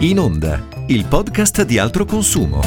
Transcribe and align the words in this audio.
In 0.00 0.20
Onda, 0.20 0.60
il 0.86 1.06
podcast 1.06 1.64
di 1.64 1.76
altro 1.76 2.04
consumo. 2.04 2.60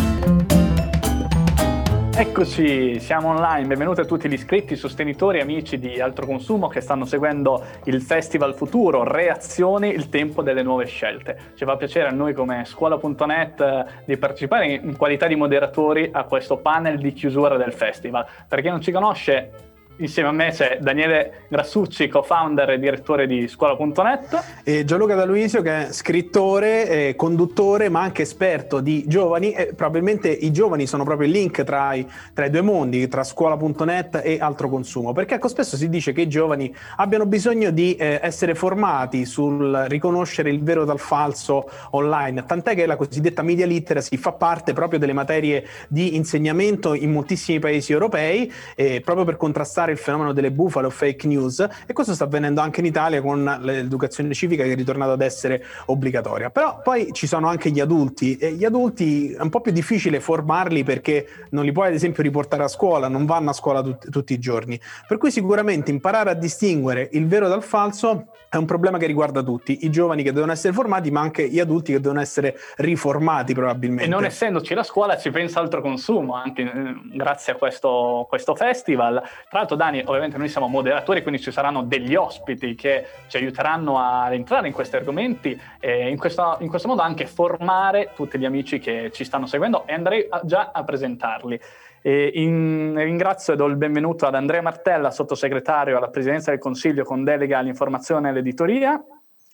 Eccoci, 2.13 2.99
siamo 2.99 3.29
online, 3.29 3.67
benvenuti 3.67 4.01
a 4.01 4.05
tutti 4.05 4.27
gli 4.27 4.33
iscritti, 4.33 4.75
sostenitori, 4.75 5.39
amici 5.39 5.79
di 5.79 6.01
Altro 6.01 6.25
Consumo 6.25 6.67
che 6.67 6.81
stanno 6.81 7.05
seguendo 7.05 7.63
il 7.85 8.01
Festival 8.01 8.53
Futuro, 8.53 9.03
Reazioni, 9.03 9.93
il 9.93 10.09
tempo 10.09 10.43
delle 10.43 10.61
nuove 10.61 10.85
scelte. 10.87 11.53
Ci 11.55 11.63
fa 11.63 11.77
piacere 11.77 12.09
a 12.09 12.11
noi 12.11 12.33
come 12.33 12.65
scuola.net 12.65 13.61
eh, 13.61 13.85
di 14.03 14.17
partecipare 14.17 14.73
in 14.73 14.97
qualità 14.97 15.27
di 15.27 15.35
moderatori 15.35 16.09
a 16.11 16.25
questo 16.25 16.57
panel 16.57 16.99
di 16.99 17.13
chiusura 17.13 17.55
del 17.55 17.71
festival. 17.71 18.25
Per 18.45 18.59
chi 18.59 18.67
non 18.67 18.81
ci 18.81 18.91
conosce, 18.91 19.70
Insieme 20.01 20.29
a 20.29 20.31
me 20.31 20.49
c'è 20.49 20.79
Daniele 20.81 21.45
Grassucci, 21.47 22.07
co-founder 22.07 22.71
e 22.71 22.79
direttore 22.79 23.27
di 23.27 23.47
scuola.net. 23.47 24.61
E 24.63 24.83
Gianluca 24.83 25.13
D'Aluisio 25.13 25.61
che 25.61 25.89
è 25.89 25.91
scrittore, 25.91 26.89
eh, 26.89 27.15
conduttore 27.15 27.87
ma 27.87 28.01
anche 28.01 28.23
esperto 28.23 28.79
di 28.79 29.03
giovani 29.05 29.51
e 29.51 29.73
probabilmente 29.75 30.27
i 30.27 30.51
giovani 30.51 30.87
sono 30.87 31.03
proprio 31.03 31.27
il 31.27 31.33
link 31.33 31.63
tra 31.63 31.93
i, 31.93 32.07
tra 32.33 32.45
i 32.45 32.49
due 32.49 32.61
mondi, 32.61 33.07
tra 33.07 33.23
scuola.net 33.23 34.21
e 34.23 34.39
altro 34.41 34.69
consumo. 34.69 35.13
Perché 35.13 35.35
ecco, 35.35 35.47
spesso 35.47 35.77
si 35.77 35.87
dice 35.87 36.13
che 36.13 36.21
i 36.21 36.27
giovani 36.27 36.73
abbiano 36.95 37.27
bisogno 37.27 37.69
di 37.69 37.95
eh, 37.95 38.19
essere 38.23 38.55
formati 38.55 39.25
sul 39.25 39.85
riconoscere 39.87 40.49
il 40.49 40.63
vero 40.63 40.83
dal 40.83 40.99
falso 40.99 41.69
online, 41.91 42.45
tant'è 42.45 42.73
che 42.73 42.87
la 42.87 42.95
cosiddetta 42.95 43.43
media 43.43 43.67
literacy 43.67 44.17
fa 44.17 44.31
parte 44.31 44.73
proprio 44.73 44.97
delle 44.97 45.13
materie 45.13 45.63
di 45.87 46.15
insegnamento 46.15 46.95
in 46.95 47.11
moltissimi 47.11 47.59
paesi 47.59 47.91
europei 47.91 48.51
eh, 48.73 49.01
proprio 49.01 49.25
per 49.25 49.37
contrastare 49.37 49.89
il 49.91 49.97
fenomeno 49.97 50.33
delle 50.33 50.51
bufale 50.51 50.87
o 50.87 50.89
fake 50.89 51.27
news 51.27 51.67
e 51.85 51.93
questo 51.93 52.13
sta 52.13 52.25
avvenendo 52.25 52.61
anche 52.61 52.79
in 52.79 52.85
Italia 52.85 53.21
con 53.21 53.43
l'educazione 53.61 54.33
civica 54.33 54.63
che 54.63 54.71
è 54.71 54.75
ritornata 54.75 55.11
ad 55.11 55.21
essere 55.21 55.63
obbligatoria. 55.85 56.49
Però 56.49 56.81
poi 56.81 57.09
ci 57.11 57.27
sono 57.27 57.47
anche 57.47 57.69
gli 57.71 57.79
adulti 57.79 58.37
e 58.37 58.53
gli 58.53 58.65
adulti 58.65 59.31
è 59.31 59.41
un 59.41 59.49
po' 59.49 59.61
più 59.61 59.71
difficile 59.71 60.19
formarli 60.19 60.83
perché 60.83 61.27
non 61.51 61.65
li 61.65 61.71
puoi 61.71 61.87
ad 61.87 61.93
esempio 61.93 62.23
riportare 62.23 62.63
a 62.63 62.67
scuola, 62.67 63.07
non 63.07 63.25
vanno 63.25 63.49
a 63.49 63.53
scuola 63.53 63.81
tut- 63.81 64.09
tutti 64.09 64.33
i 64.33 64.39
giorni. 64.39 64.79
Per 65.07 65.17
cui 65.17 65.31
sicuramente 65.31 65.91
imparare 65.91 66.29
a 66.29 66.33
distinguere 66.33 67.09
il 67.13 67.27
vero 67.27 67.47
dal 67.47 67.63
falso 67.63 68.27
è 68.51 68.57
un 68.57 68.65
problema 68.65 68.97
che 68.97 69.05
riguarda 69.05 69.41
tutti, 69.41 69.85
i 69.85 69.89
giovani 69.89 70.23
che 70.23 70.33
devono 70.33 70.51
essere 70.51 70.73
formati, 70.73 71.09
ma 71.09 71.21
anche 71.21 71.47
gli 71.47 71.61
adulti 71.61 71.93
che 71.93 72.01
devono 72.01 72.19
essere 72.19 72.57
riformati 72.75 73.53
probabilmente. 73.53 74.03
E 74.03 74.07
non 74.09 74.25
essendoci 74.25 74.73
la 74.73 74.83
scuola 74.83 75.17
ci 75.17 75.31
pensa 75.31 75.61
altro 75.61 75.81
consumo, 75.81 76.35
anche 76.35 76.63
eh, 76.63 76.95
grazie 77.13 77.53
a 77.53 77.55
questo, 77.55 78.25
questo 78.27 78.53
festival. 78.53 79.21
Tra 79.49 79.59
l'altro 79.59 79.77
Dani, 79.77 80.03
ovviamente 80.05 80.37
noi 80.37 80.49
siamo 80.49 80.67
moderatori, 80.67 81.21
quindi 81.21 81.39
ci 81.39 81.49
saranno 81.49 81.83
degli 81.83 82.13
ospiti 82.13 82.75
che 82.75 83.05
ci 83.27 83.37
aiuteranno 83.37 83.97
ad 83.97 84.33
entrare 84.33 84.67
in 84.67 84.73
questi 84.73 84.97
argomenti 84.97 85.57
e 85.79 86.09
in 86.09 86.17
questo, 86.17 86.57
in 86.59 86.67
questo 86.67 86.89
modo 86.89 87.03
anche 87.03 87.27
formare 87.27 88.11
tutti 88.13 88.37
gli 88.37 88.43
amici 88.43 88.79
che 88.79 89.11
ci 89.13 89.23
stanno 89.23 89.45
seguendo 89.45 89.87
e 89.87 89.93
andrei 89.93 90.27
a, 90.29 90.41
già 90.43 90.71
a 90.73 90.83
presentarli. 90.83 91.57
In, 92.03 92.93
ringrazio 92.95 93.53
e 93.53 93.55
do 93.55 93.65
il 93.67 93.75
benvenuto 93.75 94.25
ad 94.25 94.33
Andrea 94.33 94.61
Martella, 94.61 95.11
sottosegretario 95.11 95.97
alla 95.97 96.09
Presidenza 96.09 96.49
del 96.49 96.59
Consiglio 96.59 97.03
con 97.03 97.23
delega 97.23 97.59
all'informazione 97.59 98.27
e 98.27 98.31
all'editoria, 98.31 99.03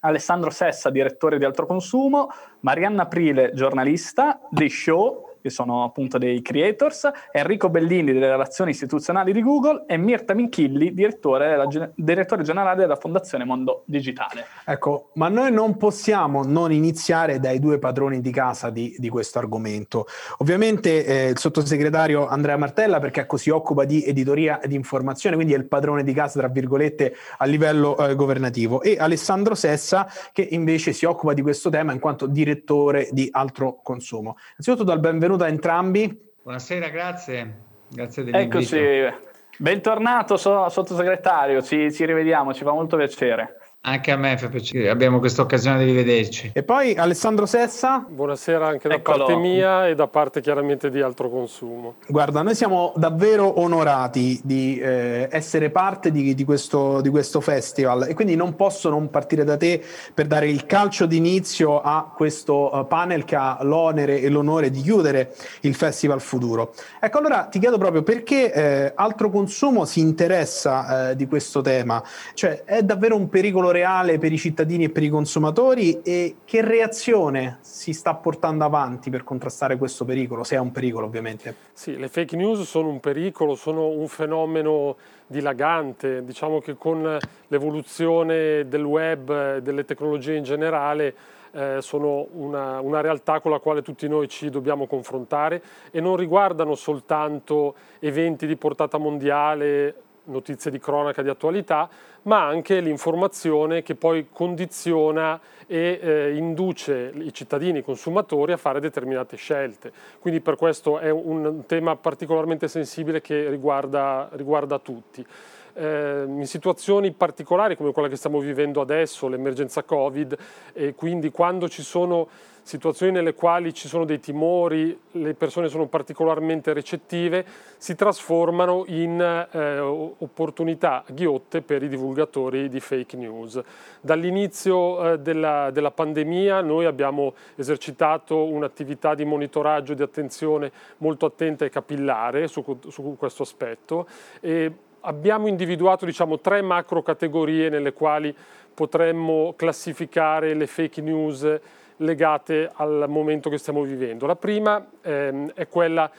Alessandro 0.02 0.50
Sessa, 0.50 0.90
direttore 0.90 1.38
di 1.38 1.46
Altro 1.46 1.66
Consumo, 1.66 2.30
Marianna 2.62 3.04
Aprile, 3.04 3.52
giornalista, 3.54 4.40
The 4.50 4.70
Show, 4.70 5.27
che 5.48 5.50
sono 5.50 5.84
appunto 5.84 6.18
dei 6.18 6.42
creators, 6.42 7.10
Enrico 7.32 7.70
Bellini 7.70 8.14
delle 8.14 8.30
relazioni 8.30 8.72
istituzionali 8.72 9.32
di 9.32 9.42
Google 9.42 9.86
e 9.88 9.98
Mirta 9.98 10.34
Minchilli, 10.34 10.94
direttore, 10.94 11.50
della, 11.50 11.92
direttore 11.96 12.44
generale 12.44 12.82
della 12.82 12.96
Fondazione 12.96 13.46
Mondo 13.46 13.84
Digitale. 13.86 14.46
Ecco, 14.66 15.10
ma 15.14 15.30
noi 15.30 15.52
non 15.52 15.78
possiamo 15.78 16.44
non 16.44 16.72
iniziare 16.72 17.40
dai 17.40 17.60
due 17.60 17.80
padroni 17.80 18.22
di 18.22 18.32
casa 18.32 18.70
di, 18.70 18.96
di 18.98 19.10
questo 19.10 19.40
argomento. 19.40 20.06
Ovviamente 20.40 21.06
eh, 21.06 21.30
il 21.30 21.38
sottosegretario 21.38 22.28
Andrea 22.28 22.58
Martella 22.58 23.00
perché 23.00 23.26
si 23.38 23.50
occupa 23.50 23.86
di 23.86 24.04
editoria 24.04 24.60
e 24.60 24.68
di 24.68 24.76
informazione, 24.76 25.36
quindi 25.36 25.54
è 25.54 25.58
il 25.58 25.68
padrone 25.68 26.04
di 26.04 26.14
casa, 26.14 26.40
tra 26.40 26.48
virgolette, 26.48 27.16
a 27.38 27.46
livello 27.46 27.98
eh, 27.98 28.16
governativo, 28.16 28.82
e 28.82 28.98
Alessandro 29.00 29.56
Sessa 29.56 30.10
che 30.34 30.42
invece 30.52 30.92
si 30.92 31.06
occupa 31.06 31.34
di 31.34 31.42
questo 31.42 31.70
tema 31.70 31.94
in 31.94 32.00
quanto 32.00 32.26
direttore 32.26 33.10
di 33.12 33.30
altro 33.32 33.80
consumo. 33.84 34.38
Innanzitutto 34.58 34.84
dal 34.84 35.00
benvenuto 35.00 35.37
benvenuto 35.38 35.44
a 35.44 35.48
entrambi. 35.48 36.32
Buonasera, 36.44 36.90
grazie. 36.90 37.66
Grazie 37.90 38.24
dell'invito. 38.24 38.76
Eccoci, 38.76 39.16
bentornato 39.58 40.36
sottosegretario, 40.36 41.62
ci, 41.62 41.94
ci 41.94 42.06
rivediamo, 42.06 42.54
ci 42.54 42.64
fa 42.64 42.74
molto 42.74 42.98
piacere. 42.98 43.58
Anche 43.88 44.12
a 44.12 44.18
me 44.18 44.38
fa 44.38 44.50
piacere, 44.50 44.90
abbiamo 44.90 45.20
questa 45.20 45.42
occasione 45.42 45.78
di 45.78 45.86
rivederci. 45.86 46.52
E 46.54 46.62
poi 46.62 46.96
Alessandro 46.96 47.46
Sessa. 47.46 48.06
Buonasera 48.06 48.68
anche 48.68 48.90
da 48.90 48.96
Eccolo. 48.96 49.18
parte 49.20 49.36
mia 49.38 49.88
e 49.88 49.96
da 49.96 50.08
parte 50.08 50.42
chiaramente 50.42 50.90
di 50.90 51.00
altro 51.00 51.30
consumo. 51.30 51.96
Guarda, 52.06 52.42
noi 52.42 52.54
siamo 52.54 52.92
davvero 52.98 53.62
onorati 53.62 54.42
di 54.44 54.78
eh, 54.78 55.30
essere 55.32 55.70
parte 55.70 56.12
di, 56.12 56.36
di, 56.36 56.44
questo, 56.44 57.00
di, 57.00 57.08
questo, 57.08 57.40
festival 57.40 58.10
e 58.10 58.14
quindi 58.14 58.36
non 58.36 58.58
posso 58.58 58.90
non 58.90 59.10
partire 59.10 59.46
da 59.46 59.56
te 59.56 59.82
per 60.14 60.28
dare 60.28 60.50
il 60.50 60.66
calcio 60.66 61.06
d'inizio 61.06 61.80
a 61.80 62.12
questo 62.14 62.76
uh, 62.76 62.88
panel 62.88 63.24
che 63.24 63.38
ha 63.38 63.60
l'onere 63.62 64.20
e 64.20 64.28
l'onore 64.28 64.70
di 64.70 64.82
chiudere 64.82 65.34
il 65.62 65.76
Festival 65.76 66.20
Futuro. 66.20 66.74
Ecco, 67.00 67.20
allora 67.20 67.46
ti 67.46 67.58
chiedo 67.58 67.78
proprio 67.78 68.04
perché 68.04 68.52
eh, 68.52 68.92
altro 68.96 69.30
consumo 69.30 69.86
si 69.86 70.02
interessa 70.02 71.12
eh, 71.12 71.16
di 71.16 71.26
questo 71.26 71.62
tema, 71.62 72.04
cioè 72.34 72.64
è 72.66 72.84
davvero 72.84 73.16
un 73.16 73.30
pericolo 73.30 73.76
reale 73.78 74.18
per 74.18 74.32
i 74.32 74.38
cittadini 74.38 74.86
e 74.86 74.90
per 74.90 75.04
i 75.04 75.10
consumatori 75.10 76.02
e 76.02 76.38
che 76.46 76.62
reazione 76.62 77.60
si 77.62 77.94
sta 77.94 78.16
portando 78.16 78.64
avanti 78.64 79.12
per 79.12 79.24
contrastare 79.24 79.78
questo 79.78 80.04
pericolo, 80.04 80.44
se 80.44 80.56
è 80.56 80.60
un 80.60 80.72
pericolo 80.72 81.06
ovviamente? 81.06 81.54
Sì, 81.74 81.96
le 81.96 82.08
fake 82.08 82.36
news 82.36 82.62
sono 82.64 82.90
un 82.90 83.00
pericolo, 83.00 83.54
sono 83.54 83.88
un 83.88 84.08
fenomeno 84.08 84.96
dilagante, 85.28 86.24
diciamo 86.24 86.60
che 86.60 86.76
con 86.76 87.18
l'evoluzione 87.48 88.68
del 88.68 88.84
web 88.84 89.30
e 89.30 89.62
delle 89.62 89.86
tecnologie 89.86 90.36
in 90.36 90.44
generale 90.44 91.14
eh, 91.52 91.78
sono 91.82 92.28
una, 92.32 92.80
una, 92.80 93.02
realtà 93.02 93.40
con 93.40 93.52
la 93.52 93.60
quale 93.60 93.82
tutti 93.82 94.08
noi 94.08 94.28
ci 94.28 94.50
dobbiamo 94.50 94.88
confrontare 94.88 95.62
e 95.92 96.02
non 96.02 96.16
riguardano 96.16 96.76
soltanto 96.76 97.76
eventi 98.00 98.48
di 98.48 98.56
portata 98.56 98.98
mondiale 98.98 100.07
notizie 100.28 100.72
di 100.72 100.80
cronaca 100.80 101.22
di 101.22 101.30
attualità, 101.30 101.90
ma 102.24 102.46
anche 102.46 102.80
l'informazione 102.80 103.84
che 103.84 103.96
poi 103.96 104.28
condiziona 104.32 105.40
e 105.66 106.00
eh, 106.02 106.36
induce 106.36 107.12
i 107.14 107.34
cittadini, 107.34 107.80
i 107.80 107.84
consumatori 107.84 108.54
a 108.54 108.58
fare 108.58 108.80
determinate 108.80 109.36
scelte. 109.36 109.92
Quindi 110.20 110.40
per 110.40 110.56
questo 110.56 111.00
è 111.00 111.10
un 111.10 111.64
tema 111.66 111.96
particolarmente 111.96 112.68
sensibile 112.68 113.22
che 113.22 113.50
riguarda, 113.50 114.30
riguarda 114.34 114.80
tutti. 114.80 115.26
Eh, 115.74 116.24
in 116.26 116.48
situazioni 116.48 117.12
particolari 117.12 117.76
come 117.76 117.92
quella 117.92 118.08
che 118.08 118.16
stiamo 118.16 118.40
vivendo 118.40 118.82
adesso, 118.82 119.28
l'emergenza 119.28 119.84
Covid, 119.84 120.38
e 120.74 120.96
quindi 120.96 121.30
quando 121.30 121.70
ci 121.70 121.84
sono 121.84 122.28
situazioni 122.68 123.14
nelle 123.14 123.34
quali 123.34 123.74
ci 123.74 123.88
sono 123.88 124.04
dei 124.04 124.20
timori, 124.20 125.00
le 125.12 125.34
persone 125.36 125.70
sono 125.70 125.88
particolarmente 125.88 126.74
recettive, 126.74 127.46
si 127.78 127.96
trasformano 127.96 128.84
in 128.88 129.22
eh, 129.22 129.80
opportunità 129.80 131.02
ghiotte 131.08 131.62
per 131.62 131.82
i 131.82 131.88
divulgatori 131.88 132.68
di 132.68 132.82
fake 132.82 133.16
news. 133.16 133.62
Dall'inizio 134.02 135.14
eh, 135.14 135.20
della, 135.20 135.72
della, 135.72 135.92
pandemia 135.92 136.60
noi 136.60 136.84
abbiamo 136.84 137.36
esercitato 137.56 138.44
un'attività 138.44 139.16
di 139.16 139.24
monitoraggio 139.24 139.94
di 139.94 140.02
attenzione 140.02 140.70
molto 140.98 141.26
attenta 141.26 141.64
e 141.64 141.70
capillare 141.70 142.50
su, 142.50 142.64
su 142.90 143.16
questo 143.18 143.44
aspetto 143.44 144.08
e 144.42 144.74
abbiamo 145.02 145.48
individuato 145.48 146.04
diciamo, 146.04 146.42
tre 146.42 146.62
macro 146.62 147.02
categorie 147.02 147.70
nelle 147.70 147.94
quali 147.94 148.36
potremmo 148.74 149.54
classificare 149.56 150.54
le 150.54 150.68
fake 150.68 151.02
news 151.02 151.60
legate 151.98 152.70
al 152.74 153.06
momento 153.08 153.50
che 153.50 153.58
stiamo 153.58 153.82
vivendo. 153.82 154.26
La 154.26 154.36
prima 154.36 154.86
ehm, 155.02 155.52
è 155.54 155.68
quella 155.68 156.10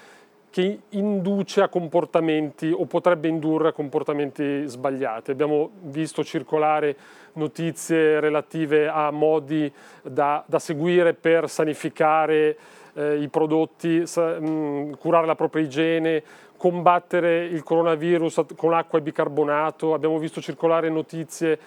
che 0.51 0.81
induce 0.91 1.61
a 1.61 1.69
comportamenti 1.69 2.71
o 2.71 2.87
potrebbe 2.87 3.29
indurre 3.29 3.69
a 3.69 3.73
comportamenti 3.73 4.67
sbagliati. 4.67 5.31
Abbiamo 5.31 5.71
visto 5.83 6.25
circolare 6.25 6.97
notizie 7.35 8.19
relative 8.19 8.89
a 8.89 9.11
modi 9.11 9.73
da, 10.03 10.43
da 10.47 10.59
seguire 10.59 11.13
per 11.15 11.49
sanificare 11.49 12.57
eh, 12.95 13.21
i 13.21 13.29
prodotti, 13.29 14.07
sa, 14.07 14.41
mh, 14.41 14.97
curare 14.99 15.27
la 15.27 15.35
propria 15.35 15.63
igiene, 15.63 16.23
combattere 16.57 17.45
il 17.45 17.63
coronavirus 17.63 18.47
con 18.57 18.73
acqua 18.73 18.99
e 18.99 19.03
bicarbonato. 19.03 19.95
Abbiamo 19.95 20.19
visto 20.19 20.41
circolare 20.41 20.89
notizie 20.89 21.59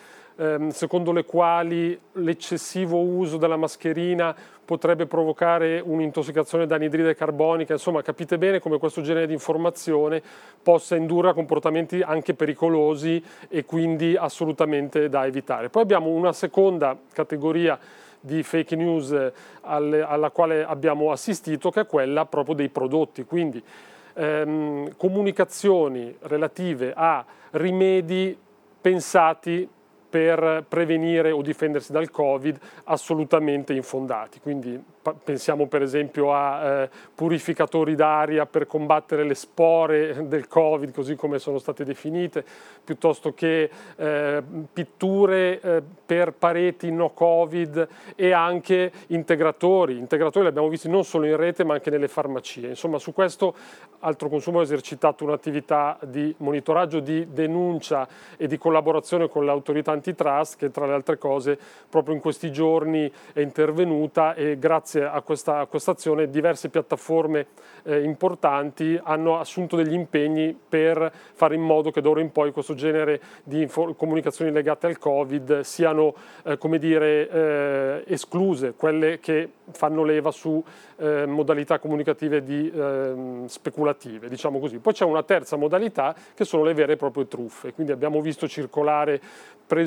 ehm, 0.42 0.70
secondo 0.70 1.12
le 1.12 1.24
quali 1.24 1.98
l'eccessivo 2.14 2.98
uso 2.98 3.38
della 3.38 3.58
mascherina 3.58 4.36
potrebbe 4.66 5.06
provocare 5.06 5.82
un'intossicazione 5.84 6.66
da 6.66 6.76
anidride 6.76 7.14
carbonica, 7.14 7.74
insomma 7.74 8.02
capite 8.02 8.38
bene 8.38 8.60
come 8.60 8.80
questo 8.80 9.02
genere 9.02 9.28
di 9.28 9.34
informazione 9.34 10.22
possa 10.64 10.96
indurre 10.96 11.30
a 11.30 11.34
comportamenti 11.34 12.02
anche 12.02 12.34
pericolosi 12.34 13.24
e 13.50 13.66
quindi 13.66 14.16
assolutamente 14.16 15.10
da 15.10 15.26
evitare. 15.26 15.70
Poi 15.70 15.84
abbiamo 15.84 16.10
una 16.10 16.34
seconda 16.34 16.98
categoria 17.14 17.78
di 18.20 18.44
fake 18.44 18.76
news 18.76 19.32
alle, 19.62 20.02
alla 20.02 20.30
quale 20.30 20.64
abbiamo 20.64 21.12
assistito, 21.12 21.70
che 21.70 21.82
è 21.82 21.86
quella 21.86 22.26
proprio 22.26 22.56
dei 22.56 22.70
prodotti. 22.70 23.26
Quindi 23.26 23.62
ehm, 24.14 24.96
comunicazioni 24.96 26.16
relative 26.22 26.94
a 26.96 27.26
rimedi 27.52 28.38
pensati 28.80 29.68
per 30.12 30.66
prevenire 30.68 31.32
o 31.32 31.42
difendersi 31.42 31.94
dal 31.94 32.12
Covid 32.12 32.60
assolutamente 32.84 33.72
infondati. 33.72 34.42
Quindi 34.42 34.84
pensiamo 35.24 35.68
per 35.68 35.82
esempio 35.82 36.34
a 36.34 36.64
eh, 36.64 36.90
purificatori 37.16 37.96
d'aria 37.96 38.46
per 38.46 38.68
combattere 38.68 39.24
le 39.24 39.34
spore 39.34 40.28
del 40.28 40.48
Covid, 40.48 40.92
così 40.92 41.16
come 41.16 41.40
sono 41.40 41.58
state 41.58 41.84
definite, 41.86 42.44
piuttosto 42.84 43.34
che 43.34 43.70
eh, 43.96 44.44
pitture 44.72 45.60
eh, 45.60 45.82
per 46.06 46.34
pareti 46.34 46.92
no 46.92 47.12
Covid 47.12 47.88
e 48.16 48.32
anche 48.34 48.92
integratori. 49.08 49.98
Integratori 49.98 50.44
li 50.44 50.50
abbiamo 50.50 50.68
visti 50.68 50.90
non 50.90 51.06
solo 51.06 51.26
in 51.26 51.38
rete 51.38 51.64
ma 51.64 51.76
anche 51.76 51.90
nelle 51.90 52.10
farmacie. 52.10 52.68
Insomma, 52.68 53.00
su 53.00 53.14
questo 53.14 53.56
Altro 54.00 54.30
Consumo 54.30 54.60
ha 54.60 54.64
esercitato 54.64 55.24
un'attività 55.24 55.98
di 56.04 56.34
monitoraggio, 56.38 57.00
di 57.00 57.28
denuncia 57.32 58.08
e 58.36 58.48
di 58.48 58.58
collaborazione 58.58 59.30
con 59.30 59.46
l'autorità 59.46 59.92
antitrust 60.02 60.58
che 60.58 60.72
tra 60.72 60.86
le 60.88 60.94
altre 60.94 61.18
cose 61.18 61.58
proprio 61.88 62.16
in 62.16 62.22
questi 62.22 62.52
giorni 62.52 63.12
è 63.34 63.40
intervenuta 63.40 64.34
e 64.34 64.58
grazie 64.58 65.06
a 65.06 65.22
questa, 65.22 65.60
a 65.60 65.66
questa 65.68 65.92
azione 65.92 66.30
diverse 66.30 66.70
piattaforme 66.70 67.48
eh, 67.84 68.02
importanti 68.02 69.00
hanno 69.02 69.40
assunto 69.40 69.76
degli 69.76 69.94
impegni 69.94 70.58
per 70.68 71.12
fare 71.34 71.56
in 71.56 71.62
modo 71.62 71.92
che 71.92 72.02
d'ora 72.02 72.22
in 72.22 72.32
poi 72.32 72.52
questo 72.52 72.74
genere 72.74 73.22
di 73.44 73.70
comunicazioni 73.96 74.52
legate 74.52 74.88
al 74.88 74.98
Covid 74.98 75.62
siano 75.62 76.14
eh, 76.44 76.58
come 76.58 76.80
dire, 76.80 77.30
eh, 77.30 78.04
escluse, 78.08 78.74
quelle 78.76 79.20
che 79.20 79.50
fanno 79.72 80.04
leva 80.04 80.32
su 80.32 80.64
eh, 80.98 81.26
modalità 81.26 81.80
comunicative 81.80 82.44
di, 82.44 82.72
eh, 82.72 83.44
speculative, 83.46 84.30
diciamo 84.30 84.60
così. 84.60 84.80
Poi 84.80 84.94
c'è 84.94 85.06
una 85.06 85.24
terza 85.24 85.56
modalità 85.56 86.16
che 86.34 86.46
sono 86.46 86.64
le 86.64 86.74
vere 86.74 86.94
e 86.94 86.98
proprie 86.98 87.28
truffe, 87.28 87.74
quindi 87.74 87.92
abbiamo 87.92 88.22
visto 88.22 88.48
circolare 88.48 89.22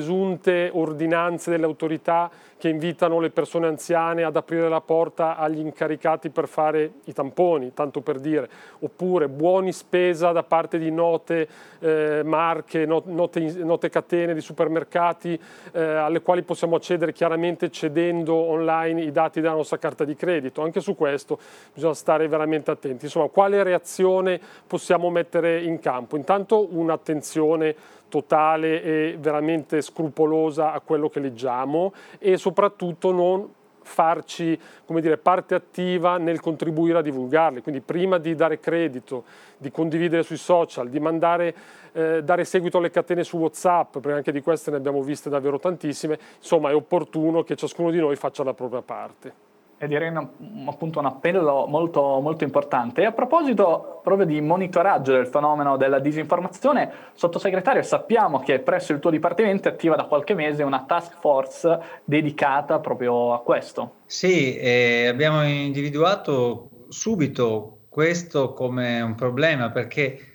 presunte 0.05 0.69
ordinanze 0.71 1.49
delle 1.49 1.65
autorità 1.65 2.29
che 2.57 2.69
invitano 2.69 3.19
le 3.19 3.31
persone 3.31 3.67
anziane 3.67 4.23
ad 4.23 4.35
aprire 4.35 4.69
la 4.69 4.79
porta 4.79 5.35
agli 5.35 5.59
incaricati 5.59 6.29
per 6.29 6.47
fare 6.47 6.91
i 7.05 7.13
tamponi, 7.13 7.73
tanto 7.73 8.01
per 8.01 8.19
dire, 8.19 8.47
oppure 8.79 9.27
buoni 9.27 9.73
spesa 9.73 10.31
da 10.31 10.43
parte 10.43 10.77
di 10.77 10.89
note 10.89 11.47
eh, 11.79 12.21
marche, 12.23 12.85
note, 12.85 13.09
note, 13.09 13.89
catene 13.89 14.33
di 14.33 14.41
supermercati 14.41 15.39
eh, 15.73 15.81
alle 15.81 16.21
quali 16.21 16.43
possiamo 16.43 16.75
accedere 16.75 17.11
chiaramente 17.13 17.69
cedendo 17.71 18.33
online 18.35 19.01
i 19.01 19.11
dati 19.11 19.41
della 19.41 19.53
nostra 19.53 19.77
carta 19.77 20.05
di 20.05 20.15
credito. 20.15 20.61
Anche 20.61 20.79
su 20.79 20.95
questo 20.95 21.39
bisogna 21.73 21.93
stare 21.93 22.27
veramente 22.27 22.71
attenti. 22.71 23.05
Insomma, 23.05 23.27
quale 23.27 23.61
reazione 23.63 24.39
possiamo 24.65 25.09
mettere 25.09 25.61
in 25.61 25.79
campo? 25.79 26.15
Intanto 26.15 26.67
un'attenzione 26.71 27.75
totale 28.09 28.81
e 28.81 29.17
veramente 29.19 29.81
scrupolosa 29.81 30.71
a 30.71 30.79
quello 30.79 31.09
che 31.09 31.19
leggiamo 31.19 31.93
e 32.19 32.37
soprattutto 32.37 33.11
non 33.11 33.49
farci 33.85 34.59
come 34.85 34.99
dire, 34.99 35.17
parte 35.17 35.55
attiva 35.55 36.17
nel 36.17 36.39
contribuire 36.39 36.97
a 36.97 37.01
divulgarli. 37.01 37.61
Quindi 37.61 37.81
prima 37.81 38.17
di 38.17 38.35
dare 38.35 38.59
credito, 38.59 39.23
di 39.57 39.71
condividere 39.71 40.23
sui 40.23 40.37
social, 40.37 40.89
di 40.89 40.99
mandare, 40.99 41.55
eh, 41.93 42.23
dare 42.23 42.43
seguito 42.45 42.79
alle 42.79 42.89
catene 42.89 43.23
su 43.23 43.37
WhatsApp, 43.37 43.99
perché 43.99 44.17
anche 44.17 44.31
di 44.31 44.41
queste 44.41 44.71
ne 44.71 44.77
abbiamo 44.77 45.01
viste 45.01 45.29
davvero 45.29 45.59
tantissime, 45.59 46.19
insomma 46.37 46.69
è 46.69 46.75
opportuno 46.75 47.43
che 47.43 47.55
ciascuno 47.55 47.91
di 47.91 47.99
noi 47.99 48.15
faccia 48.15 48.43
la 48.43 48.53
propria 48.53 48.81
parte 48.81 49.44
e 49.77 49.87
direi 49.87 50.09
una, 50.09 50.27
appunto 50.67 50.99
un 50.99 51.05
appello 51.05 51.65
molto, 51.67 52.19
molto 52.21 52.43
importante. 52.43 53.01
E 53.01 53.05
a 53.05 53.11
proposito 53.11 53.99
proprio 54.03 54.25
di 54.25 54.39
monitoraggio 54.41 55.11
del 55.11 55.27
fenomeno 55.27 55.77
della 55.77 55.99
disinformazione, 55.99 56.91
sottosegretario, 57.13 57.81
sappiamo 57.81 58.39
che 58.39 58.59
presso 58.59 58.93
il 58.93 58.99
tuo 58.99 59.09
dipartimento 59.09 59.67
è 59.67 59.71
attiva 59.71 59.95
da 59.95 60.05
qualche 60.05 60.33
mese 60.33 60.63
una 60.63 60.85
task 60.85 61.17
force 61.19 61.79
dedicata 62.03 62.79
proprio 62.79 63.33
a 63.33 63.41
questo. 63.41 63.95
Sì, 64.05 64.55
eh, 64.57 65.07
abbiamo 65.07 65.43
individuato 65.43 66.69
subito 66.89 67.79
questo 67.89 68.53
come 68.53 69.01
un 69.01 69.15
problema 69.15 69.71
perché 69.71 70.34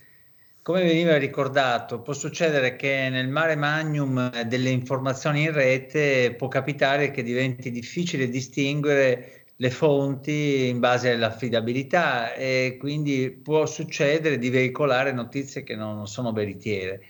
come 0.62 0.82
veniva 0.82 1.16
ricordato, 1.16 2.00
può 2.00 2.12
succedere 2.12 2.76
che 2.76 3.08
nel 3.10 3.28
mare 3.28 3.56
magnum 3.56 4.42
delle 4.42 4.70
informazioni 4.70 5.42
in 5.44 5.52
rete 5.52 6.34
può 6.36 6.48
capitare 6.48 7.10
che 7.10 7.22
diventi 7.22 7.70
difficile 7.70 8.28
distinguere 8.28 9.44
le 9.56 9.70
fonti 9.70 10.68
in 10.68 10.78
base 10.78 11.12
all'affidabilità 11.12 12.34
e 12.34 12.76
quindi 12.78 13.30
può 13.30 13.66
succedere 13.66 14.38
di 14.38 14.50
veicolare 14.50 15.12
notizie 15.12 15.62
che 15.62 15.76
non 15.76 16.06
sono 16.06 16.32
veritiere. 16.32 17.02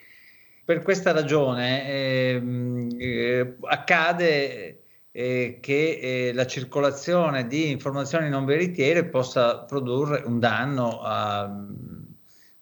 Per 0.64 0.82
questa 0.82 1.12
ragione 1.12 1.88
ehm, 1.88 2.88
eh, 2.99 3.56
accade 3.62 4.82
eh, 5.11 5.58
che 5.61 6.29
eh, 6.29 6.32
la 6.32 6.47
circolazione 6.47 7.47
di 7.47 7.70
informazioni 7.70 8.29
non 8.29 8.44
veritiere 8.44 9.05
possa 9.05 9.58
produrre 9.58 10.23
un 10.25 10.38
danno 10.38 11.00
a 11.02 11.67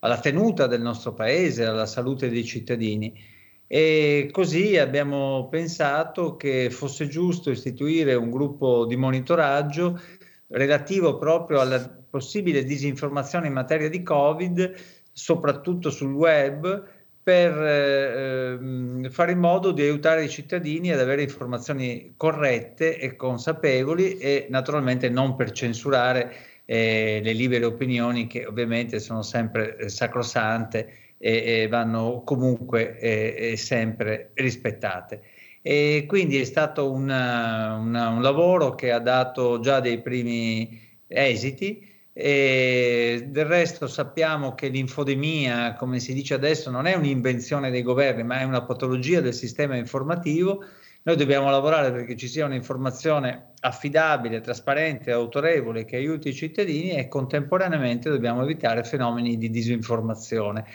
alla 0.01 0.19
tenuta 0.21 0.67
del 0.67 0.81
nostro 0.81 1.15
paese, 1.15 1.65
alla 1.65 1.87
salute 1.87 2.29
dei 2.29 2.45
cittadini. 2.45 3.37
E 3.67 4.31
così 4.33 4.79
abbiamo 4.79 5.49
pensato 5.51 6.37
che 6.37 6.71
fosse 6.71 7.07
giusto 7.09 7.51
istituire 7.51 8.15
un 8.15 8.31
gruppo 8.31 8.87
di 8.87 8.97
monitoraggio 8.97 10.01
relativo 10.49 11.19
proprio 11.19 11.61
alla 11.61 11.97
possibile 12.09 12.65
disinformazione 12.65 13.49
in 13.49 13.53
materia 13.53 13.91
di 13.91 14.03
Covid, 14.03 14.75
soprattutto 15.13 15.91
sul 15.91 16.15
web, 16.15 16.97
per 17.23 17.53
eh, 17.63 19.11
fare 19.11 19.33
in 19.33 19.39
modo 19.39 19.73
di 19.73 19.83
aiutare 19.83 20.25
i 20.25 20.31
cittadini 20.31 20.91
ad 20.91 21.01
avere 21.01 21.23
informazioni 21.23 22.15
corrette 22.17 22.99
e 22.99 23.17
consapevoli 23.17 24.17
e 24.17 24.47
naturalmente 24.49 25.11
non 25.11 25.37
per 25.37 25.51
censurare 25.51 26.33
eh, 26.71 27.21
le 27.23 27.33
libere 27.33 27.65
opinioni 27.65 28.27
che 28.27 28.45
ovviamente 28.45 29.01
sono 29.01 29.23
sempre 29.23 29.79
eh, 29.79 29.89
sacrosante 29.89 31.15
e, 31.17 31.63
e, 31.63 31.69
vanno 31.69 32.21
comunque 32.27 32.99
eh, 32.99 33.57
sempre 33.57 34.33
rispettate. 34.35 35.23
E 35.63 36.05
quindi 36.07 36.39
è 36.39 36.45
stato 36.45 36.93
una, 36.93 37.75
una, 37.77 38.09
un 38.11 38.21
lavoro 38.21 38.75
che 38.75 38.93
ha 38.93 38.99
dato 38.99 39.61
già 39.61 39.81
dei 39.81 40.03
primi 40.03 40.79
esiti. 41.07 41.87
E 42.13 43.25
del 43.29 43.47
resto 43.47 43.87
sappiamo 43.87 44.55
che 44.55 44.69
l'infodemia, 44.69 45.73
come 45.73 46.01
si 46.01 46.13
dice 46.13 46.35
adesso, 46.35 46.71
non 46.71 46.85
è 46.85 46.95
un'invenzione 46.95 47.71
dei 47.71 47.83
governi, 47.83 48.25
ma 48.25 48.41
è 48.41 48.45
una 48.45 48.63
patologia 48.63 49.23
del 49.23 49.35
sistema 49.35 49.75
informativo 49.77 50.63
noi 51.03 51.17
dobbiamo 51.17 51.51
lavorare 51.51 51.91
perché 51.91 52.17
ci 52.17 52.29
sia 52.29 52.45
un'informazione 52.45 53.53
affidabile, 53.61 54.41
trasparente, 54.41 55.11
autorevole 55.11 55.85
che 55.85 55.97
aiuti 55.97 56.29
i 56.29 56.35
cittadini 56.35 56.91
e 56.91 57.09
contemporaneamente 57.09 58.11
dobbiamo 58.11 58.43
evitare 58.43 58.85
fenomeni 58.85 59.39
di 59.39 59.49
disinformazione. 59.49 60.67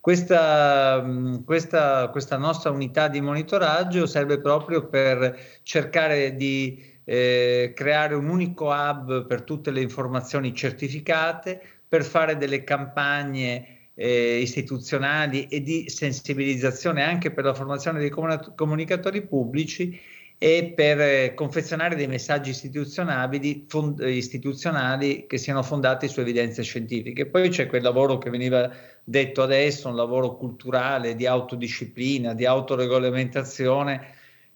Questa, 0.00 1.04
questa, 1.44 2.08
questa 2.08 2.36
nostra 2.36 2.70
unità 2.70 3.06
di 3.06 3.20
monitoraggio 3.20 4.06
serve 4.06 4.40
proprio 4.40 4.88
per 4.88 5.38
cercare 5.62 6.34
di 6.34 6.82
eh, 7.04 7.72
creare 7.74 8.14
un 8.14 8.28
unico 8.28 8.70
hub 8.70 9.26
per 9.26 9.42
tutte 9.42 9.70
le 9.70 9.80
informazioni 9.80 10.54
certificate, 10.54 11.60
per 11.86 12.02
fare 12.02 12.36
delle 12.36 12.64
campagne 12.64 13.81
eh, 13.94 14.38
istituzionali 14.38 15.46
e 15.46 15.60
di 15.60 15.88
sensibilizzazione 15.88 17.02
anche 17.02 17.30
per 17.30 17.44
la 17.44 17.54
formazione 17.54 17.98
dei 17.98 18.10
comunicatori 18.10 19.26
pubblici 19.26 19.98
e 20.38 20.72
per 20.74 21.00
eh, 21.00 21.34
confezionare 21.34 21.94
dei 21.94 22.08
messaggi 22.08 22.50
istituzionali, 22.50 23.64
fond- 23.68 24.00
istituzionali 24.00 25.26
che 25.28 25.38
siano 25.38 25.62
fondati 25.62 26.08
su 26.08 26.20
evidenze 26.20 26.62
scientifiche. 26.62 27.26
Poi 27.26 27.48
c'è 27.48 27.66
quel 27.66 27.82
lavoro 27.82 28.18
che 28.18 28.28
veniva 28.28 28.68
detto 29.04 29.42
adesso, 29.42 29.88
un 29.88 29.94
lavoro 29.94 30.36
culturale 30.36 31.14
di 31.14 31.26
autodisciplina, 31.26 32.34
di 32.34 32.44
autoregolamentazione 32.44 34.14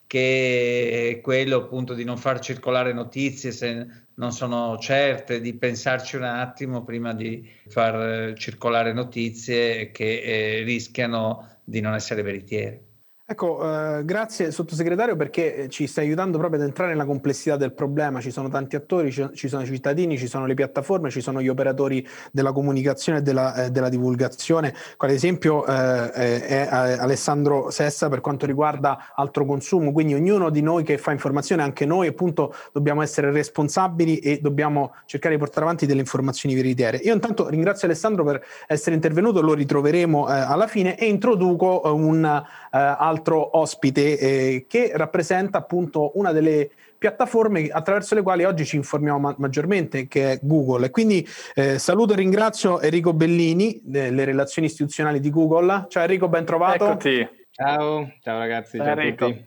che 0.09 1.11
è 1.11 1.21
quello 1.21 1.57
appunto 1.57 1.95
di 1.95 2.05
non 2.05 2.17
far 2.17 2.39
circolare 2.41 2.93
notizie 2.93 3.51
se 3.51 3.87
non 4.17 4.33
sono 4.33 4.79
certe, 4.79 5.41
di 5.41 5.55
pensarci 5.55 6.17
un 6.17 6.25
attimo 6.25 6.85
prima 6.85 7.13
di 7.15 7.49
far 7.69 8.35
circolare 8.37 8.93
notizie 8.93 9.91
che 9.91 10.21
eh, 10.23 10.63
rischiano 10.63 11.59
di 11.65 11.81
non 11.81 11.95
essere 11.95 12.23
veritiere. 12.23 12.86
Ecco, 13.29 13.59
eh, 13.61 14.05
grazie 14.05 14.53
sottosegretario 14.53 15.17
perché 15.17 15.67
ci 15.69 15.89
sta 15.89 16.01
aiutando 16.01 16.39
proprio 16.39 16.61
ad 16.61 16.67
entrare 16.69 16.93
nella 16.93 17.05
complessità 17.05 17.57
del 17.57 17.73
problema. 17.73 18.21
Ci 18.21 18.31
sono 18.31 18.49
tanti 18.49 18.77
attori, 18.77 19.11
ci, 19.11 19.29
ci 19.35 19.49
sono 19.49 19.63
i 19.63 19.67
cittadini, 19.67 20.17
ci 20.17 20.29
sono 20.29 20.47
le 20.47 20.55
piattaforme, 20.55 21.11
ci 21.11 21.21
sono 21.21 21.43
gli 21.43 21.49
operatori 21.49 22.07
della 22.31 22.53
comunicazione 22.53 23.19
e 23.19 23.23
della, 23.23 23.65
eh, 23.65 23.71
della 23.73 23.89
divulgazione. 23.89 24.73
Quale 24.97 25.15
esempio 25.15 25.67
eh, 25.67 26.13
è 26.13 26.69
Alessandro 26.71 27.69
Sessa 27.71 28.09
per 28.09 28.21
quanto 28.21 28.47
riguarda 28.47 29.13
altro 29.17 29.45
consumo. 29.45 29.91
Quindi 29.91 30.15
ognuno 30.15 30.49
di 30.49 30.63
noi 30.63 30.85
che 30.85 30.97
fa 30.97 31.11
informazione, 31.11 31.65
anche 31.65 31.85
noi 31.85 32.07
appunto, 32.07 32.55
dobbiamo 32.71 33.03
essere 33.03 33.33
responsabili 33.33 34.19
e 34.19 34.39
dobbiamo 34.41 34.95
cercare 35.05 35.35
di 35.35 35.41
portare 35.41 35.67
avanti 35.67 35.85
delle 35.85 35.99
informazioni 35.99 36.55
veritiere. 36.55 36.99
Io 36.99 37.13
intanto 37.13 37.49
ringrazio 37.49 37.89
Alessandro 37.89 38.23
per 38.23 38.41
essere 38.69 38.95
intervenuto, 38.95 39.41
lo 39.41 39.55
ritroveremo 39.55 40.29
eh, 40.29 40.33
alla 40.33 40.69
fine 40.69 40.97
e 40.97 41.07
introduco 41.07 41.83
eh, 41.83 41.89
un 41.89 42.45
altro 42.77 43.27
altro 43.27 43.59
ospite 43.59 44.19
eh, 44.19 44.67
che 44.69 44.93
rappresenta 44.95 45.59
appunto 45.59 46.13
una 46.15 46.33
delle 46.33 46.71
piattaforme 46.99 47.69
attraverso 47.69 48.15
le 48.15 48.23
quali 48.23 48.45
oggi 48.45 48.65
ci 48.65 48.77
informiamo 48.77 49.19
ma- 49.19 49.35
maggiormente, 49.39 50.09
che 50.09 50.33
è 50.33 50.39
Google. 50.43 50.87
E 50.87 50.91
quindi 50.91 51.27
eh, 51.55 51.79
saluto 51.79 52.15
e 52.15 52.17
ringrazio 52.17 52.81
Enrico 52.81 53.13
Bellini 53.13 53.81
delle 53.83 54.25
relazioni 54.25 54.69
istituzionali 54.69 55.21
di 55.21 55.31
Google. 55.31 55.87
Ciao 55.89 56.03
Enrico, 56.03 56.29
ben 56.29 56.45
trovato. 56.45 56.85
Eccoti. 56.85 57.36
Ciao, 57.59 58.13
ciao 58.21 58.39
ragazzi, 58.39 58.77
ciao 58.77 58.95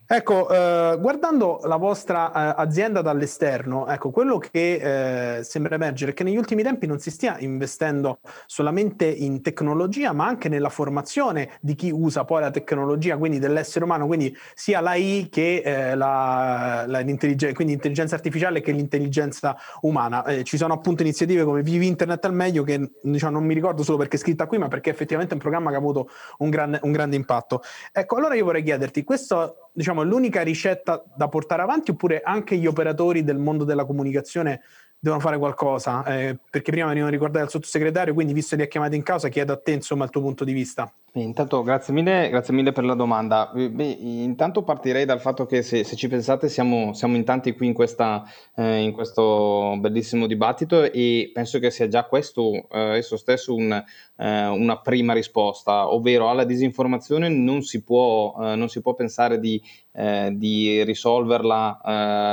Ecco, 0.07 0.49
eh, 0.49 0.97
guardando 0.99 1.59
la 1.65 1.75
vostra 1.75 2.31
eh, 2.31 2.55
azienda 2.57 3.03
dall'esterno, 3.03 3.87
ecco, 3.87 4.09
quello 4.09 4.39
che 4.39 5.37
eh, 5.37 5.43
sembra 5.43 5.75
emergere 5.75 6.09
è 6.09 6.13
che 6.15 6.23
negli 6.23 6.35
ultimi 6.35 6.63
tempi 6.63 6.87
non 6.87 6.97
si 6.97 7.11
stia 7.11 7.37
investendo 7.37 8.17
solamente 8.47 9.05
in 9.05 9.43
tecnologia, 9.43 10.11
ma 10.11 10.25
anche 10.25 10.49
nella 10.49 10.69
formazione 10.69 11.51
di 11.61 11.75
chi 11.75 11.91
usa 11.91 12.25
poi 12.25 12.41
la 12.41 12.49
tecnologia, 12.49 13.15
quindi 13.15 13.37
dell'essere 13.37 13.85
umano, 13.85 14.07
quindi 14.07 14.35
sia 14.55 14.79
l'AI 14.79 15.27
che 15.29 15.61
eh, 15.63 15.93
la, 15.93 16.85
la, 16.87 17.01
l'intelligenza, 17.01 17.53
quindi 17.53 17.73
l'intelligenza 17.73 18.15
artificiale 18.15 18.61
che 18.61 18.71
l'intelligenza 18.71 19.55
umana. 19.81 20.25
Eh, 20.25 20.43
ci 20.45 20.57
sono 20.57 20.73
appunto 20.73 21.03
iniziative 21.03 21.43
come 21.43 21.61
Vivi 21.61 21.85
Internet 21.85 22.25
al 22.25 22.33
meglio 22.33 22.63
che 22.63 22.89
diciamo, 23.03 23.33
non 23.33 23.45
mi 23.45 23.53
ricordo 23.53 23.83
solo 23.83 23.99
perché 23.99 24.15
è 24.15 24.19
scritta 24.19 24.47
qui, 24.47 24.57
ma 24.57 24.67
perché 24.67 24.89
effettivamente 24.89 25.33
è 25.33 25.35
un 25.35 25.41
programma 25.41 25.69
che 25.69 25.75
ha 25.75 25.79
avuto 25.79 26.09
un, 26.39 26.49
gran, 26.49 26.75
un 26.81 26.91
grande 26.91 27.15
impatto. 27.15 27.61
Ecco, 27.99 28.15
allora 28.15 28.35
io 28.35 28.45
vorrei 28.45 28.63
chiederti, 28.63 29.03
questo 29.03 29.71
diciamo, 29.73 30.03
è 30.03 30.05
l'unica 30.05 30.41
ricetta 30.41 31.03
da 31.17 31.27
portare 31.27 31.63
avanti 31.63 31.91
oppure 31.91 32.21
anche 32.23 32.55
gli 32.55 32.65
operatori 32.65 33.25
del 33.25 33.37
mondo 33.37 33.65
della 33.65 33.83
comunicazione 33.83 34.61
devono 34.99 35.21
fare 35.21 35.37
qualcosa? 35.37 36.03
Eh, 36.03 36.37
perché 36.49 36.71
prima 36.71 36.87
venivano 36.87 37.11
ricordati 37.11 37.39
dal 37.39 37.49
sottosegretario, 37.49 38.13
quindi 38.13 38.33
visto 38.33 38.51
che 38.51 38.57
li 38.57 38.67
ha 38.67 38.71
chiamati 38.71 38.95
in 38.95 39.03
causa, 39.03 39.29
chiedo 39.29 39.53
a 39.53 39.57
te 39.57 39.71
insomma 39.71 40.03
il 40.03 40.09
tuo 40.09 40.21
punto 40.21 40.43
di 40.43 40.53
vista. 40.53 40.91
Intanto 41.13 41.63
grazie 41.63 41.91
mille, 41.91 42.29
grazie 42.29 42.53
mille 42.53 42.71
per 42.71 42.83
la 42.83 42.93
domanda. 42.93 43.51
Beh, 43.51 43.97
intanto 43.99 44.61
partirei 44.63 45.05
dal 45.05 45.19
fatto 45.19 45.47
che 45.47 45.63
se, 45.63 45.83
se 45.83 45.95
ci 45.95 46.07
pensate 46.07 46.49
siamo, 46.49 46.93
siamo, 46.93 47.15
in 47.15 47.23
tanti 47.23 47.53
qui 47.53 47.65
in, 47.65 47.73
questa, 47.73 48.23
eh, 48.55 48.81
in, 48.81 48.91
questo 48.91 49.75
bellissimo 49.79 50.27
dibattito 50.27 50.83
e 50.83 51.31
penso 51.33 51.57
che 51.57 51.71
sia 51.71 51.87
già 51.87 52.03
questo 52.03 52.67
eh, 52.69 52.97
esso 52.97 53.17
stesso 53.17 53.55
un, 53.55 53.71
eh, 54.17 54.47
una 54.47 54.79
prima 54.81 55.13
risposta, 55.13 55.91
ovvero 55.91 56.29
alla 56.29 56.43
disinformazione 56.43 57.27
non 57.27 57.63
si 57.63 57.81
può, 57.81 58.35
eh, 58.41 58.55
non 58.55 58.69
si 58.69 58.79
può 58.79 58.93
pensare 58.93 59.39
di, 59.39 59.59
eh, 59.91 60.31
di 60.33 60.83
risolverla 60.83 61.81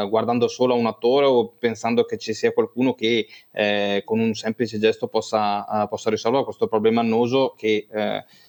eh, 0.04 0.08
guardando 0.08 0.48
solo 0.48 0.74
a 0.74 0.76
un 0.76 0.86
attore 0.86 1.26
o 1.26 1.54
pensando 1.58 2.04
che 2.04 2.18
ci 2.18 2.34
sia 2.34 2.52
qualcuno 2.52 2.94
che 2.94 3.26
con 4.04 4.18
un 4.18 4.34
semplice 4.34 4.78
gesto 4.78 5.08
possa, 5.08 5.86
possa 5.88 6.10
risolvere 6.10 6.44
questo 6.44 6.66
problema 6.66 7.00
annoso 7.00 7.54
che 7.56 7.86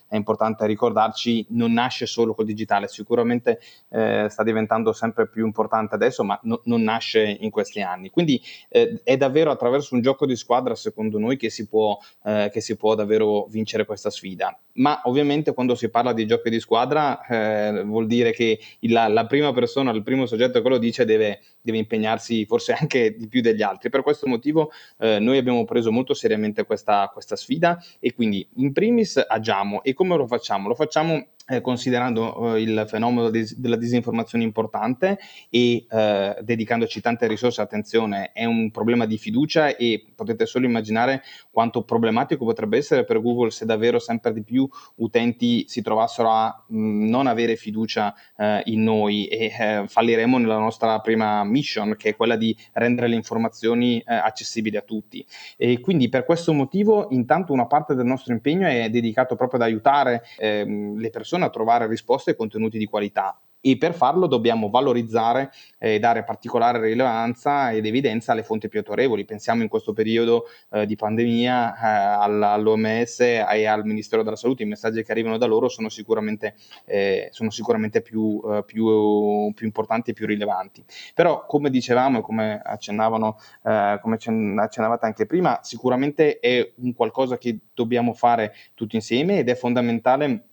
è 0.08 0.16
importante 0.16 0.66
ricordarci, 0.66 1.46
non 1.50 1.74
nasce 1.74 2.06
solo 2.06 2.34
col 2.34 2.46
digitale, 2.46 2.88
sicuramente 2.88 3.60
eh, 3.90 4.28
sta 4.30 4.44
diventando 4.44 4.94
sempre 4.94 5.28
più 5.28 5.46
importante 5.46 5.96
adesso, 5.96 6.24
ma 6.24 6.40
no, 6.44 6.62
non 6.66 6.82
nasce 6.82 7.38
in 7.40 7.50
questi 7.50 7.82
anni. 7.82 8.10
Quindi 8.10 8.42
eh, 8.70 9.02
è 9.04 9.18
davvero 9.18 9.52
attraverso 9.52 9.96
un 9.96 10.02
gioco 10.02 10.26
di 10.26 10.36
squadra, 10.36 10.76
secondo 10.76 11.20
noi, 11.20 11.38
che 11.38 11.50
si, 11.50 11.68
può, 11.68 11.98
eh, 12.24 12.50
che 12.52 12.62
si 12.62 12.76
può 12.76 12.96
davvero 12.96 13.46
vincere 13.50 13.86
questa 13.86 14.10
sfida. 14.10 14.58
Ma 14.74 15.02
ovviamente 15.06 15.54
quando 15.54 15.76
si 15.76 15.90
parla 15.90 16.14
di 16.14 16.26
giochi 16.26 16.50
di 16.50 16.60
squadra 16.60 17.26
eh, 17.26 17.84
vuol 17.84 18.06
dire 18.06 18.32
che 18.32 18.60
la, 18.82 19.08
la, 19.08 19.26
prima 19.26 19.52
persona, 19.52 19.92
il 19.92 20.04
primo 20.04 20.26
soggetto 20.26 20.62
che 20.62 20.70
lo 20.70 20.78
dice 20.78 21.04
deve, 21.04 21.42
deve, 21.62 21.80
impegnarsi 21.80 22.46
forse 22.46 22.74
anche 22.74 23.16
di 23.16 23.28
più 23.28 23.42
degli 23.42 23.64
altri. 23.64 23.90
Per 23.90 24.04
questo 24.04 24.28
motivo 24.28 24.72
eh, 25.00 25.20
noi 25.20 25.38
abbiamo 25.38 25.66
preso 25.66 25.92
molto 25.92 26.14
seriamente 26.14 26.64
questa, 26.66 27.10
questa 27.12 27.36
sfida 27.36 27.84
e 28.00 28.14
quindi 28.14 28.48
in 28.58 28.72
primis 28.72 29.24
agiamo 29.28 29.82
e 29.82 29.94
come 29.98 30.16
lo 30.16 30.28
facciamo? 30.28 30.70
Lo 30.70 30.76
facciamo 30.76 31.26
eh, 31.48 31.62
considerando 31.62 32.56
eh, 32.56 32.62
il 32.62 32.86
fenomeno 32.88 33.30
di, 33.30 33.46
della 33.56 33.78
disinformazione 33.78 34.44
importante 34.44 35.18
e 35.50 35.86
eh, 35.90 36.38
dedicandoci 36.42 37.00
tante 37.02 37.28
risorse 37.28 37.62
attenzione, 37.62 38.32
è 38.34 38.46
un 38.46 38.70
problema 38.72 39.06
di 39.06 39.18
fiducia 39.18 39.76
e 39.76 40.06
potete 40.14 40.46
solo 40.46 40.66
immaginare 40.66 41.24
quanto 41.50 41.84
problematico 41.84 42.44
potrebbe 42.44 42.78
essere 42.78 43.06
per 43.06 43.22
Google 43.22 43.52
se 43.52 43.66
davvero 43.66 44.00
sempre 44.00 44.34
di 44.34 44.44
più 44.44 44.68
utenti 44.96 45.66
si 45.68 45.82
trovassero 45.82 46.30
a 46.30 46.66
mh, 46.68 46.78
mm, 46.78 47.10
non 47.10 47.28
avere 47.28 47.56
fiducia 47.56 48.14
eh, 48.36 48.62
in 48.66 48.84
noi 48.84 49.28
e 49.28 49.54
eh, 49.58 49.84
falliremo 49.88 50.38
nella 50.38 50.58
nostra 50.58 51.00
prima 51.00 51.44
mission 51.44 51.96
che 51.98 52.10
è 52.10 52.16
quella 52.16 52.36
di 52.36 52.56
rendere 52.74 53.08
le 53.08 53.16
informazioni 53.16 54.00
eh, 54.00 54.14
accessibili 54.14 54.76
a 54.78 54.82
tutti. 54.82 55.26
E 55.56 55.80
quindi 55.80 56.10
per 56.10 56.26
questo 56.26 56.54
motivo 56.54 57.08
intanto 57.12 57.54
una 57.54 57.68
parte 57.68 57.96
del 57.96 58.06
nostro 58.06 58.34
impegno 58.34 58.68
è 58.68 58.90
dedicato 58.90 59.36
proprio 59.36 59.60
ad 59.60 59.66
aiutare 59.66 60.24
ehm, 60.38 60.98
le 60.98 61.10
persone 61.10 61.37
persone 61.38 61.46
a 61.46 61.50
trovare 61.50 61.88
risposte 61.88 62.32
e 62.32 62.36
contenuti 62.36 62.78
di 62.78 62.86
qualità 62.86 63.40
e 63.60 63.78
per 63.78 63.94
farlo 63.94 64.28
dobbiamo 64.28 64.70
valorizzare 64.70 65.52
e 65.78 65.96
eh, 65.96 66.00
dare 66.00 66.24
particolare 66.24 66.80
rilevanza 66.80 67.72
ed 67.72 67.86
evidenza 67.86 68.32
alle 68.32 68.44
fonti 68.44 68.68
più 68.68 68.80
autorevoli. 68.80 69.26
Pensiamo 69.26 69.64
in 69.64 69.68
questo 69.68 69.94
periodo 69.94 70.46
eh, 70.72 70.86
di 70.86 70.96
pandemia 70.96 71.74
eh, 71.74 72.44
all'OMS 72.44 73.20
e 73.20 73.66
al 73.66 73.84
Ministero 73.84 74.24
della 74.24 74.36
Salute, 74.36 74.64
i 74.64 74.68
messaggi 74.68 75.04
che 75.04 75.12
arrivano 75.12 75.38
da 75.38 75.48
loro 75.48 75.68
sono 75.70 75.90
sicuramente, 75.90 76.56
eh, 76.86 77.30
sono 77.32 77.50
sicuramente 77.50 78.02
più, 78.02 78.42
eh, 78.48 78.64
più, 78.64 79.52
più, 79.54 79.66
importanti 79.66 80.12
e 80.12 80.14
più 80.14 80.28
rilevanti. 80.28 80.86
Però 81.14 81.46
come 81.46 81.70
dicevamo 81.70 82.20
e 82.20 82.22
come, 82.22 82.62
accennavano, 82.64 83.38
eh, 83.64 84.00
come 84.02 84.16
accennavate 84.16 85.06
anche 85.06 85.26
prima, 85.26 85.60
sicuramente 85.64 86.40
è 86.40 86.74
un 86.76 86.94
qualcosa 86.94 87.38
che 87.38 87.58
dobbiamo 87.74 88.14
fare 88.14 88.54
tutti 88.76 88.96
insieme 88.96 89.40
ed 89.40 89.50
è 89.50 89.56
fondamentale 89.56 90.44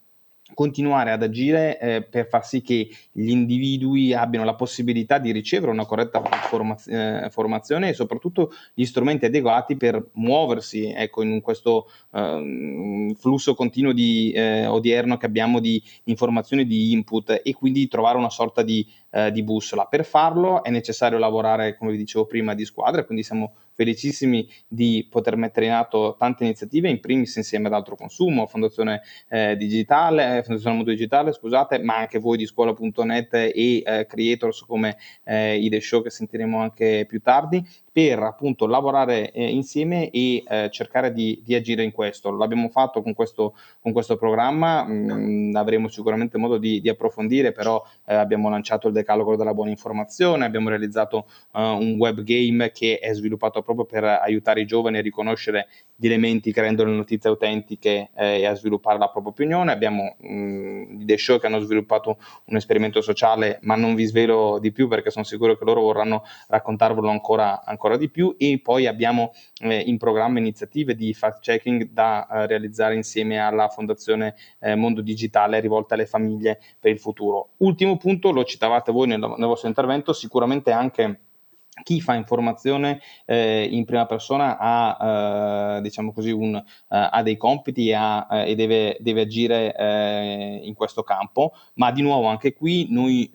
continuare 0.54 1.10
ad 1.10 1.22
agire 1.22 1.78
eh, 1.78 2.02
per 2.02 2.26
far 2.28 2.46
sì 2.46 2.62
che 2.62 2.88
gli 3.12 3.28
individui 3.28 4.14
abbiano 4.14 4.44
la 4.44 4.54
possibilità 4.54 5.18
di 5.18 5.32
ricevere 5.32 5.72
una 5.72 5.84
corretta 5.84 6.22
formaz- 6.22 6.88
eh, 6.88 7.28
formazione 7.30 7.88
e 7.90 7.92
soprattutto 7.92 8.52
gli 8.72 8.84
strumenti 8.84 9.24
adeguati 9.24 9.76
per 9.76 10.10
muoversi 10.12 10.92
ecco, 10.94 11.22
in 11.22 11.40
questo 11.40 11.90
eh, 12.12 13.14
flusso 13.18 13.54
continuo 13.54 13.92
di, 13.92 14.32
eh, 14.32 14.66
odierno 14.66 15.16
che 15.16 15.26
abbiamo 15.26 15.60
di 15.60 15.82
informazioni, 16.04 16.66
di 16.66 16.92
input 16.92 17.40
e 17.42 17.52
quindi 17.54 17.88
trovare 17.88 18.16
una 18.16 18.30
sorta 18.30 18.62
di, 18.62 18.86
eh, 19.14 19.30
di 19.30 19.44
bussola. 19.44 19.84
Per 19.84 20.04
farlo 20.04 20.64
è 20.64 20.70
necessario 20.70 21.18
lavorare, 21.18 21.76
come 21.76 21.92
vi 21.92 21.96
dicevo 21.96 22.26
prima, 22.26 22.54
di 22.54 22.64
squadra, 22.64 23.04
quindi 23.04 23.22
siamo 23.22 23.54
felicissimi 23.74 24.48
di 24.66 25.06
poter 25.08 25.36
mettere 25.36 25.66
in 25.66 25.72
atto 25.72 26.16
tante 26.18 26.44
iniziative, 26.44 26.88
in 26.88 27.00
primis 27.00 27.36
insieme 27.36 27.68
ad 27.68 27.74
Altro 27.74 27.96
Consumo, 27.96 28.46
Fondazione 28.46 29.02
eh, 29.28 29.56
Digitale, 29.56 30.42
Fondazione 30.42 30.76
Mondo 30.76 30.90
Digitale, 30.90 31.32
scusate, 31.32 31.78
ma 31.78 31.96
anche 31.96 32.18
voi 32.18 32.36
di 32.36 32.46
scuola.net 32.46 33.34
e 33.34 33.82
eh, 33.84 34.06
creators 34.06 34.64
come 34.66 34.96
eh, 35.24 35.58
Ide 35.58 35.80
Show 35.80 36.02
che 36.02 36.10
sentiremo 36.10 36.58
anche 36.60 37.04
più 37.06 37.20
tardi, 37.20 37.64
per 37.94 38.20
appunto 38.24 38.66
lavorare 38.66 39.30
eh, 39.30 39.48
insieme 39.48 40.10
e 40.10 40.42
eh, 40.44 40.68
cercare 40.72 41.12
di, 41.12 41.40
di, 41.44 41.54
agire 41.54 41.84
in 41.84 41.92
questo. 41.92 42.36
L'abbiamo 42.36 42.68
fatto 42.68 43.00
con 43.02 43.14
questo, 43.14 43.54
con 43.80 43.92
questo 43.92 44.16
programma, 44.16 44.82
mh, 44.82 45.12
mm, 45.12 45.54
avremo 45.54 45.86
sicuramente 45.86 46.36
modo 46.36 46.58
di, 46.58 46.80
di 46.80 46.88
approfondire, 46.88 47.52
però 47.52 47.80
eh, 48.06 48.14
abbiamo 48.16 48.50
lanciato 48.50 48.88
il 48.88 48.94
decalogo 48.94 49.36
della 49.36 49.54
buona 49.54 49.70
informazione, 49.70 50.44
abbiamo 50.44 50.70
realizzato 50.70 51.28
uh, 51.52 51.60
un 51.60 51.94
web 51.96 52.22
game 52.22 52.72
che 52.72 52.98
è 52.98 53.14
sviluppato 53.14 53.62
proprio 53.62 53.84
per 53.84 54.02
aiutare 54.02 54.62
i 54.62 54.66
giovani 54.66 54.98
a 54.98 55.00
riconoscere 55.00 55.68
gli 55.96 56.06
elementi 56.06 56.52
che 56.52 56.60
rendono 56.60 56.90
le 56.90 56.96
notizie 56.96 57.30
autentiche 57.30 58.10
eh, 58.14 58.40
e 58.40 58.46
a 58.46 58.54
sviluppare 58.54 58.98
la 58.98 59.08
propria 59.08 59.32
opinione. 59.32 59.72
Abbiamo 59.72 60.16
mh, 60.18 60.34
mm, 60.34 61.02
dei 61.04 61.18
show 61.18 61.38
che 61.38 61.46
hanno 61.46 61.60
sviluppato 61.60 62.18
un 62.46 62.56
esperimento 62.56 63.00
sociale, 63.00 63.58
ma 63.62 63.76
non 63.76 63.94
vi 63.94 64.04
svelo 64.04 64.58
di 64.58 64.72
più 64.72 64.88
perché 64.88 65.10
sono 65.10 65.24
sicuro 65.24 65.56
che 65.56 65.64
loro 65.64 65.82
vorranno 65.82 66.24
raccontarvelo 66.48 67.08
ancora, 67.08 67.64
ancora 67.64 67.96
di 67.96 68.08
più 68.08 68.34
e 68.38 68.60
poi 68.62 68.86
abbiamo 68.86 69.32
eh, 69.60 69.78
in 69.78 69.98
programma 69.98 70.38
iniziative 70.38 70.94
di 70.94 71.14
fact 71.14 71.40
checking 71.40 71.90
da 71.90 72.26
eh, 72.26 72.46
realizzare 72.46 72.94
insieme 72.94 73.38
alla 73.38 73.68
Fondazione 73.68 74.34
eh, 74.60 74.74
Mondo 74.74 75.00
Digitale 75.00 75.60
rivolta 75.60 75.94
alle 75.94 76.06
famiglie 76.06 76.60
per 76.78 76.90
il 76.90 76.98
futuro. 76.98 77.50
Ultimo 77.58 77.96
punto, 77.96 78.32
lo 78.32 78.44
citavate 78.44 78.90
voi 78.90 79.06
nel, 79.06 79.20
nel 79.20 79.46
vostro 79.46 79.68
intervento, 79.68 80.12
sicuramente 80.12 80.70
anche 80.70 81.20
chi 81.82 82.00
fa 82.00 82.14
informazione 82.14 83.00
eh, 83.24 83.68
in 83.70 83.84
prima 83.84 84.06
persona 84.06 84.56
ha, 84.58 85.76
eh, 85.76 85.80
diciamo 85.82 86.12
così, 86.12 86.30
un, 86.30 86.54
uh, 86.54 86.62
ha 86.86 87.22
dei 87.22 87.36
compiti 87.36 87.92
ha, 87.92 88.26
uh, 88.28 88.34
e 88.46 88.54
deve, 88.54 88.96
deve 89.00 89.22
agire 89.22 89.74
uh, 89.76 90.66
in 90.66 90.74
questo 90.74 91.02
campo, 91.02 91.52
ma 91.74 91.90
di 91.90 92.02
nuovo 92.02 92.26
anche 92.26 92.52
qui 92.52 92.86
noi 92.90 93.30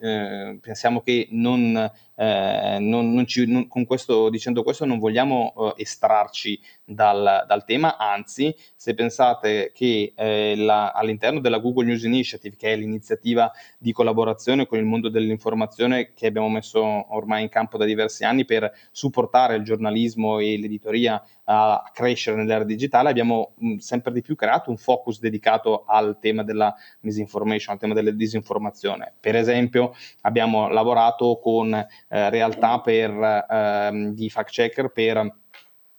pensiamo 0.60 1.00
che 1.00 1.28
non 1.30 1.90
eh, 2.20 2.76
non, 2.80 3.14
non 3.14 3.26
ci, 3.26 3.46
non, 3.46 3.66
questo, 3.86 4.28
dicendo 4.28 4.62
questo 4.62 4.84
non 4.84 4.98
vogliamo 4.98 5.54
eh, 5.56 5.80
estrarci 5.80 6.60
dal, 6.84 7.44
dal, 7.46 7.64
tema, 7.64 7.96
anzi 7.96 8.54
se 8.76 8.92
pensate 8.92 9.72
che 9.74 10.12
eh, 10.14 10.54
la, 10.54 10.90
all'interno 10.90 11.40
della 11.40 11.58
Google 11.60 11.86
News 11.86 12.02
Initiative, 12.02 12.56
che 12.56 12.74
è 12.74 12.76
l'iniziativa 12.76 13.50
di 13.78 13.92
collaborazione 13.92 14.66
con 14.66 14.78
il 14.78 14.84
mondo 14.84 15.08
dell'informazione 15.08 16.12
che 16.12 16.26
abbiamo 16.26 16.50
messo 16.50 16.82
ormai 17.14 17.42
in 17.42 17.48
campo 17.48 17.78
da 17.78 17.86
diversi 17.86 18.22
anni 18.24 18.44
per 18.44 18.70
supportare 18.90 19.54
il 19.54 19.62
giornalismo 19.62 20.40
e 20.40 20.58
l'editoria 20.58 21.24
a 21.52 21.90
crescere 21.92 22.36
nell'era 22.36 22.62
digitale, 22.62 23.10
abbiamo 23.10 23.54
mh, 23.56 23.76
sempre 23.76 24.12
di 24.12 24.22
più 24.22 24.36
creato 24.36 24.70
un 24.70 24.76
focus 24.76 25.18
dedicato 25.18 25.84
al 25.84 26.18
tema 26.20 26.44
della 26.44 26.72
misinformation, 27.00 27.74
al 27.74 27.80
tema 27.80 27.94
della 27.94 28.12
disinformazione. 28.12 29.14
Per 29.18 29.34
esempio, 29.34 29.92
abbiamo 30.20 30.68
lavorato 30.68 31.40
con 31.42 31.86
realtà 32.10 32.80
per, 32.80 33.10
eh, 33.48 34.10
di 34.12 34.28
fact 34.30 34.50
checker 34.50 34.90
per 34.90 35.39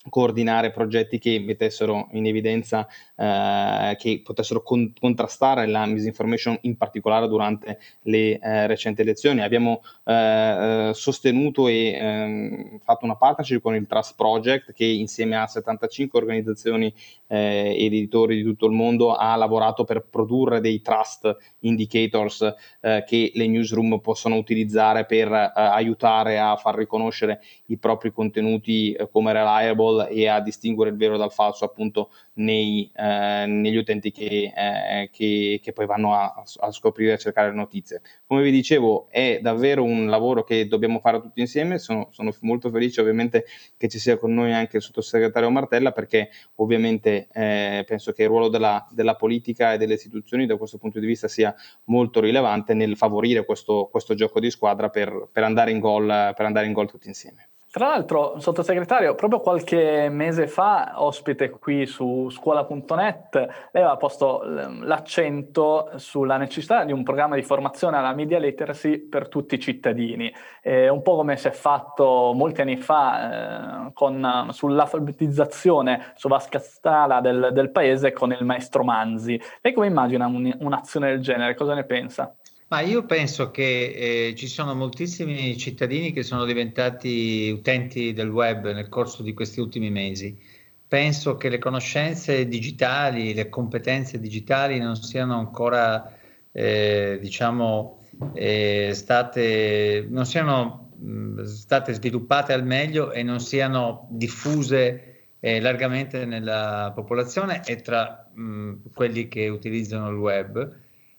coordinare 0.09 0.71
progetti 0.71 1.19
che 1.19 1.39
mettessero 1.39 2.07
in 2.13 2.25
evidenza 2.25 2.87
eh, 3.15 3.95
che 3.99 4.21
potessero 4.23 4.63
con- 4.63 4.93
contrastare 4.99 5.67
la 5.67 5.85
misinformation 5.85 6.57
in 6.61 6.75
particolare 6.75 7.27
durante 7.27 7.79
le 8.03 8.39
eh, 8.39 8.67
recenti 8.67 9.01
elezioni. 9.01 9.41
Abbiamo 9.41 9.81
eh, 10.05 10.89
eh 10.89 10.91
sostenuto 10.93 11.67
e 11.67 11.93
ehm, 11.93 12.79
fatto 12.79 13.05
una 13.05 13.15
partnership 13.15 13.61
con 13.61 13.75
il 13.75 13.87
Trust 13.87 14.15
Project 14.15 14.73
che 14.73 14.85
insieme 14.85 15.35
a 15.37 15.47
75 15.47 16.19
organizzazioni 16.19 16.93
eh, 17.27 17.75
ed 17.77 17.93
editori 17.93 18.37
di 18.37 18.43
tutto 18.43 18.65
il 18.65 18.73
mondo 18.73 19.13
ha 19.13 19.35
lavorato 19.35 19.83
per 19.83 20.05
produrre 20.09 20.59
dei 20.59 20.81
trust 20.81 21.35
indicators 21.59 22.53
eh, 22.81 23.03
che 23.05 23.31
le 23.35 23.47
newsroom 23.47 23.99
possono 23.99 24.35
utilizzare 24.35 25.05
per 25.05 25.31
aiutare 25.31 26.39
a 26.39 26.55
far 26.55 26.75
riconoscere 26.75 27.41
i 27.67 27.77
propri 27.77 28.11
contenuti 28.11 28.95
come 29.11 29.33
reliable 29.33 29.90
e 29.99 30.27
a 30.27 30.39
distinguere 30.39 30.91
il 30.91 30.97
vero 30.97 31.17
dal 31.17 31.31
falso 31.31 31.65
appunto 31.65 32.09
nei, 32.33 32.89
eh, 32.95 33.45
negli 33.45 33.75
utenti 33.75 34.11
che, 34.11 34.51
eh, 34.55 35.09
che, 35.11 35.59
che, 35.61 35.73
poi 35.73 35.85
vanno 35.85 36.13
a, 36.13 36.43
a 36.59 36.71
scoprire 36.71 37.11
e 37.11 37.13
a 37.13 37.17
cercare 37.17 37.51
notizie. 37.51 38.01
Come 38.25 38.41
vi 38.43 38.51
dicevo, 38.51 39.07
è 39.09 39.39
davvero 39.41 39.83
un 39.83 40.07
lavoro 40.07 40.43
che 40.43 40.67
dobbiamo 40.67 40.99
fare 40.99 41.21
tutti 41.21 41.39
insieme. 41.41 41.77
Sono, 41.79 42.07
sono 42.11 42.33
molto 42.41 42.69
felice 42.69 43.01
ovviamente 43.01 43.45
che 43.77 43.87
ci 43.87 43.99
sia 43.99 44.17
con 44.17 44.33
noi 44.33 44.53
anche 44.53 44.77
il 44.77 44.83
sottosegretario 44.83 45.49
Martella 45.49 45.91
perché 45.91 46.29
ovviamente 46.55 47.27
eh, 47.33 47.83
penso 47.87 48.11
che 48.11 48.23
il 48.23 48.29
ruolo 48.29 48.49
della, 48.49 48.87
della, 48.91 49.15
politica 49.15 49.73
e 49.73 49.77
delle 49.77 49.95
istituzioni 49.95 50.45
da 50.45 50.57
questo 50.57 50.77
punto 50.77 50.99
di 50.99 51.05
vista 51.05 51.27
sia 51.27 51.53
molto 51.85 52.19
rilevante 52.21 52.73
nel 52.73 52.95
favorire 52.95 53.45
questo, 53.45 53.87
questo 53.91 54.15
gioco 54.15 54.39
di 54.39 54.49
squadra 54.49 54.89
per, 54.89 55.29
per 55.31 55.43
andare 55.43 55.71
in 55.71 55.79
gol 55.79 56.89
tutti 56.89 57.07
insieme. 57.07 57.50
Tra 57.71 57.87
l'altro, 57.87 58.37
sottosegretario, 58.37 59.15
proprio 59.15 59.39
qualche 59.39 60.09
mese 60.09 60.45
fa, 60.45 61.01
ospite 61.01 61.51
qui 61.51 61.85
su 61.85 62.29
scuola.net, 62.29 63.33
lei 63.71 63.81
aveva 63.81 63.95
posto 63.95 64.41
l'accento 64.43 65.91
sulla 65.95 66.35
necessità 66.35 66.83
di 66.83 66.91
un 66.91 67.03
programma 67.03 67.35
di 67.35 67.43
formazione 67.43 67.95
alla 67.95 68.13
media 68.13 68.39
literacy 68.39 68.97
per 68.97 69.29
tutti 69.29 69.55
i 69.55 69.59
cittadini, 69.59 70.29
eh, 70.61 70.89
un 70.89 71.01
po' 71.01 71.15
come 71.15 71.37
si 71.37 71.47
è 71.47 71.51
fatto 71.51 72.33
molti 72.35 72.59
anni 72.59 72.75
fa 72.75 73.85
eh, 73.85 73.93
con, 73.93 74.49
sull'alfabetizzazione 74.51 76.11
su 76.15 76.27
vasca 76.27 76.59
scala 76.59 77.21
del, 77.21 77.51
del, 77.53 77.71
paese 77.71 78.11
con 78.11 78.33
il 78.33 78.43
maestro 78.43 78.83
Manzi. 78.83 79.41
Lei 79.61 79.71
come 79.71 79.87
immagina 79.87 80.25
un, 80.25 80.53
un'azione 80.59 81.07
del 81.11 81.21
genere? 81.21 81.55
Cosa 81.55 81.73
ne 81.73 81.85
pensa? 81.85 82.35
Ma 82.71 82.79
io 82.79 83.03
penso 83.03 83.51
che 83.51 84.29
eh, 84.29 84.35
ci 84.35 84.47
sono 84.47 84.73
moltissimi 84.73 85.57
cittadini 85.57 86.13
che 86.13 86.23
sono 86.23 86.45
diventati 86.45 87.49
utenti 87.49 88.13
del 88.13 88.29
web 88.29 88.71
nel 88.71 88.87
corso 88.87 89.23
di 89.23 89.33
questi 89.33 89.59
ultimi 89.59 89.91
mesi. 89.91 90.39
Penso 90.87 91.35
che 91.35 91.49
le 91.49 91.57
conoscenze 91.57 92.47
digitali, 92.47 93.33
le 93.33 93.49
competenze 93.49 94.21
digitali 94.21 94.79
non 94.79 94.95
siano 94.95 95.37
ancora, 95.37 96.17
eh, 96.53 97.17
diciamo, 97.19 98.05
eh, 98.35 98.91
state, 98.93 100.07
non 100.09 100.25
siano 100.25 100.91
mh, 100.95 101.43
state 101.43 101.91
sviluppate 101.91 102.53
al 102.53 102.65
meglio 102.65 103.11
e 103.11 103.21
non 103.21 103.41
siano 103.41 104.07
diffuse 104.11 105.25
eh, 105.41 105.59
largamente 105.59 106.23
nella 106.23 106.93
popolazione 106.95 107.63
e 107.65 107.81
tra 107.81 108.31
mh, 108.33 108.91
quelli 108.93 109.27
che 109.27 109.49
utilizzano 109.49 110.07
il 110.09 110.15
web. 110.15 110.73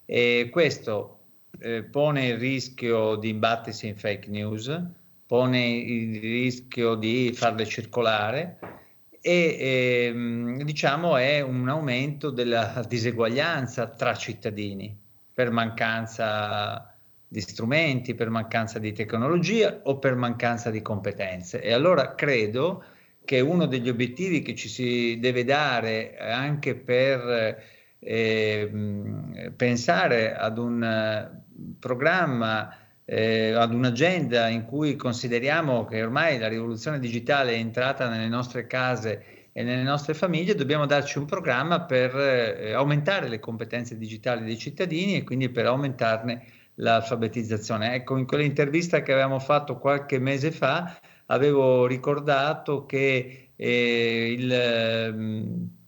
E 0.06 0.48
questo 0.50 1.18
eh, 1.62 1.82
pone 1.84 2.26
il 2.26 2.38
rischio 2.38 3.16
di 3.16 3.28
imbattersi 3.28 3.86
in 3.86 3.96
fake 3.96 4.28
news, 4.28 4.82
pone 5.26 5.66
il 5.66 6.20
rischio 6.20 6.94
di 6.96 7.32
farle 7.34 7.64
circolare 7.64 8.58
e 9.20 9.56
ehm, 9.58 10.62
diciamo 10.62 11.16
è 11.16 11.40
un 11.40 11.68
aumento 11.68 12.30
della 12.30 12.84
diseguaglianza 12.88 13.86
tra 13.86 14.14
cittadini 14.14 14.98
per 15.32 15.50
mancanza 15.50 16.94
di 17.28 17.40
strumenti, 17.40 18.14
per 18.14 18.28
mancanza 18.28 18.78
di 18.78 18.92
tecnologia 18.92 19.80
o 19.84 19.98
per 19.98 20.16
mancanza 20.16 20.70
di 20.70 20.82
competenze. 20.82 21.62
E 21.62 21.72
allora 21.72 22.14
credo 22.14 22.84
che 23.24 23.40
uno 23.40 23.66
degli 23.66 23.88
obiettivi 23.88 24.42
che 24.42 24.54
ci 24.54 24.68
si 24.68 25.18
deve 25.18 25.44
dare 25.44 26.18
anche 26.18 26.74
per 26.74 27.62
eh, 28.00 29.52
pensare 29.56 30.34
ad 30.34 30.58
un 30.58 31.40
programma, 31.78 32.74
eh, 33.04 33.52
ad 33.52 33.74
un'agenda 33.74 34.48
in 34.48 34.64
cui 34.64 34.96
consideriamo 34.96 35.84
che 35.84 36.02
ormai 36.02 36.38
la 36.38 36.48
rivoluzione 36.48 36.98
digitale 36.98 37.52
è 37.52 37.58
entrata 37.58 38.08
nelle 38.08 38.28
nostre 38.28 38.66
case 38.66 39.24
e 39.52 39.62
nelle 39.62 39.82
nostre 39.82 40.14
famiglie, 40.14 40.54
dobbiamo 40.54 40.86
darci 40.86 41.18
un 41.18 41.26
programma 41.26 41.82
per 41.82 42.16
eh, 42.16 42.72
aumentare 42.72 43.28
le 43.28 43.38
competenze 43.38 43.98
digitali 43.98 44.44
dei 44.44 44.56
cittadini 44.56 45.16
e 45.16 45.24
quindi 45.24 45.50
per 45.50 45.66
aumentarne 45.66 46.44
l'alfabetizzazione. 46.76 47.94
Ecco, 47.94 48.16
in 48.16 48.26
quell'intervista 48.26 49.02
che 49.02 49.12
avevamo 49.12 49.38
fatto 49.38 49.78
qualche 49.78 50.18
mese 50.18 50.50
fa 50.50 50.98
avevo 51.26 51.86
ricordato 51.86 52.86
che 52.86 53.50
eh, 53.54 54.32
il... 54.38 55.80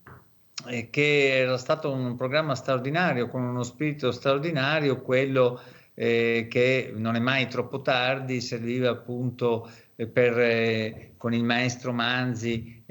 Mh, 0.66 0.90
che 0.90 1.38
era 1.38 1.56
stato 1.58 1.92
un 1.92 2.16
programma 2.16 2.54
straordinario, 2.54 3.28
con 3.28 3.42
uno 3.42 3.62
spirito 3.62 4.10
straordinario, 4.10 5.00
quello 5.00 5.60
eh, 5.94 6.46
che 6.50 6.92
non 6.94 7.16
è 7.16 7.20
mai 7.20 7.48
troppo 7.48 7.80
tardi, 7.82 8.40
serviva 8.40 8.90
appunto 8.90 9.70
eh, 9.96 10.06
per, 10.06 10.38
eh, 10.38 11.14
con 11.16 11.32
il 11.32 11.44
maestro 11.44 11.92
Manzi 11.92 12.82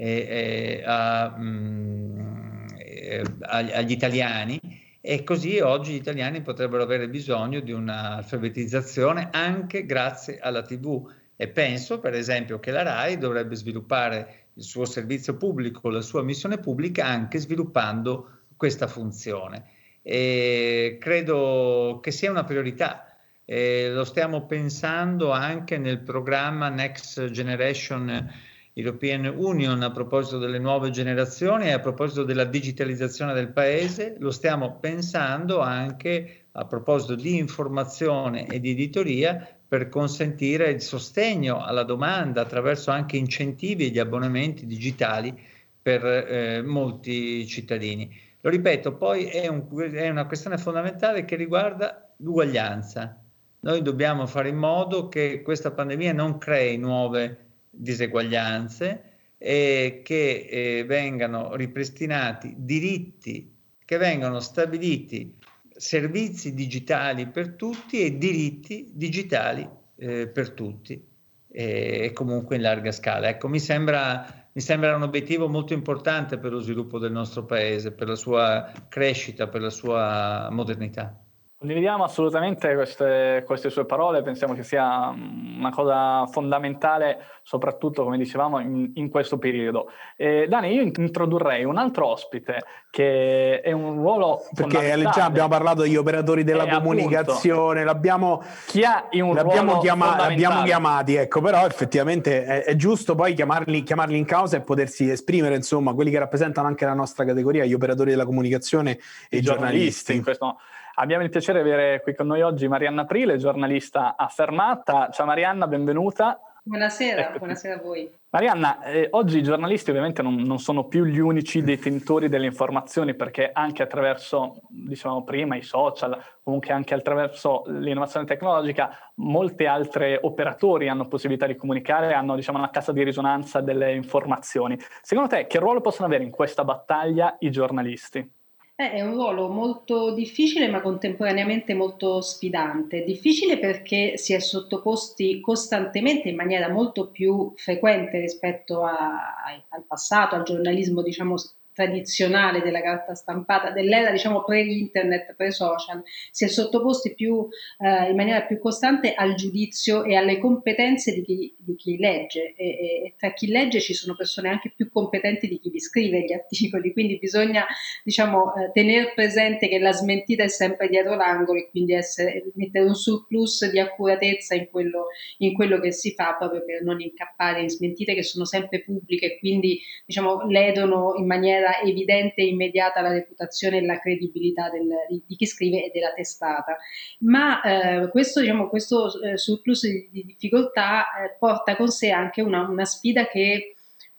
a, 0.86 1.36
mh, 1.38 1.44
mm, 1.44 2.68
eh, 2.78 3.24
agli 3.42 3.92
italiani. 3.92 4.60
E 5.06 5.24
così 5.26 5.60
oggi 5.60 5.92
gli 5.92 5.96
italiani 5.96 6.42
potrebbero 6.42 6.82
avere 6.84 7.10
bisogno 7.10 7.60
di 7.60 7.74
un'alfabetizzazione 7.74 9.28
anche 9.34 9.86
grazie 9.86 10.40
alla 10.40 10.62
TV 10.62 11.06
e 11.36 11.50
penso 11.50 12.00
per 12.00 12.14
esempio 12.14 12.60
che 12.60 12.72
la 12.72 12.84
RAI 12.84 13.18
dovrebbe 13.18 13.56
sviluppare 13.56 14.43
il 14.56 14.64
suo 14.64 14.86
servizio 14.86 15.36
pubblico, 15.36 15.90
la 15.90 16.02
sua 16.02 16.24
missione 16.24 16.58
pubblica 16.58 17.06
anche 17.06 17.40
sviluppando 17.40 18.42
questa 18.56 18.88
funzione. 18.88 19.66
E 20.02 20.98
credo 21.00 22.00
che 22.02 22.12
sia 22.12 22.30
una 22.30 22.44
priorità. 22.44 23.08
Eh, 23.46 23.90
lo 23.92 24.04
stiamo 24.06 24.46
pensando 24.46 25.32
anche 25.32 25.78
nel 25.78 26.00
programma 26.00 26.70
Next 26.70 27.30
Generation 27.32 28.32
European 28.74 29.32
Union 29.36 29.84
a 29.84 29.92
proposito 29.92 30.40
delle 30.40 30.58
nuove 30.58 30.90
generazioni 30.90 31.66
e 31.66 31.72
a 31.72 31.80
proposito 31.80 32.24
della 32.24 32.46
digitalizzazione 32.46 33.34
del 33.34 33.52
paese, 33.52 34.16
lo 34.20 34.32
stiamo 34.32 34.80
pensando 34.80 35.60
anche 35.60 36.46
a 36.54 36.66
proposito 36.66 37.16
di 37.16 37.38
informazione 37.38 38.48
e 38.48 38.60
di 38.60 38.72
editoria 38.72 39.48
per 39.74 39.90
consentire 39.90 40.70
il 40.70 40.84
sostegno 40.84 41.64
alla 41.64 41.82
domanda 41.82 42.42
attraverso 42.42 42.92
anche 42.92 43.18
incentivi 43.18 43.88
e 43.88 43.90
gli 43.90 43.98
abbonamenti 43.98 44.68
digitali 44.68 45.36
per 45.82 46.06
eh, 46.06 46.62
molti 46.62 47.48
cittadini. 47.48 48.16
Lo 48.42 48.52
ripeto, 48.52 48.94
poi 48.94 49.26
è, 49.26 49.48
un, 49.48 49.66
è 49.92 50.10
una 50.10 50.28
questione 50.28 50.60
fondamentale 50.60 51.26
che 51.26 51.36
riguarda 51.36 52.14
l'uguaglianza. 52.18 53.20
Noi 53.62 53.82
dobbiamo 53.82 54.28
fare 54.28 54.50
in 54.50 54.58
modo 54.58 55.08
che 55.08 55.42
questa 55.42 55.72
pandemia 55.72 56.14
non 56.14 56.38
crei 56.38 56.78
nuove 56.78 57.38
diseguaglianze 57.72 59.04
e 59.40 60.02
che 60.04 60.48
eh, 60.52 60.84
vengano 60.86 61.56
ripristinati 61.56 62.54
diritti, 62.58 63.52
che 63.84 63.98
vengano 63.98 64.40
stabiliti 64.40 65.36
servizi 65.76 66.54
digitali 66.54 67.28
per 67.28 67.56
tutti 67.56 68.02
e 68.02 68.18
diritti 68.18 68.92
digitali 68.94 69.68
eh, 69.96 70.28
per 70.28 70.52
tutti. 70.52 71.12
e, 71.54 72.12
comunque 72.14 72.56
in 72.56 72.64
larga 72.64 72.92
scala. 72.92 73.30
Ecco, 73.30 73.48
mi 73.48 73.60
sembra, 73.60 74.48
mi 74.52 74.62
sembra 74.62 74.96
un 74.96 75.04
obiettivo 75.04 75.48
molto 75.48 75.74
importante 75.74 76.40
per 76.40 76.52
lo 76.52 76.60
sviluppo 76.60 76.98
del 76.98 77.12
nostro 77.12 77.46
paese, 77.46 77.92
per 77.92 78.08
la 78.08 78.16
sua 78.16 78.72
crescita, 78.90 79.48
per 79.48 79.62
la 79.62 79.70
sua 79.70 80.50
modernità. 80.52 81.23
Condividiamo 81.64 82.04
assolutamente 82.04 82.76
queste, 82.76 83.42
queste, 83.46 83.70
sue 83.70 83.86
parole, 83.86 84.22
pensiamo 84.22 84.54
che 84.54 84.64
sia 84.64 85.08
una 85.16 85.70
cosa 85.70 86.28
fondamentale, 86.28 87.20
soprattutto 87.42 88.04
come 88.04 88.18
dicevamo 88.18 88.60
in, 88.60 88.92
in 88.96 89.10
questo 89.10 89.38
periodo. 89.38 89.90
Eh, 90.18 90.46
Dani, 90.50 90.74
io 90.74 90.82
introdurrei 90.82 91.64
un 91.64 91.78
altro 91.78 92.08
ospite 92.08 92.66
che 92.90 93.62
è 93.62 93.72
un 93.72 93.96
ruolo 93.96 94.42
perché 94.54 95.04
già 95.14 95.24
abbiamo 95.24 95.48
parlato 95.48 95.84
degli 95.84 95.96
operatori 95.96 96.44
della 96.44 96.66
eh, 96.66 96.74
comunicazione, 96.74 97.80
appunto, 97.80 97.94
l'abbiamo, 97.94 98.44
chi 98.68 98.84
ha 98.84 99.08
un 99.22 99.34
l'abbiamo, 99.34 99.78
chiama, 99.78 100.18
l'abbiamo 100.18 100.64
chiamati, 100.64 101.16
ecco, 101.16 101.40
però 101.40 101.66
effettivamente 101.66 102.44
è, 102.44 102.64
è 102.66 102.76
giusto 102.76 103.16
poi 103.16 103.34
chiamarli, 103.34 103.84
chiamarli, 103.84 104.18
in 104.18 104.26
causa 104.26 104.58
e 104.58 104.60
potersi 104.60 105.10
esprimere, 105.10 105.56
insomma, 105.56 105.94
quelli 105.94 106.12
che 106.12 106.20
rappresentano 106.20 106.68
anche 106.68 106.84
la 106.84 106.94
nostra 106.94 107.24
categoria, 107.24 107.64
gli 107.64 107.74
operatori 107.74 108.10
della 108.10 108.26
comunicazione 108.26 109.00
e 109.30 109.38
i 109.38 109.42
giornalisti. 109.42 110.16
giornalisti. 110.16 110.72
Abbiamo 110.96 111.24
il 111.24 111.32
piacere 111.32 111.64
di 111.64 111.72
avere 111.72 112.02
qui 112.02 112.14
con 112.14 112.28
noi 112.28 112.42
oggi 112.42 112.68
Marianna 112.68 113.02
Aprile, 113.02 113.38
giornalista 113.38 114.16
affermata. 114.16 115.10
Ciao 115.10 115.26
Marianna, 115.26 115.66
benvenuta. 115.66 116.40
Buonasera, 116.62 117.30
ecco. 117.30 117.40
buonasera 117.40 117.76
a 117.76 117.82
voi. 117.82 118.10
Marianna, 118.30 118.84
eh, 118.84 119.08
oggi 119.12 119.40
i 119.40 119.44
giornalisti 119.44 119.90
ovviamente 119.90 120.22
non, 120.22 120.36
non, 120.36 120.60
sono 120.60 120.86
più 120.86 121.04
gli 121.06 121.18
unici 121.18 121.64
detentori 121.64 122.30
delle 122.30 122.46
informazioni 122.46 123.16
perché 123.16 123.50
anche 123.52 123.82
attraverso, 123.82 124.62
dicevamo 124.70 125.24
prima, 125.24 125.56
i 125.56 125.64
social, 125.64 126.16
comunque 126.44 126.74
anche 126.74 126.94
attraverso 126.94 127.64
l'innovazione 127.66 128.28
tecnologica, 128.28 128.96
molti 129.16 129.66
altri 129.66 130.16
operatori 130.22 130.90
hanno 130.90 131.08
possibilità 131.08 131.48
di 131.48 131.56
comunicare, 131.56 132.14
hanno 132.14 132.36
diciamo, 132.36 132.60
una 132.60 132.70
cassa 132.70 132.92
di 132.92 133.04
risonanza 133.04 133.62
delle 133.62 133.94
informazioni. 133.96 134.78
Secondo 135.02 135.30
te 135.30 135.48
che 135.48 135.58
ruolo 135.58 135.82
possono 135.82 136.06
avere 136.08 136.24
in 136.24 136.30
questa 136.30 136.64
battaglia 136.64 137.36
i 137.40 137.50
giornalisti? 137.50 138.42
Eh, 138.76 138.92
è 138.92 139.02
un 139.02 139.14
ruolo 139.14 139.50
molto 139.50 140.14
difficile 140.16 140.68
ma 140.68 140.82
contemporaneamente 140.82 141.76
molto 141.76 142.22
sfidante. 142.22 143.04
Difficile 143.04 143.60
perché 143.60 144.18
si 144.18 144.34
è 144.34 144.40
sottoposti 144.40 145.40
costantemente 145.42 146.30
in 146.30 146.36
maniera 146.36 146.70
molto 146.70 147.10
più 147.12 147.54
frequente 147.56 148.20
rispetto 148.20 148.84
a, 148.84 149.36
a, 149.46 149.64
al 149.70 149.84
passato, 149.86 150.36
al 150.36 150.44
giornalismo 150.44 151.04
diciamo 151.04 151.36
tradizionale 151.74 152.62
della 152.62 152.82
carta 152.82 153.16
stampata, 153.16 153.72
dell'era 153.72 154.12
diciamo 154.12 154.44
pre-internet, 154.44 155.34
pre-social, 155.36 156.02
si 156.32 156.46
è 156.46 156.48
sottoposti 156.48 157.14
più, 157.14 157.48
eh, 157.80 158.10
in 158.10 158.16
maniera 158.16 158.44
più 158.44 158.60
costante 158.60 159.14
al 159.14 159.36
giudizio 159.36 160.04
e 160.04 160.16
alle 160.16 160.38
competenze 160.38 161.14
di 161.14 161.24
chi, 161.24 161.56
di 161.58 161.76
chi 161.76 161.98
legge. 161.98 162.54
E, 162.56 162.66
e, 162.66 163.14
tra 163.18 163.34
chi 163.34 163.48
legge 163.48 163.82
ci 163.82 163.94
sono 163.94 164.16
persone 164.16 164.50
anche 164.50 164.72
più 164.76 164.90
competenti 164.92 165.48
di 165.48 165.60
chi 165.60 165.70
vi 165.70 165.80
scrive 165.80 166.22
gli 166.22 166.32
articoli, 166.34 166.94
quindi 166.94 167.18
bisogna 167.18 167.66
diciamo 168.04 168.54
eh, 168.56 168.72
tenere 168.72 169.12
presente 169.14 169.68
che 169.68 169.80
la 169.80 169.92
smentita 169.92 170.44
è 170.44 170.48
sempre 170.48 170.88
dietro 170.88 171.16
l'angolo 171.16 171.60
e 171.60 171.70
quindi 171.70 171.94
essere, 171.94 172.44
mettere 172.56 172.86
un 172.86 172.96
surplus 172.96 173.70
di 173.70 173.80
accuratezza 173.80 174.56
in 174.56 174.70
quello, 174.70 175.08
in 175.40 175.54
quello 175.54 175.80
che 175.80 175.92
si 175.92 176.14
fa 176.14 176.36
proprio 176.38 176.64
per 176.64 176.84
non 176.84 177.02
incappare 177.02 177.62
in 177.62 177.70
smentite 177.70 178.14
che 178.14 178.24
sono 178.24 178.46
sempre 178.46 178.82
pubbliche 178.84 179.34
e 179.34 179.40
quindi 179.40 179.80
diciamo 180.06 180.46
ledono 180.48 181.14
in 181.18 181.26
maniera 181.26 181.63
maniera 181.64 181.82
evidente 181.82 182.42
e 182.42 182.48
immediata 182.48 183.02
la 183.02 183.12
reputazione 183.12 183.78
e 183.78 183.86
la 183.86 184.00
credibilità 184.00 184.70
del, 184.70 184.88
di, 185.26 185.36
chi 185.36 185.46
scrive 185.46 185.86
e 185.86 185.92
della 185.94 186.14
testata. 186.14 186.78
Ma 187.20 187.62
eh, 187.62 188.10
questo, 188.10 188.42
diciamo, 188.42 188.68
questo 188.68 189.22
eh, 189.22 189.38
surplus 189.38 189.88
di, 189.88 190.10
di 190.12 190.24
difficoltà 190.26 191.06
eh, 191.06 191.36
porta 191.40 191.76
con 191.76 191.90
sé 191.90 192.12
anche 192.12 192.42
una, 192.42 192.68
una 192.68 192.86
sfida 192.86 193.28
che 193.28 193.76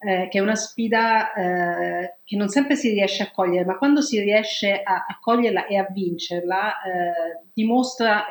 eh, 0.07 0.28
che 0.28 0.37
è 0.37 0.42
una 0.42 0.54
sfida 0.54 1.33
eh, 1.33 2.18
che 2.24 2.37
non 2.37 2.48
sempre 2.48 2.76
si 2.76 2.90
riesce 2.90 3.22
a 3.22 3.30
cogliere, 3.30 3.64
ma 3.64 3.78
quando 3.78 4.02
si 4.02 4.20
riesce 4.20 4.83
a, 4.83 5.07
a 5.09 5.18
coglierla 5.18 5.66
e 5.66 5.78
a 5.78 5.87
vincerla, 5.88 6.83
eh, 6.83 7.40
dimostra 7.54 8.26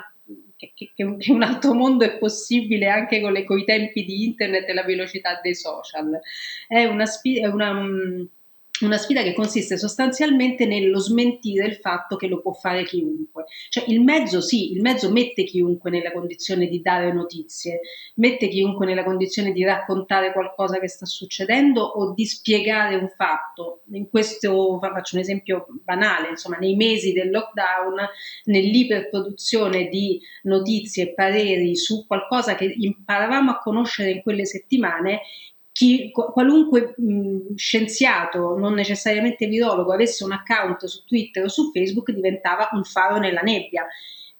che, 0.56 0.91
che, 0.93 1.04
un, 1.04 1.41
altro 1.41 1.73
mondo 1.73 2.06
è 2.06 2.17
possibile 2.19 2.89
anche 2.89 3.21
con, 3.21 3.32
le, 3.32 3.43
con, 3.43 3.58
i 3.58 3.65
tempi 3.65 4.06
di 4.06 4.23
internet 4.23 4.69
e 4.69 4.73
la 4.73 4.84
velocità 4.84 5.39
dei 5.41 5.56
social. 5.56 6.19
È 6.67 6.86
una 6.86 7.08
sfida, 7.08 7.49
una 8.82 8.98
sfida 8.98 9.22
che 9.22 9.34
consiste 9.34 9.78
sostanzialmente 9.78 10.66
nello 10.66 11.00
smentire 11.00 11.68
il 11.68 11.76
fatto 11.76 12.16
che 12.16 12.28
lo 12.28 12.42
può 12.42 12.54
fare 12.54 12.84
chiunque. 12.84 13.46
Cioè 13.70 13.86
il 13.88 14.02
mezzo 14.02 14.42
sì, 14.42 14.72
il 14.74 14.82
mezzo 14.82 15.12
mette 15.12 15.44
chiunque 15.44 15.92
nella 15.92 16.12
condizione 16.12 16.68
di 16.68 16.82
dare 16.82 17.14
notizie, 17.14 17.82
mette 18.16 18.48
chiunque 18.48 18.86
nella 18.86 19.04
condizione 19.04 19.52
di 19.52 19.64
raccontare 19.64 20.34
qualcosa 20.34 20.80
che 20.80 20.90
sta 20.90 21.06
succedendo 21.06 21.82
o 21.82 22.14
di 22.14 22.26
spiegare 22.26 22.96
un 22.96 23.10
fatto. 23.16 23.84
In 23.92 24.10
questo 24.10 24.80
faccio 24.82 25.16
un 25.16 25.22
esempio 25.22 25.66
banale, 25.84 26.30
insomma, 26.30 26.58
nei 26.58 26.76
mesi 26.76 27.14
del 27.14 27.30
lockdown, 27.30 27.96
nell'iperproduzione 28.46 29.88
di 29.88 30.20
notizie 30.44 31.04
e 31.04 31.14
pareri 31.14 31.76
su 31.76 32.06
qualcosa 32.08 32.56
che 32.56 32.74
imparavamo 32.76 33.52
a 33.52 33.60
conoscere 33.60 34.10
in 34.10 34.22
quelle 34.22 34.46
settimane, 34.46 35.22
chi, 35.74 36.12
qualunque 36.12 36.94
mh, 36.96 37.56
scienziato, 37.56 38.56
non 38.58 38.74
necessariamente 38.74 39.48
virologo, 39.48 39.92
avesse 39.92 40.24
un 40.24 40.32
account 40.32 40.86
su 40.86 41.04
Twitter 41.04 41.44
o 41.44 41.50
su 41.50 41.72
Facebook 41.72 42.12
diventava 42.12 42.70
un 42.74 42.84
faro 42.84 43.18
nella 43.18 43.42
nebbia. 43.42 43.86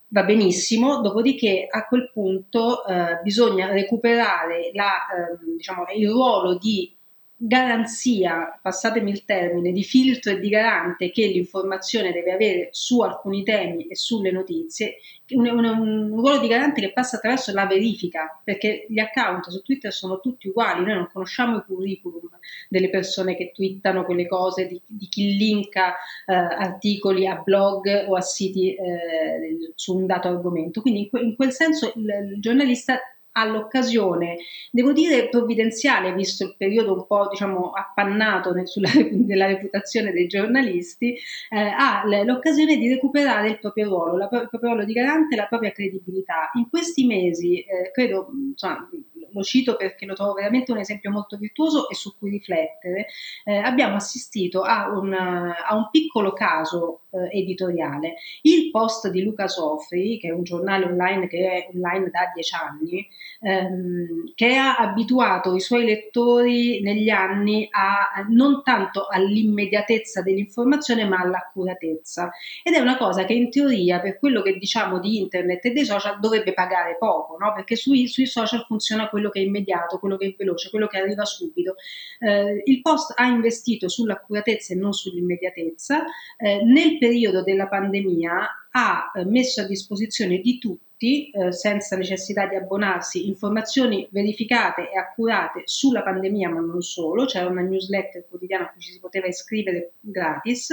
Va 0.10 0.24
benissimo, 0.24 1.02
dopodiché 1.02 1.65
a 1.67 1.88
quel 1.88 2.12
punto 2.13 2.86
eh, 2.86 3.19
bisogna 3.24 3.72
recuperare 3.72 4.69
la, 4.74 4.93
eh, 5.08 5.56
diciamo, 5.56 5.86
il 5.96 6.08
ruolo 6.08 6.56
di 6.56 6.96
garanzia, 7.45 8.58
passatemi 8.62 9.12
il 9.12 9.25
termine, 9.25 9.73
di 9.73 9.84
filtro 9.84 10.32
e 10.32 10.39
di 10.39 10.47
garante 10.47 11.12
che 11.12 11.27
l'informazione 11.27 12.13
deve 12.13 12.32
avere 12.32 12.69
su 12.71 13.01
alcuni 13.01 13.43
temi 13.43 13.88
e 13.88 13.97
sulle 13.97 14.32
notizie, 14.32 14.99
un, 15.32 15.47
un, 15.47 15.65
un, 15.65 16.08
ruolo 16.10 16.39
di 16.39 16.47
garante 16.47 16.79
che 16.79 16.93
passa 16.93 17.17
attraverso 17.17 17.51
la 17.51 17.65
verifica, 17.65 18.39
perché 18.41 18.86
gli 18.88 18.99
account 18.99 19.49
su 19.49 19.62
Twitter 19.62 19.91
sono 19.91 20.21
tutti 20.21 20.47
uguali, 20.47 20.86
noi 20.86 20.95
non 20.95 21.10
conosciamo 21.12 21.58
i 21.58 21.63
curriculum 21.65 22.29
delle 22.69 22.89
persone 22.89 23.36
che 23.36 23.51
twittano 23.53 24.06
quelle 24.06 24.25
cose, 24.25 24.65
di, 24.65 24.82
di 24.86 25.08
chi 25.08 25.36
linka 25.36 25.95
eh, 26.25 26.34
articoli 26.34 27.27
a 27.27 27.41
blog 27.43 28.06
o 28.08 28.15
a 28.15 28.21
siti 28.21 28.73
eh, 28.73 29.73
su 29.75 29.97
un 29.97 30.06
dato 30.06 30.29
argomento. 30.29 30.79
Quindi 30.79 31.01
in, 31.01 31.10
que, 31.10 31.19
in 31.19 31.36
quel 31.36 31.51
senso 31.51 31.91
il, 31.95 32.06
il 32.32 32.39
giornalista 32.39 32.99
all'occasione, 33.34 34.38
devo 34.72 34.91
dire 34.91 35.30
provvidenziale, 35.30 36.13
visto 36.13 36.43
il 36.43 36.56
periodo 36.58 36.93
un 36.93 37.06
po' 37.06 37.28
diciamo 37.30 37.72
appannato 37.72 38.52
nel, 38.52 38.67
sulla, 38.67 38.89
della 39.12 39.48
reputazione 39.48 40.12
dei 40.12 40.28
giornalisti, 40.28 41.13
eh, 41.50 41.60
ha 41.60 42.04
l'occasione 42.24 42.78
di 42.78 42.88
recuperare 42.89 43.50
il 43.50 43.60
proprio 43.60 43.88
ruolo, 43.88 44.17
la, 44.17 44.30
il 44.32 44.50
proprio 44.50 44.72
ruolo 44.72 44.86
di 44.86 44.93
garante 44.93 45.36
e 45.36 45.38
la 45.38 45.48
propria 45.48 45.72
credibilità. 45.72 46.50
In 46.54 46.69
questi 46.69 47.06
mesi, 47.06 47.60
eh, 47.60 47.91
credo, 47.91 48.30
insomma, 48.52 48.88
lo 49.34 49.41
cito 49.41 49.76
perché 49.76 50.06
lo 50.06 50.13
trovo 50.13 50.34
veramente 50.34 50.72
un 50.72 50.78
esempio 50.78 51.10
molto 51.12 51.38
virtuoso 51.38 51.89
e 51.89 51.96
su 51.96 52.15
cui 52.17 52.30
riflettere, 52.30 53.08
eh, 53.43 53.58
abbiamo 53.58 53.96
assistito 53.96 54.62
a 54.62 54.89
un, 54.89 55.13
a 55.13 55.76
un 55.76 55.89
piccolo 55.91 56.34
caso 56.34 57.03
eh, 57.13 57.38
editoriale. 57.39 58.15
Il 58.41 58.71
post 58.71 59.10
di 59.10 59.21
Luca 59.23 59.47
Sofri, 59.47 60.17
che 60.19 60.30
è 60.30 60.32
un 60.32 60.43
giornale 60.43 60.86
online 60.86 61.28
che 61.28 61.52
è 61.52 61.69
online 61.73 62.10
da 62.10 62.32
dieci 62.34 62.56
anni, 62.56 63.08
ehm, 63.41 64.34
che 64.36 64.56
ha 64.56 64.78
abituato 64.78 65.54
i 65.56 65.60
suoi 65.60 65.86
lettori 65.86 66.82
negli 66.82 67.10
anni 67.10 67.67
a 67.71 68.26
non 68.30 68.63
tanto 68.63 69.08
all'immediatezza 69.08 70.21
dell'informazione 70.21 71.06
ma 71.06 71.19
all'accuratezza. 71.19 72.32
Ed 72.63 72.73
è 72.73 72.80
una 72.80 72.97
cosa 72.97 73.26
che 73.26 73.34
in 73.34 73.49
teoria, 73.49 73.99
per 73.99 74.17
quello 74.17 74.41
che 74.41 74.58
diciamo 74.58 74.99
di 74.99 75.17
internet 75.19 75.65
e 75.65 75.71
dei 75.71 75.86
social, 75.86 76.19
dovrebbe 76.19 76.54
pagare 76.54 76.97
poco, 76.97 77.38
no? 77.38 77.54
perché 77.54 77.76
sui, 77.76 78.08
sui 78.08 78.26
social 78.26 78.65
funziona 78.65 79.10
quello 79.10 79.30
che 79.30 79.39
è 79.39 79.43
immediato, 79.43 79.99
quello 79.99 80.17
che 80.17 80.28
è 80.28 80.36
veloce, 80.38 80.69
quello 80.69 80.88
che 80.88 80.97
arriva 80.97 81.26
subito. 81.26 81.76
Eh, 82.19 82.62
il 82.65 82.82
post 82.82 83.13
ha 83.15 83.26
investito 83.26 83.88
sull'accuratezza 83.88 84.73
e 84.73 84.78
non 84.78 84.93
sull'immediatezza. 84.93 86.04
Eh, 86.38 86.63
nel 86.63 86.97
periodo 87.04 87.44
della 87.44 87.68
pandemia 87.68 88.68
ha 88.72 89.12
eh, 89.13 89.26
messo 89.26 89.60
a 89.60 89.66
disposizione 89.66 90.39
di 90.39 90.58
tutti 90.58 91.30
eh, 91.32 91.52
senza 91.52 91.98
necessità 91.98 92.48
di 92.48 92.56
abbonarsi, 92.56 93.28
informazioni 93.28 94.08
verificate 94.10 94.89
e 94.89 94.98
accurate 94.98 95.63
sulla 95.66 96.02
pandemia, 96.02 96.48
ma 96.50 96.62
non 96.62 96.82
solo, 96.82 97.26
c'era 97.26 97.50
una 97.50 97.62
newsletter 97.62 98.26
quotidiana 98.30 98.63
a 98.63 98.72
cui 98.72 98.80
ci 98.80 98.94
si 98.94 99.02
poteva 99.02 99.28
iscrivere 99.28 99.96
gratis. 100.00 100.70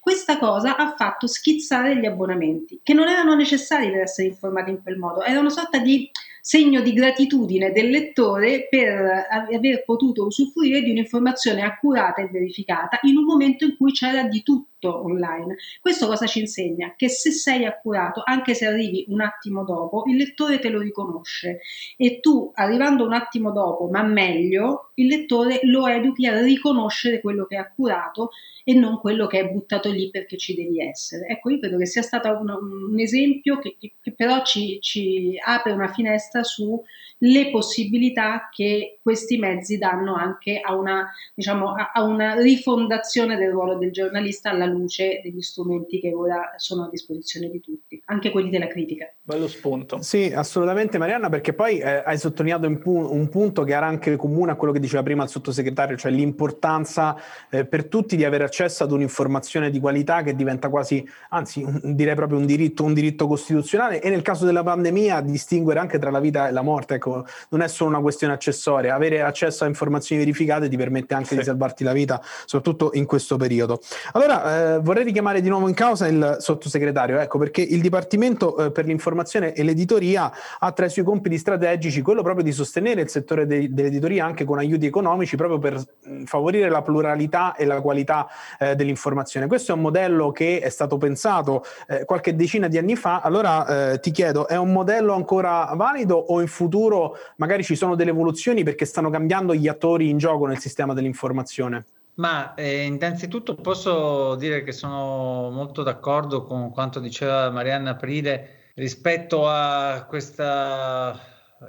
Questa 0.00 0.36
cosa 0.36 0.74
ha 0.76 0.96
fatto 0.96 1.28
schizzare 1.28 1.96
gli 1.96 2.06
abbonamenti, 2.06 2.80
che 2.82 2.92
non 2.92 3.06
erano 3.06 3.36
necessari 3.36 3.88
per 3.92 4.00
essere 4.00 4.26
informati 4.26 4.70
in 4.70 4.82
quel 4.82 4.98
modo, 4.98 5.22
era 5.22 5.38
una 5.38 5.48
sorta 5.48 5.78
di 5.78 6.10
segno 6.40 6.80
di 6.80 6.92
gratitudine 6.92 7.72
del 7.72 7.90
lettore 7.90 8.66
per 8.68 9.26
aver 9.30 9.84
potuto 9.84 10.26
usufruire 10.26 10.82
di 10.82 10.90
un'informazione 10.90 11.62
accurata 11.62 12.22
e 12.22 12.28
verificata 12.28 12.98
in 13.02 13.16
un 13.16 13.24
momento 13.24 13.64
in 13.64 13.76
cui 13.76 13.92
c'era 13.92 14.24
di 14.24 14.42
tutto 14.42 15.04
online. 15.04 15.56
Questo 15.80 16.06
cosa 16.06 16.26
ci 16.26 16.40
insegna? 16.40 16.94
Che 16.96 17.08
se 17.08 17.30
sei 17.32 17.64
accurato, 17.64 18.22
anche 18.24 18.54
se 18.54 18.66
arrivi 18.66 19.06
un 19.08 19.20
attimo 19.20 19.64
dopo, 19.64 20.04
il 20.06 20.16
lettore 20.16 20.58
te 20.58 20.68
lo 20.68 20.80
riconosce 20.80 21.60
e 21.96 22.20
tu 22.20 22.50
arrivando 22.54 23.04
un 23.04 23.12
attimo 23.12 23.50
dopo, 23.50 23.88
ma 23.88 24.02
meglio, 24.02 24.92
il 24.94 25.06
lettore 25.06 25.60
lo 25.62 25.86
educhi 25.86 26.26
a 26.26 26.40
riconoscere 26.40 27.20
quello 27.20 27.46
che 27.46 27.56
è 27.56 27.58
accurato 27.58 28.30
e 28.68 28.74
non 28.74 29.00
quello 29.00 29.26
che 29.26 29.40
è 29.40 29.48
buttato 29.48 29.90
lì 29.90 30.10
perché 30.10 30.36
ci 30.36 30.54
devi 30.54 30.78
essere. 30.78 31.26
Ecco, 31.26 31.48
io 31.48 31.58
credo 31.58 31.78
che 31.78 31.86
sia 31.86 32.02
stato 32.02 32.28
un, 32.28 32.50
un 32.50 33.00
esempio 33.00 33.58
che, 33.58 33.76
che 33.78 34.12
però 34.14 34.44
ci, 34.44 34.78
ci 34.82 35.40
apre 35.42 35.72
una 35.72 35.88
finestra 35.88 36.27
su 36.42 36.82
le 37.18 37.50
possibilità 37.50 38.48
che 38.52 38.98
questi 39.02 39.38
mezzi 39.38 39.78
danno 39.78 40.14
anche 40.14 40.60
a 40.60 40.74
una, 40.74 41.10
diciamo, 41.34 41.74
a 41.74 42.02
una 42.02 42.34
rifondazione 42.34 43.36
del 43.36 43.50
ruolo 43.50 43.76
del 43.76 43.90
giornalista 43.90 44.50
alla 44.50 44.66
luce 44.66 45.20
degli 45.22 45.40
strumenti 45.40 45.98
che 45.98 46.12
ora 46.14 46.54
sono 46.56 46.84
a 46.84 46.88
disposizione 46.90 47.50
di 47.50 47.60
tutti, 47.60 48.00
anche 48.06 48.30
quelli 48.30 48.50
della 48.50 48.68
critica. 48.68 49.12
Bello 49.20 49.48
spunto. 49.48 50.00
Sì, 50.00 50.32
assolutamente 50.34 50.98
Marianna, 50.98 51.28
perché 51.28 51.52
poi 51.52 51.78
eh, 51.78 52.02
hai 52.04 52.18
sottolineato 52.18 52.66
un, 52.66 52.78
pu- 52.78 53.12
un, 53.12 53.28
punto 53.28 53.64
che 53.64 53.72
era 53.72 53.86
anche 53.86 54.16
comune 54.16 54.52
a 54.52 54.54
quello 54.54 54.72
che 54.72 54.80
diceva 54.80 55.02
prima 55.02 55.24
il 55.24 55.28
sottosegretario, 55.28 55.96
cioè 55.96 56.12
l'importanza 56.12 57.16
eh, 57.50 57.64
per 57.66 57.86
tutti 57.86 58.16
di 58.16 58.24
avere 58.24 58.44
accesso 58.44 58.84
ad 58.84 58.92
un'informazione 58.92 59.70
di 59.70 59.80
qualità 59.80 60.22
che 60.22 60.34
diventa 60.34 60.68
quasi, 60.68 61.06
anzi 61.30 61.64
direi 61.82 62.14
proprio 62.14 62.38
un 62.38 62.46
diritto, 62.46 62.84
un 62.84 62.94
diritto 62.94 63.26
costituzionale 63.26 64.00
e 64.00 64.08
nel 64.08 64.22
caso 64.22 64.44
della 64.44 64.62
pandemia 64.62 65.20
distinguere 65.20 65.80
anche 65.80 65.98
tra 65.98 66.10
la 66.10 66.17
vita 66.20 66.48
e 66.48 66.52
la 66.52 66.62
morte. 66.62 66.94
Ecco, 66.94 67.24
non 67.50 67.62
è 67.62 67.68
solo 67.68 67.90
una 67.90 68.00
questione 68.00 68.32
accessoria, 68.32 68.94
avere 68.94 69.22
accesso 69.22 69.64
a 69.64 69.66
informazioni 69.66 70.20
verificate 70.22 70.68
ti 70.68 70.76
permette 70.76 71.14
anche 71.14 71.28
sì. 71.28 71.36
di 71.36 71.44
salvarti 71.44 71.84
la 71.84 71.92
vita, 71.92 72.20
soprattutto 72.44 72.90
in 72.94 73.06
questo 73.06 73.36
periodo. 73.36 73.80
Allora, 74.12 74.74
eh, 74.74 74.78
vorrei 74.80 75.04
richiamare 75.04 75.40
di 75.40 75.48
nuovo 75.48 75.68
in 75.68 75.74
causa 75.74 76.06
il 76.06 76.36
sottosegretario, 76.38 77.18
ecco, 77.18 77.38
perché 77.38 77.62
il 77.62 77.80
Dipartimento 77.80 78.56
eh, 78.56 78.70
per 78.70 78.84
l'informazione 78.84 79.52
e 79.52 79.62
l'editoria 79.62 80.30
ha 80.58 80.72
tra 80.72 80.86
i 80.86 80.90
suoi 80.90 81.04
compiti 81.04 81.38
strategici 81.38 82.02
quello 82.02 82.22
proprio 82.22 82.44
di 82.44 82.52
sostenere 82.52 83.02
il 83.02 83.08
settore 83.08 83.46
de- 83.46 83.72
dell'editoria 83.72 84.24
anche 84.24 84.44
con 84.44 84.58
aiuti 84.58 84.86
economici 84.86 85.36
proprio 85.36 85.58
per 85.58 85.74
mh, 85.74 86.24
favorire 86.24 86.68
la 86.68 86.82
pluralità 86.82 87.54
e 87.54 87.64
la 87.64 87.80
qualità 87.80 88.28
eh, 88.58 88.74
dell'informazione. 88.74 89.46
Questo 89.46 89.72
è 89.72 89.74
un 89.74 89.82
modello 89.82 90.32
che 90.32 90.60
è 90.60 90.68
stato 90.68 90.96
pensato 90.96 91.64
eh, 91.86 92.04
qualche 92.04 92.34
decina 92.34 92.68
di 92.68 92.78
anni 92.78 92.96
fa, 92.96 93.20
allora 93.20 93.92
eh, 93.92 94.00
ti 94.00 94.10
chiedo, 94.10 94.48
è 94.48 94.56
un 94.56 94.72
modello 94.72 95.14
ancora 95.14 95.70
valido 95.74 96.07
o 96.16 96.40
in 96.40 96.46
futuro 96.46 97.16
magari 97.36 97.62
ci 97.62 97.76
sono 97.76 97.94
delle 97.94 98.10
evoluzioni 98.10 98.62
perché 98.62 98.84
stanno 98.84 99.10
cambiando 99.10 99.54
gli 99.54 99.68
attori 99.68 100.08
in 100.08 100.18
gioco 100.18 100.46
nel 100.46 100.58
sistema 100.58 100.94
dell'informazione? 100.94 101.84
Ma 102.14 102.54
eh, 102.54 102.84
innanzitutto 102.84 103.54
posso 103.54 104.34
dire 104.34 104.64
che 104.64 104.72
sono 104.72 105.50
molto 105.50 105.82
d'accordo 105.82 106.42
con 106.42 106.70
quanto 106.70 106.98
diceva 106.98 107.48
Marianna 107.50 107.90
Aprile 107.90 108.70
rispetto 108.74 109.48
a 109.48 110.04
questo 110.08 110.42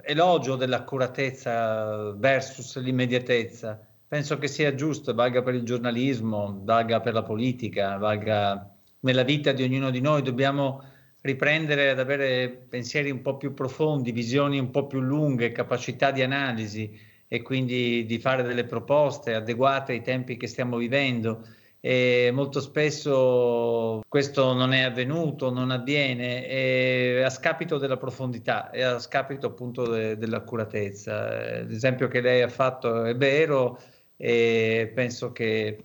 elogio 0.03 0.55
dell'accuratezza 0.55 2.13
versus 2.15 2.79
l'immediatezza. 2.79 3.79
Penso 4.07 4.37
che 4.37 4.47
sia 4.47 4.73
giusto, 4.73 5.13
valga 5.13 5.43
per 5.43 5.53
il 5.53 5.63
giornalismo, 5.63 6.61
valga 6.63 6.99
per 6.99 7.13
la 7.13 7.23
politica, 7.23 7.97
valga 7.97 8.73
nella 9.01 9.23
vita 9.23 9.51
di 9.51 9.63
ognuno 9.63 9.91
di 9.91 10.01
noi. 10.01 10.23
Dobbiamo 10.23 10.83
riprendere 11.21 11.89
ad 11.89 11.99
avere 11.99 12.49
pensieri 12.49 13.11
un 13.11 13.21
po' 13.21 13.37
più 13.37 13.53
profondi, 13.53 14.11
visioni 14.11 14.59
un 14.59 14.71
po' 14.71 14.87
più 14.87 14.99
lunghe, 14.99 15.51
capacità 15.51 16.11
di 16.11 16.21
analisi 16.21 16.97
e 17.27 17.41
quindi 17.41 18.05
di 18.05 18.19
fare 18.19 18.43
delle 18.43 18.63
proposte 18.63 19.33
adeguate 19.33 19.91
ai 19.93 20.01
tempi 20.01 20.37
che 20.37 20.47
stiamo 20.47 20.77
vivendo. 20.77 21.45
E 21.81 22.29
molto 22.33 22.59
spesso 22.59 24.01
questo 24.09 24.51
non 24.53 24.73
è 24.73 24.81
avvenuto, 24.81 25.49
non 25.49 25.71
avviene 25.71 27.23
a 27.23 27.29
scapito 27.29 27.77
della 27.77 27.95
profondità 27.95 28.69
e 28.69 28.81
a 28.81 28.99
scapito 28.99 29.47
appunto 29.47 29.87
de, 29.87 30.17
dell'accuratezza. 30.17 31.61
L'esempio 31.63 32.07
che 32.09 32.19
lei 32.19 32.41
ha 32.41 32.49
fatto 32.49 33.05
è 33.05 33.15
vero 33.15 33.79
e 34.17 34.91
penso 34.93 35.31
che 35.31 35.83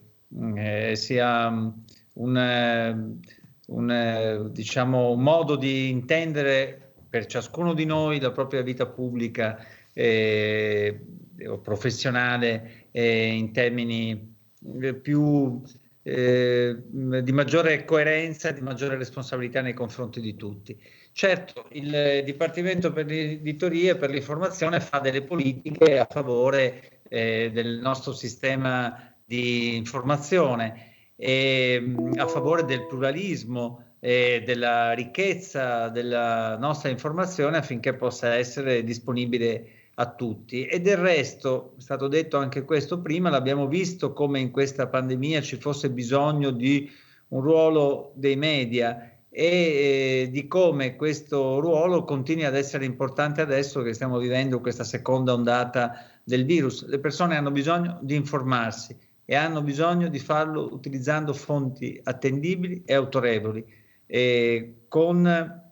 eh, 0.57 0.97
sia 0.97 1.73
un, 2.15 3.21
un, 3.67 3.91
eh, 3.91 4.51
diciamo, 4.51 5.15
modo 5.15 5.57
di 5.57 5.91
intendere 5.91 6.93
per 7.09 7.27
ciascuno 7.27 7.75
di 7.75 7.85
noi 7.85 8.21
la 8.21 8.33
propria 8.33 8.63
vita 8.63 8.87
pubblica 8.87 9.65
eh, 9.93 11.01
o 11.47 11.59
professionale 11.61 12.89
eh, 12.91 13.27
in 13.33 13.53
termini 13.53 14.37
eh, 14.81 14.95
più 14.95 15.63
eh, 16.03 16.77
di 16.91 17.33
maggiore 17.33 17.85
coerenza, 17.85 18.51
di 18.51 18.61
maggiore 18.61 18.97
responsabilità 18.97 19.61
nei 19.61 19.73
confronti 19.73 20.21
di 20.21 20.35
tutti. 20.35 20.79
Certo, 21.13 21.67
il 21.71 22.23
Dipartimento 22.25 22.93
per 22.93 23.07
l'editoria 23.07 23.93
e 23.93 23.97
per 23.97 24.11
l'informazione 24.11 24.81
fa 24.81 24.99
delle 24.99 25.23
politiche 25.23 25.99
a 25.99 26.09
favore 26.11 27.01
eh, 27.09 27.51
del 27.53 27.79
nostro 27.81 28.13
sistema 28.13 29.15
di 29.25 29.77
informazione 29.77 30.94
e, 31.17 31.79
mm, 31.81 32.13
a 32.17 32.27
favore 32.27 32.65
del 32.65 32.87
pluralismo 32.87 33.93
e 34.01 34.43
della 34.45 34.93
ricchezza 34.93 35.89
della 35.89 36.59
nostra 36.59 36.91
informazione 36.91 37.57
affinché 37.57 37.95
possa 37.95 38.35
essere 38.35 38.85
disponibile 38.85 39.67
a 39.95 40.13
tutti. 40.13 40.67
E 40.67 40.81
del 40.81 40.97
resto, 40.97 41.75
è 41.79 41.81
stato 41.81 42.09
detto 42.09 42.37
anche 42.37 42.65
questo 42.65 43.01
prima, 43.01 43.31
l'abbiamo 43.31 43.67
visto 43.67 44.13
come 44.13 44.41
in 44.41 44.51
questa 44.51 44.89
pandemia 44.89 45.41
ci 45.41 45.57
fosse 45.57 45.91
bisogno 45.91 46.51
di 46.51 46.91
un 47.29 47.41
ruolo 47.41 48.13
dei 48.15 48.37
media 48.37 49.11
e 49.31 49.47
eh, 49.47 50.29
di 50.31 50.47
come 50.47 50.97
questo 50.97 51.59
ruolo 51.61 52.05
continui 52.05 52.45
ad 52.45 52.55
essere 52.55 52.85
importante 52.85 53.41
adesso 53.41 53.83
che 53.83 53.93
stiamo 53.93 54.19
vivendo 54.19 54.61
questa 54.61 54.85
seconda 54.85 55.33
ondata 55.33 56.07
del 56.23 56.45
virus. 56.45 56.87
Le 56.87 56.99
persone 56.99 57.37
hanno 57.37 57.51
bisogno 57.51 57.99
di 58.03 58.15
informarsi 58.15 58.97
e 59.25 59.35
hanno 59.35 59.63
bisogno 59.63 60.09
di 60.09 60.19
farlo 60.19 60.73
utilizzando 60.73 61.33
fonti 61.33 61.99
attendibili 62.03 62.83
e 62.85 62.95
autorevoli, 62.95 63.65
e 64.07 64.85
con 64.89 65.63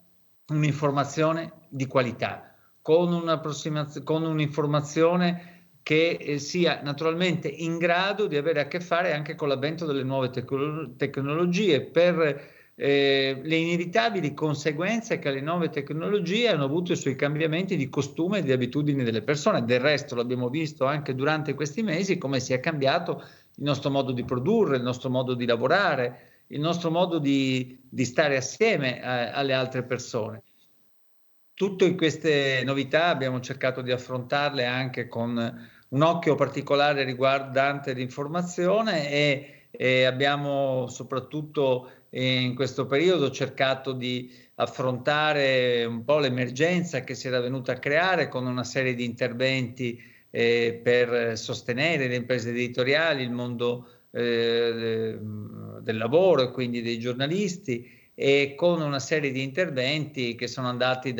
un'informazione 0.48 1.52
di 1.68 1.86
qualità, 1.86 2.54
con, 2.80 3.40
con 4.04 4.22
un'informazione 4.24 5.50
che 5.82 6.10
eh, 6.20 6.38
sia 6.38 6.80
naturalmente 6.82 7.48
in 7.48 7.78
grado 7.78 8.26
di 8.26 8.36
avere 8.36 8.60
a 8.60 8.68
che 8.68 8.80
fare 8.80 9.12
anche 9.12 9.34
con 9.34 9.48
l'avvento 9.48 9.84
delle 9.84 10.04
nuove 10.04 10.30
tecno- 10.30 10.94
tecnologie 10.96 11.82
per 11.82 12.60
eh, 12.74 13.40
le 13.42 13.56
inevitabili 13.56 14.32
conseguenze 14.32 15.18
che 15.18 15.30
le 15.30 15.40
nuove 15.40 15.68
tecnologie 15.68 16.48
hanno 16.48 16.64
avuto 16.64 16.94
sui 16.94 17.16
cambiamenti 17.16 17.76
di 17.76 17.88
costume 17.88 18.38
e 18.38 18.42
di 18.42 18.52
abitudini 18.52 19.04
delle 19.04 19.22
persone. 19.22 19.64
Del 19.64 19.80
resto 19.80 20.14
l'abbiamo 20.14 20.48
visto 20.48 20.86
anche 20.86 21.14
durante 21.14 21.54
questi 21.54 21.82
mesi 21.82 22.18
come 22.18 22.40
si 22.40 22.52
è 22.52 22.60
cambiato 22.60 23.22
il 23.56 23.64
nostro 23.64 23.90
modo 23.90 24.12
di 24.12 24.24
produrre, 24.24 24.76
il 24.76 24.82
nostro 24.82 25.10
modo 25.10 25.34
di 25.34 25.44
lavorare, 25.44 26.44
il 26.48 26.60
nostro 26.60 26.90
modo 26.90 27.18
di, 27.18 27.78
di 27.88 28.04
stare 28.04 28.36
assieme 28.36 29.02
a, 29.02 29.32
alle 29.32 29.52
altre 29.52 29.82
persone. 29.82 30.42
Tutte 31.54 31.94
queste 31.94 32.62
novità 32.64 33.06
abbiamo 33.06 33.38
cercato 33.40 33.82
di 33.82 33.92
affrontarle 33.92 34.64
anche 34.64 35.06
con 35.06 35.68
un 35.88 36.02
occhio 36.02 36.34
particolare 36.34 37.04
riguardante 37.04 37.92
l'informazione 37.92 39.10
e, 39.10 39.66
e 39.70 40.04
abbiamo 40.04 40.88
soprattutto 40.88 41.90
in 42.14 42.54
questo 42.54 42.86
periodo 42.86 43.30
cercato 43.30 43.92
di 43.92 44.30
affrontare 44.56 45.84
un 45.84 46.04
po' 46.04 46.18
l'emergenza 46.18 47.04
che 47.04 47.14
si 47.14 47.26
era 47.26 47.40
venuta 47.40 47.72
a 47.72 47.78
creare 47.78 48.28
con 48.28 48.46
una 48.46 48.64
serie 48.64 48.94
di 48.94 49.04
interventi 49.04 50.00
eh, 50.30 50.80
per 50.82 51.38
sostenere 51.38 52.08
le 52.08 52.16
imprese 52.16 52.50
editoriali, 52.50 53.22
il 53.22 53.30
mondo 53.30 53.88
eh, 54.10 55.18
del 55.80 55.96
lavoro 55.96 56.42
e 56.42 56.50
quindi 56.50 56.82
dei 56.82 56.98
giornalisti 56.98 57.90
e 58.14 58.54
con 58.56 58.82
una 58.82 58.98
serie 58.98 59.32
di 59.32 59.42
interventi 59.42 60.34
che 60.34 60.48
sono 60.48 60.68
andati 60.68 61.14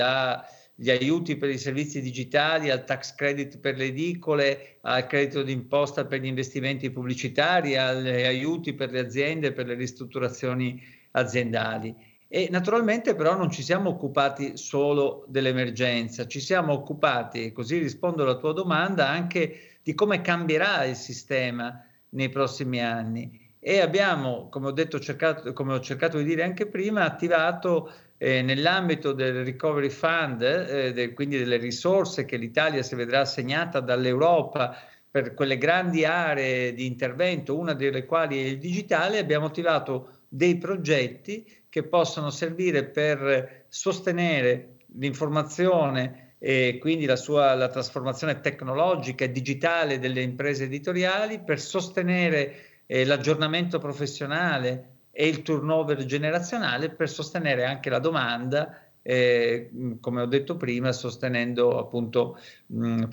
dagli 0.75 0.91
aiuti 0.91 1.37
per 1.37 1.51
i 1.51 1.59
servizi 1.59 2.01
digitali 2.01 2.71
al 2.71 2.85
tax 2.85 3.15
credit 3.15 3.59
per 3.59 3.77
le 3.77 3.87
edicole, 3.87 4.79
al 4.83 5.07
credito 5.07 5.43
d'imposta 5.43 6.07
per 6.07 6.21
gli 6.21 6.27
investimenti 6.27 6.91
pubblicitari, 6.91 7.77
agli 7.77 8.09
aiuti 8.09 8.75
per 8.75 8.91
le 8.91 9.01
aziende, 9.01 9.53
per 9.53 9.67
le 9.67 9.75
ristrutturazioni 9.75 10.83
aziendali. 11.13 11.95
E 12.35 12.49
naturalmente 12.51 13.15
però 13.15 13.37
non 13.37 13.51
ci 13.51 13.63
siamo 13.63 13.91
occupati 13.91 14.57
solo 14.57 15.27
dell'emergenza, 15.29 16.27
ci 16.27 16.41
siamo 16.41 16.73
occupati, 16.73 17.45
e 17.45 17.53
così 17.53 17.77
rispondo 17.77 18.23
alla 18.23 18.39
tua 18.39 18.55
domanda, 18.55 19.09
anche 19.09 19.79
di 19.83 19.95
come 19.95 20.23
cambierà 20.23 20.85
il 20.85 20.97
sistema 20.97 21.85
nei 22.11 22.31
prossimi 22.31 22.81
anni. 22.81 23.39
E 23.59 23.81
abbiamo, 23.81 24.49
come 24.49 24.69
ho, 24.69 24.73
detto, 24.73 24.99
cercato, 24.99 25.53
come 25.53 25.75
ho 25.75 25.81
cercato 25.81 26.17
di 26.17 26.25
dire 26.25 26.43
anche 26.43 26.67
prima, 26.67 27.05
attivato 27.05 27.93
eh, 28.23 28.41
nell'ambito 28.41 29.13
del 29.13 29.43
Recovery 29.43 29.91
Fund, 29.91 30.43
eh, 30.43 30.93
de, 30.93 31.13
quindi 31.13 31.39
delle 31.39 31.57
risorse 31.57 32.25
che 32.25 32.37
l'Italia 32.37 32.85
si 32.85 32.95
vedrà 32.95 33.23
assegnata 33.23 33.81
dall'Europa 33.81 34.77
per 35.11 35.35
quelle 35.35 35.59
grandi 35.59 36.05
aree 36.05 36.73
di 36.73 36.87
intervento, 36.87 37.59
una 37.59 37.75
delle 37.75 38.07
quali 38.07 38.41
è 38.41 38.47
il 38.47 38.59
digitale, 38.59 39.19
abbiamo 39.19 39.47
attivato 39.47 40.21
dei 40.29 40.57
progetti 40.57 41.45
che 41.69 41.83
possono 41.83 42.31
servire 42.31 42.85
per 42.85 43.65
sostenere 43.67 44.77
l'informazione 44.99 46.37
e 46.39 46.79
quindi 46.81 47.07
la 47.07 47.17
sua 47.17 47.55
la 47.55 47.69
trasformazione 47.69 48.41
tecnologica 48.41 49.25
e 49.25 49.33
digitale 49.33 49.99
delle 49.99 50.23
imprese 50.23 50.65
editoriali, 50.65 51.41
per 51.41 51.59
sostenere 51.59 52.55
eh, 52.87 53.05
l'aggiornamento 53.05 53.81
professionale 53.81 54.92
e 55.13 55.29
il 55.29 55.43
turnover 55.43 56.05
generazionale 56.07 56.89
per 56.89 57.09
sostenere 57.09 57.67
anche 57.67 57.91
la 57.91 57.99
domanda, 57.99 58.81
eh, 59.03 59.71
come 60.01 60.23
ho 60.23 60.27
detto 60.27 60.57
prima, 60.57 60.91
sostenendo 60.93 61.79
appunto, 61.79 62.39
mh, 62.67 63.05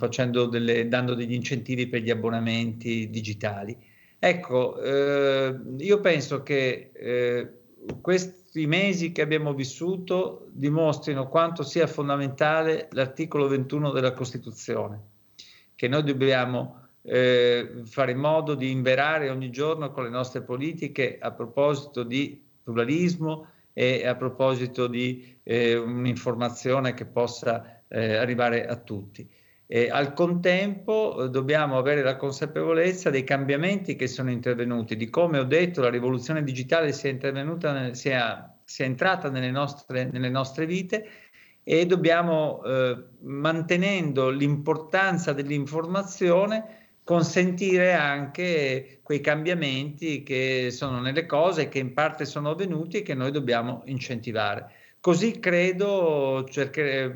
delle, 0.50 0.88
dando 0.88 1.14
degli 1.14 1.34
incentivi 1.34 1.88
per 1.88 2.02
gli 2.02 2.10
abbonamenti 2.10 3.10
digitali. 3.10 3.78
Ecco, 4.18 4.82
eh, 4.82 5.56
io 5.78 6.00
penso 6.00 6.42
che 6.42 6.92
eh, 6.94 7.50
questi 8.02 8.66
mesi 8.66 9.12
che 9.12 9.22
abbiamo 9.22 9.54
vissuto 9.54 10.48
dimostrino 10.52 11.28
quanto 11.28 11.64
sia 11.64 11.88
fondamentale 11.88 12.88
l'articolo 12.92 13.48
21 13.48 13.92
della 13.92 14.14
Costituzione, 14.14 15.02
che 15.76 15.88
noi 15.88 16.04
dobbiamo 16.04 16.89
eh, 17.02 17.82
fare 17.86 18.12
in 18.12 18.18
modo 18.18 18.56
di 18.56 18.72
inverare 18.72 19.30
ogni 19.30 19.50
giorno 19.50 19.92
con 19.92 20.04
le 20.04 20.10
nostre 20.10 20.42
politiche 20.42 21.18
a 21.20 21.32
proposito 21.32 22.04
di 22.04 22.42
pluralismo 22.64 23.48
e 23.74 24.06
a 24.06 24.16
proposito 24.16 24.88
di 24.88 25.40
eh, 25.44 25.76
un'informazione 25.76 26.94
che 26.94 27.06
possa 27.06 27.84
eh, 27.88 28.16
arrivare 28.16 28.68
a 28.68 28.76
tutti. 28.76 29.28
E 29.72 29.90
al 29.90 30.14
contempo 30.14 31.24
eh, 31.26 31.30
dobbiamo 31.30 31.78
avere 31.78 32.02
la 32.02 32.16
consapevolezza 32.16 33.10
dei 33.10 33.24
cambiamenti 33.24 33.96
che 33.96 34.08
sono 34.08 34.32
intervenuti, 34.32 34.98
di 34.98 35.10
come 35.10 35.38
ho 35.38 35.44
detto 35.44 35.82
la 35.82 35.90
rivoluzione 35.90 36.44
digitale 36.44 36.92
sia, 36.92 37.10
intervenuta, 37.10 37.94
sia, 37.94 38.58
sia 38.64 38.86
entrata 38.86 39.30
nelle 39.30 39.52
nostre, 39.52 40.10
nelle 40.12 40.30
nostre 40.30 40.66
vite 40.66 41.08
e 41.64 41.86
dobbiamo, 41.86 42.64
eh, 42.64 42.98
mantenendo 43.22 44.30
l'importanza 44.30 45.34
dell'informazione, 45.34 46.79
consentire 47.10 47.94
anche 47.94 49.00
quei 49.02 49.20
cambiamenti 49.20 50.22
che 50.22 50.70
sono 50.70 51.00
nelle 51.00 51.26
cose 51.26 51.68
che 51.68 51.80
in 51.80 51.92
parte 51.96 52.24
sono 52.24 52.52
avvenuti 52.52 52.98
e 52.98 53.02
che 53.02 53.16
noi 53.16 53.32
dobbiamo 53.32 53.82
incentivare. 53.86 54.72
Così 55.00 55.40
credo 55.40 56.46
cerchere, 56.48 57.12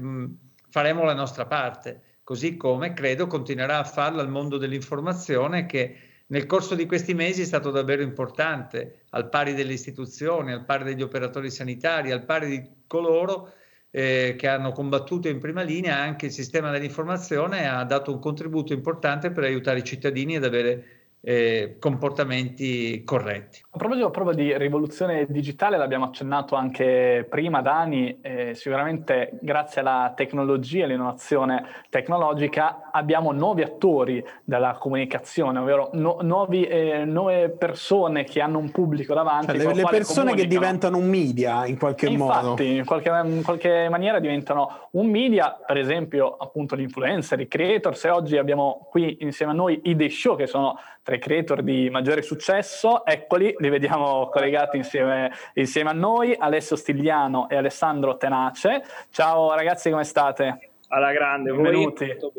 faremo 0.71 1.03
la 1.03 1.13
nostra 1.13 1.45
parte, 1.45 2.21
così 2.23 2.57
come 2.57 2.93
credo 2.93 3.27
continuerà 3.27 3.77
a 3.77 3.83
farlo 3.83 4.23
il 4.23 4.29
mondo 4.29 4.57
dell'informazione 4.57 5.67
che 5.67 5.97
nel 6.25 6.47
corso 6.47 6.73
di 6.73 6.87
questi 6.87 7.13
mesi 7.13 7.43
è 7.43 7.45
stato 7.45 7.69
davvero 7.69 8.01
importante, 8.01 9.03
al 9.11 9.29
pari 9.29 9.53
delle 9.53 9.73
istituzioni, 9.73 10.53
al 10.53 10.65
pari 10.65 10.85
degli 10.85 11.03
operatori 11.03 11.51
sanitari, 11.51 12.09
al 12.09 12.25
pari 12.25 12.49
di 12.49 12.67
coloro 12.87 13.53
eh, 13.95 14.33
che 14.35 14.47
hanno 14.47 14.71
combattuto 14.71 15.27
in 15.27 15.37
prima 15.37 15.61
linea, 15.61 15.99
anche 15.99 16.25
il 16.25 16.31
sistema 16.31 16.71
dell'informazione 16.71 17.67
ha 17.67 17.83
dato 17.83 18.11
un 18.11 18.17
contributo 18.17 18.73
importante 18.73 19.29
per 19.29 19.43
aiutare 19.43 19.79
i 19.79 19.83
cittadini 19.83 20.35
ad 20.35 20.43
avere 20.43 21.02
eh, 21.25 21.77
comportamenti 21.79 23.01
corretti. 23.05 23.61
A 23.71 23.77
proposito 23.77 24.09
proprio 24.09 24.35
di 24.35 24.57
rivoluzione 24.57 25.25
digitale, 25.29 25.77
l'abbiamo 25.77 26.05
accennato 26.05 26.55
anche 26.55 27.25
prima, 27.29 27.61
Dani, 27.61 28.19
eh, 28.21 28.53
sicuramente 28.55 29.39
grazie 29.41 29.79
alla 29.79 30.11
tecnologia 30.15 30.81
e 30.81 30.83
all'innovazione 30.83 31.65
tecnologica 31.89 32.89
abbiamo 32.91 33.31
nuovi 33.31 33.61
attori 33.61 34.23
della 34.43 34.73
comunicazione, 34.77 35.59
ovvero 35.59 35.91
no, 35.93 36.17
nuovi, 36.21 36.65
eh, 36.65 37.05
nuove 37.05 37.51
persone 37.51 38.25
che 38.25 38.41
hanno 38.41 38.57
un 38.57 38.69
pubblico 38.69 39.13
davanti. 39.13 39.57
Cioè, 39.57 39.57
le, 39.57 39.73
le 39.73 39.83
persone 39.89 40.31
comunicano. 40.31 40.35
che 40.35 40.47
diventano 40.47 40.97
un 40.97 41.07
media 41.07 41.65
in 41.65 41.77
qualche 41.77 42.07
e 42.07 42.17
modo. 42.17 42.33
Infatti, 42.33 42.75
in 42.75 42.85
qualche, 42.85 43.09
in 43.09 43.43
qualche 43.43 43.87
maniera 43.89 44.19
diventano 44.19 44.89
un 44.91 45.09
media, 45.09 45.57
per 45.65 45.77
esempio 45.77 46.35
appunto 46.35 46.75
gli 46.75 46.81
influencer, 46.81 47.39
i 47.39 47.47
creators 47.47 48.03
e 48.03 48.09
oggi 48.09 48.37
abbiamo 48.37 48.87
qui 48.89 49.17
insieme 49.21 49.53
a 49.53 49.55
noi 49.55 49.79
i 49.85 49.95
The 49.95 50.09
Show 50.09 50.35
che 50.35 50.47
sono 50.47 50.77
tra 51.13 51.15
i 51.15 51.19
creator 51.19 51.61
di 51.61 51.89
maggiore 51.89 52.21
successo, 52.21 53.05
eccoli, 53.05 53.53
li 53.59 53.69
vediamo 53.69 54.29
collegati 54.29 54.77
insieme, 54.77 55.31
insieme 55.53 55.91
a 55.91 55.93
noi, 55.93 56.35
Alessio 56.37 56.75
Stigliano 56.75 57.49
e 57.49 57.55
Alessandro 57.55 58.17
Tenace. 58.17 58.83
Ciao 59.11 59.53
ragazzi, 59.53 59.89
come 59.89 60.03
state? 60.03 60.71
Alla 60.87 61.11
grande, 61.11 61.51
benvenuti. 61.51 62.05
Voi, 62.19 62.31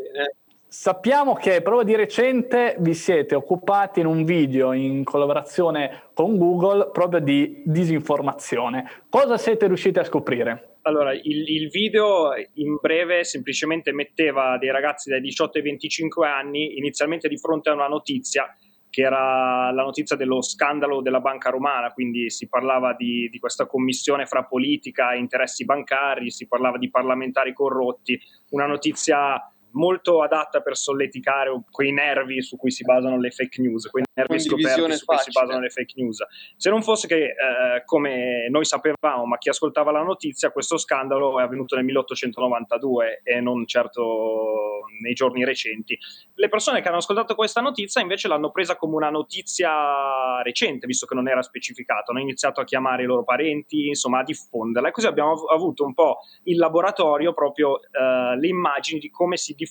Sappiamo 0.67 1.35
che 1.35 1.63
proprio 1.63 1.85
di 1.85 1.95
recente 1.95 2.75
vi 2.81 2.95
siete 2.95 3.37
occupati 3.37 4.01
in 4.01 4.07
un 4.07 4.25
video 4.25 4.73
in 4.73 5.05
collaborazione 5.05 6.11
con 6.13 6.37
Google 6.37 6.91
proprio 6.91 7.21
di 7.21 7.63
disinformazione. 7.65 9.05
Cosa 9.09 9.39
siete 9.39 9.69
riusciti 9.69 10.01
a 10.01 10.05
scoprire? 10.05 10.79
Allora, 10.83 11.13
il, 11.13 11.49
il, 11.49 11.69
video 11.71 12.33
in 12.55 12.77
breve 12.81 13.25
semplicemente 13.25 13.93
metteva 13.93 14.59
dei 14.59 14.71
ragazzi 14.71 15.09
dai 15.09 15.21
18 15.21 15.59
ai 15.59 15.65
25 15.65 16.27
anni 16.27 16.77
inizialmente 16.77 17.29
di 17.29 17.39
fronte 17.39 17.71
a 17.71 17.73
una 17.73 17.87
notizia 17.87 18.55
che 18.95 19.03
era 19.03 19.73
la 19.73 19.83
notizia 19.83 20.15
dello 20.15 20.41
scandalo 20.41 21.03
della 21.03 21.19
banca 21.19 21.51
romana, 21.51 21.93
quindi 21.93 22.31
si 22.31 22.47
parlava 22.47 22.95
di, 22.95 23.29
di, 23.29 23.41
questa 23.41 23.67
commissione 23.67 24.25
fra 24.25 24.45
politica 24.45 25.11
e 25.11 25.19
interessi 25.19 25.65
bancari, 25.65 26.31
si 26.31 26.47
parlava 26.47 26.79
di 26.79 26.91
parlamentari 26.91 27.53
corrotti, 27.53 28.17
una 28.51 28.67
notizia 28.67 29.53
molto 29.75 30.23
adatta 30.23 30.61
per 30.61 30.77
solleticare 30.77 31.51
quei 31.71 31.93
nervi 31.93 32.43
su 32.43 32.57
cui 32.57 32.71
si 32.71 32.85
basano 32.85 33.19
le 33.19 33.31
fake 33.31 33.61
news, 33.61 33.89
quei 33.89 34.05
nervi 34.15 34.41
scoperti 34.41 34.97
su 34.97 35.05
cui 35.05 35.19
si 35.19 35.31
basano 35.31 35.61
le 35.61 35.71
fake 35.71 35.93
news. 35.97 36.25
Se 36.57 36.71
non 36.71 36.83
fosse 36.83 37.07
che, 37.07 37.25
eh, 37.25 37.85
come 37.85 38.49
noi 38.49 38.65
sapevamo, 38.65 39.25
ma 39.27 39.39
chi 39.39 39.49
ascoltava 39.49 39.91
la 39.91 40.03
notizia, 40.03 40.51
questo 40.51 40.79
scandalo 40.79 41.41
è 41.41 41.43
avvenuto 41.43 41.75
nel 41.75 41.85
1892 41.85 43.21
e 43.23 43.41
non 43.41 43.67
certo 43.67 44.83
nei 45.03 45.15
giorni 45.15 45.45
recenti. 45.45 45.99
Le 46.35 46.49
persone 46.49 46.81
che 46.81 46.89
hanno 46.89 46.99
ascoltato 46.99 47.35
questa 47.35 47.61
notizia 47.61 48.01
invece 48.01 48.29
l'hanno 48.29 48.51
presa 48.51 48.77
come 48.77 48.95
una 48.95 49.11
notizia 49.11 50.41
recente, 50.43 50.87
visto 50.87 51.07
che 51.07 51.15
non 51.15 51.29
era 51.29 51.43
specificato. 51.43 52.13
Hanno 52.13 52.21
iniziato 52.21 52.61
a 52.61 52.65
chiamare 52.65 53.03
i 53.03 53.07
loro 53.07 53.25
parenti, 53.25 53.89
insomma, 53.89 54.21
a 54.21 54.23
diffonderla. 54.23 54.89
E 54.89 54.93
così 54.93 55.07
abbiamo 55.07 55.33
avuto 55.33 55.85
un 55.85 55.95
po' 55.95 56.21
in 56.45 56.59
laboratorio 56.59 57.35
proprio 57.35 57.81
eh, 57.81 58.37
le 58.39 58.47
immagini 58.47 59.01
di 59.01 59.11
come 59.11 59.37
si 59.37 59.55
diffonde 59.55 59.64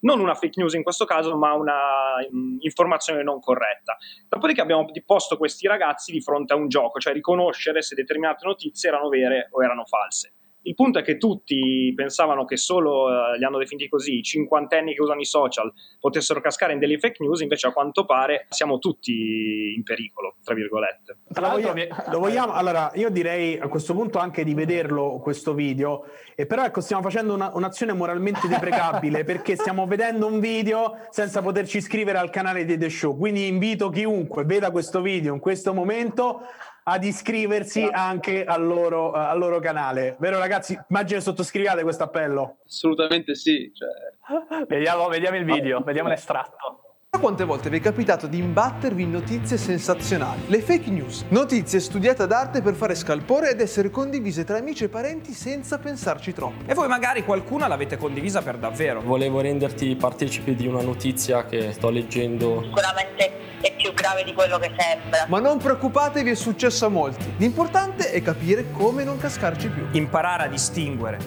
non 0.00 0.20
una 0.20 0.34
fake 0.34 0.60
news 0.60 0.74
in 0.74 0.82
questo 0.82 1.04
caso, 1.04 1.36
ma 1.36 1.52
una 1.52 2.16
um, 2.30 2.56
informazione 2.60 3.22
non 3.22 3.40
corretta. 3.40 3.96
Dopodiché 4.28 4.60
abbiamo 4.60 4.84
posto 5.04 5.36
questi 5.36 5.66
ragazzi 5.66 6.12
di 6.12 6.20
fronte 6.20 6.52
a 6.52 6.56
un 6.56 6.68
gioco, 6.68 6.98
cioè 6.98 7.12
riconoscere 7.12 7.82
se 7.82 7.94
determinate 7.94 8.46
notizie 8.46 8.88
erano 8.88 9.08
vere 9.08 9.48
o 9.50 9.62
erano 9.62 9.84
false. 9.84 10.34
Il 10.62 10.74
punto 10.74 10.98
è 10.98 11.02
che 11.02 11.16
tutti 11.16 11.92
pensavano 11.96 12.44
che 12.44 12.56
solo, 12.56 13.04
uh, 13.04 13.38
li 13.38 13.44
hanno 13.44 13.58
definiti 13.58 13.88
così, 13.88 14.18
i 14.18 14.22
cinquantenni 14.22 14.94
che 14.94 15.00
usano 15.00 15.20
i 15.20 15.24
social 15.24 15.72
potessero 15.98 16.40
cascare 16.40 16.74
in 16.74 16.78
delle 16.78 16.98
fake 16.98 17.16
news, 17.20 17.40
invece 17.40 17.68
a 17.68 17.72
quanto 17.72 18.04
pare 18.04 18.46
siamo 18.50 18.78
tutti 18.78 19.72
in 19.74 19.82
pericolo, 19.82 20.36
tra 20.44 20.54
virgolette. 20.54 21.18
Tra 21.32 21.46
l'altro, 21.46 21.74
lo 22.10 22.18
vogliamo, 22.18 22.52
allora 22.52 22.90
io 22.94 23.08
direi 23.08 23.58
a 23.58 23.68
questo 23.68 23.94
punto 23.94 24.18
anche 24.18 24.44
di 24.44 24.52
vederlo 24.52 25.18
questo 25.22 25.54
video, 25.54 26.04
e 26.34 26.46
però 26.46 26.64
ecco 26.64 26.80
stiamo 26.80 27.02
facendo 27.02 27.32
una, 27.32 27.50
un'azione 27.54 27.92
moralmente 27.92 28.46
deprecabile 28.46 29.24
perché 29.24 29.56
stiamo 29.56 29.86
vedendo 29.86 30.26
un 30.26 30.40
video 30.40 31.06
senza 31.10 31.40
poterci 31.42 31.78
iscrivere 31.78 32.18
al 32.18 32.30
canale 32.30 32.64
di 32.64 32.76
The 32.76 32.90
Show, 32.90 33.16
quindi 33.16 33.46
invito 33.46 33.88
chiunque 33.88 34.44
veda 34.44 34.70
questo 34.70 35.00
video 35.00 35.32
in 35.32 35.40
questo 35.40 35.72
momento 35.72 36.42
ad 36.84 37.04
iscriversi 37.04 37.88
anche 37.90 38.44
al 38.44 38.64
loro, 38.64 39.12
al 39.12 39.38
loro, 39.38 39.60
canale. 39.60 40.16
Vero 40.18 40.38
ragazzi? 40.38 40.78
Immagino 40.88 41.20
sottoscriviate 41.20 41.82
questo 41.82 42.04
appello. 42.04 42.58
Assolutamente 42.66 43.34
sì. 43.34 43.72
Cioè... 43.74 44.64
Vediamo, 44.66 45.08
vediamo 45.08 45.36
il 45.36 45.44
video, 45.44 45.80
vediamo 45.80 46.08
l'estratto. 46.08 46.89
Quante 47.20 47.44
volte 47.44 47.68
vi 47.68 47.76
è 47.76 47.80
capitato 47.80 48.26
di 48.26 48.38
imbattervi 48.38 49.02
in 49.02 49.10
notizie 49.10 49.58
sensazionali? 49.58 50.40
Le 50.46 50.62
fake 50.62 50.90
news. 50.90 51.26
Notizie 51.28 51.78
studiate 51.78 52.22
ad 52.22 52.32
arte 52.32 52.62
per 52.62 52.74
fare 52.74 52.94
scalpore 52.94 53.50
ed 53.50 53.60
essere 53.60 53.90
condivise 53.90 54.42
tra 54.42 54.56
amici 54.56 54.84
e 54.84 54.88
parenti 54.88 55.34
senza 55.34 55.78
pensarci 55.78 56.32
troppo. 56.32 56.64
E 56.64 56.72
voi 56.72 56.88
magari 56.88 57.22
qualcuna 57.22 57.66
l'avete 57.66 57.98
condivisa 57.98 58.40
per 58.40 58.56
davvero. 58.56 59.02
Volevo 59.02 59.42
renderti 59.42 59.94
partecipi 59.96 60.54
di 60.54 60.66
una 60.66 60.80
notizia 60.80 61.44
che 61.44 61.72
sto 61.72 61.90
leggendo. 61.90 62.62
Sicuramente 62.62 63.32
è 63.60 63.74
più 63.76 63.92
grave 63.92 64.24
di 64.24 64.32
quello 64.32 64.58
che 64.58 64.72
sembra. 64.78 65.26
Ma 65.28 65.40
non 65.40 65.58
preoccupatevi, 65.58 66.30
è 66.30 66.34
successo 66.34 66.86
a 66.86 66.88
molti. 66.88 67.34
L'importante 67.36 68.12
è 68.12 68.22
capire 68.22 68.70
come 68.70 69.04
non 69.04 69.18
cascarci 69.18 69.68
più. 69.68 69.86
Imparare 69.90 70.44
a 70.44 70.48
distinguere 70.48 71.18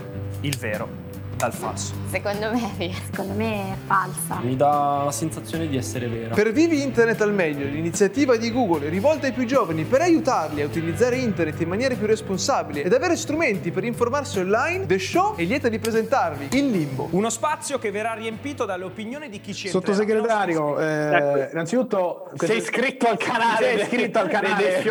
il 0.41 0.58
vero 0.58 1.02
dal 1.43 1.53
falso. 1.53 1.93
Secondo 2.10 2.51
me. 2.51 2.91
Secondo 3.12 3.34
me 3.34 3.73
è 3.73 3.75
falsa. 3.86 4.39
Mi 4.41 4.56
dà 4.56 5.01
la 5.06 5.12
sensazione 5.12 5.67
di 5.67 5.75
essere 5.75 6.08
vera. 6.08 6.34
Per 6.34 6.51
Vivi 6.53 6.82
Internet 6.82 7.19
al 7.21 7.34
meglio, 7.34 7.65
l'iniziativa 7.65 8.38
di 8.38 8.49
Google 8.51 8.88
rivolta 8.89 9.25
ai 9.27 9.34
più 9.34 9.45
giovani 9.45 9.84
per 9.84 10.01
aiutarli 10.01 10.62
a 10.62 10.65
utilizzare 10.65 11.17
internet 11.17 11.60
in 11.60 11.67
maniera 11.67 11.95
più 11.95 12.08
responsabile 12.08 12.84
ed 12.84 12.94
avere 12.94 13.17
strumenti 13.17 13.71
per 13.71 13.83
informarsi 13.83 14.39
online, 14.39 14.85
The 14.85 15.00
Show 15.00 15.35
è 15.35 15.44
lieta 15.44 15.67
di 15.67 15.79
presentarvi 15.79 16.48
Il 16.58 16.69
Limbo. 16.69 17.10
Uno 17.12 17.29
spazio 17.29 17.77
che 17.77 17.91
verrà 17.91 18.13
riempito 18.13 18.63
dalle 18.65 18.85
opinioni 18.85 19.27
di 19.29 19.41
chi 19.41 19.54
ci. 19.54 19.67
Sottosegretario, 19.67 20.79
eh, 20.79 21.15
Ecco. 21.15 21.52
innanzitutto 21.52 22.31
Sei 22.37 22.58
iscritto 22.58 23.08
al 23.08 23.17
canale. 23.17 23.65
Sei 23.65 23.81
iscritto 23.81 24.19
al 24.19 24.29
canale. 24.29 24.81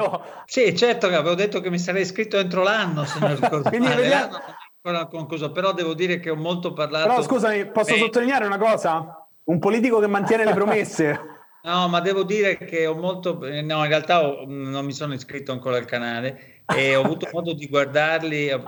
Sì, 0.45 0.77
certo 0.77 1.09
che 1.09 1.15
avevo 1.15 1.35
detto 1.35 1.61
che 1.61 1.71
mi 1.71 1.79
sarei 1.79 2.03
iscritto 2.03 2.37
entro 2.37 2.63
l'anno, 2.63 3.05
se 3.05 3.19
non 3.21 3.35
ricordo 3.35 3.69
Quindi 3.71 3.89
male. 3.89 4.03
vediamo- 4.03 4.39
ancora 4.83 5.07
concluso, 5.07 5.53
però 5.53 5.73
devo 5.73 5.95
dire 5.95 6.19
che 6.19 6.31
ho 6.31 6.37
molto 6.37 6.73
parlato. 6.73 7.09
Però 7.09 7.23
scusami, 7.23 7.71
posso 7.71 7.93
Beh, 7.95 7.99
sottolineare 8.01 8.47
una 8.47 8.59
cosa? 8.59 9.27
Un 9.45 9.59
politico 9.59 10.01
che 10.01 10.07
mantiene 10.09 10.45
le 10.45 10.55
promesse. 10.55 11.21
No, 11.65 11.87
ma 11.87 12.01
devo 12.01 12.25
dire 12.25 12.57
che 12.57 12.87
ho 12.87 12.95
molto. 12.95 13.45
eh, 13.45 13.63
No, 13.63 13.83
in 13.85 13.89
realtà 13.89 14.27
ho- 14.27 14.45
non 14.49 14.85
mi 14.85 14.93
sono 14.93 15.15
iscritto 15.15 15.53
ancora 15.53 15.77
al 15.77 15.85
canale 15.85 16.65
e 16.67 16.97
ho 16.97 17.03
avuto 17.03 17.29
modo 17.33 17.53
di 17.55 17.69
guardarli. 17.69 18.49
eh, 18.49 18.61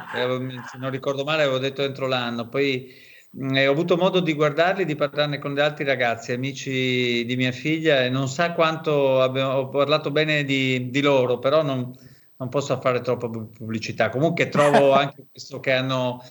Se 0.65 0.79
non 0.79 0.91
ricordo 0.91 1.25
male, 1.25 1.43
avevo 1.43 1.59
detto 1.59 1.83
entro 1.83 2.07
l'anno. 2.07 2.49
Poi 2.49 2.89
mh, 3.31 3.57
eh, 3.57 3.67
ho 3.67 3.73
avuto 3.73 3.97
modo 3.97 4.21
di 4.21 4.33
guardarli, 4.35 4.85
di 4.85 4.95
parlarne 4.95 5.39
con 5.41 5.53
gli 5.55 5.59
altri 5.61 5.85
ragazzi, 5.85 6.31
amici 6.31 7.25
di 7.25 7.35
mia 7.37 7.51
figlia, 7.51 8.05
e 8.05 8.11
non 8.11 8.29
sa 8.29 8.53
quanto 8.53 9.21
abbiamo, 9.21 9.55
ho 9.55 9.69
parlato 9.71 10.13
bene 10.13 10.45
di, 10.45 10.89
di 10.91 11.01
loro, 11.03 11.41
però 11.41 11.63
non, 11.63 11.93
non 12.37 12.49
posso 12.49 12.79
fare 12.81 13.01
troppa 13.01 13.29
pu- 13.29 13.51
pubblicità. 13.51 14.09
Comunque 14.09 14.49
trovo 14.49 14.93
anche 14.95 15.27
questo 15.31 15.61
che 15.61 15.73
hanno, 15.73 16.23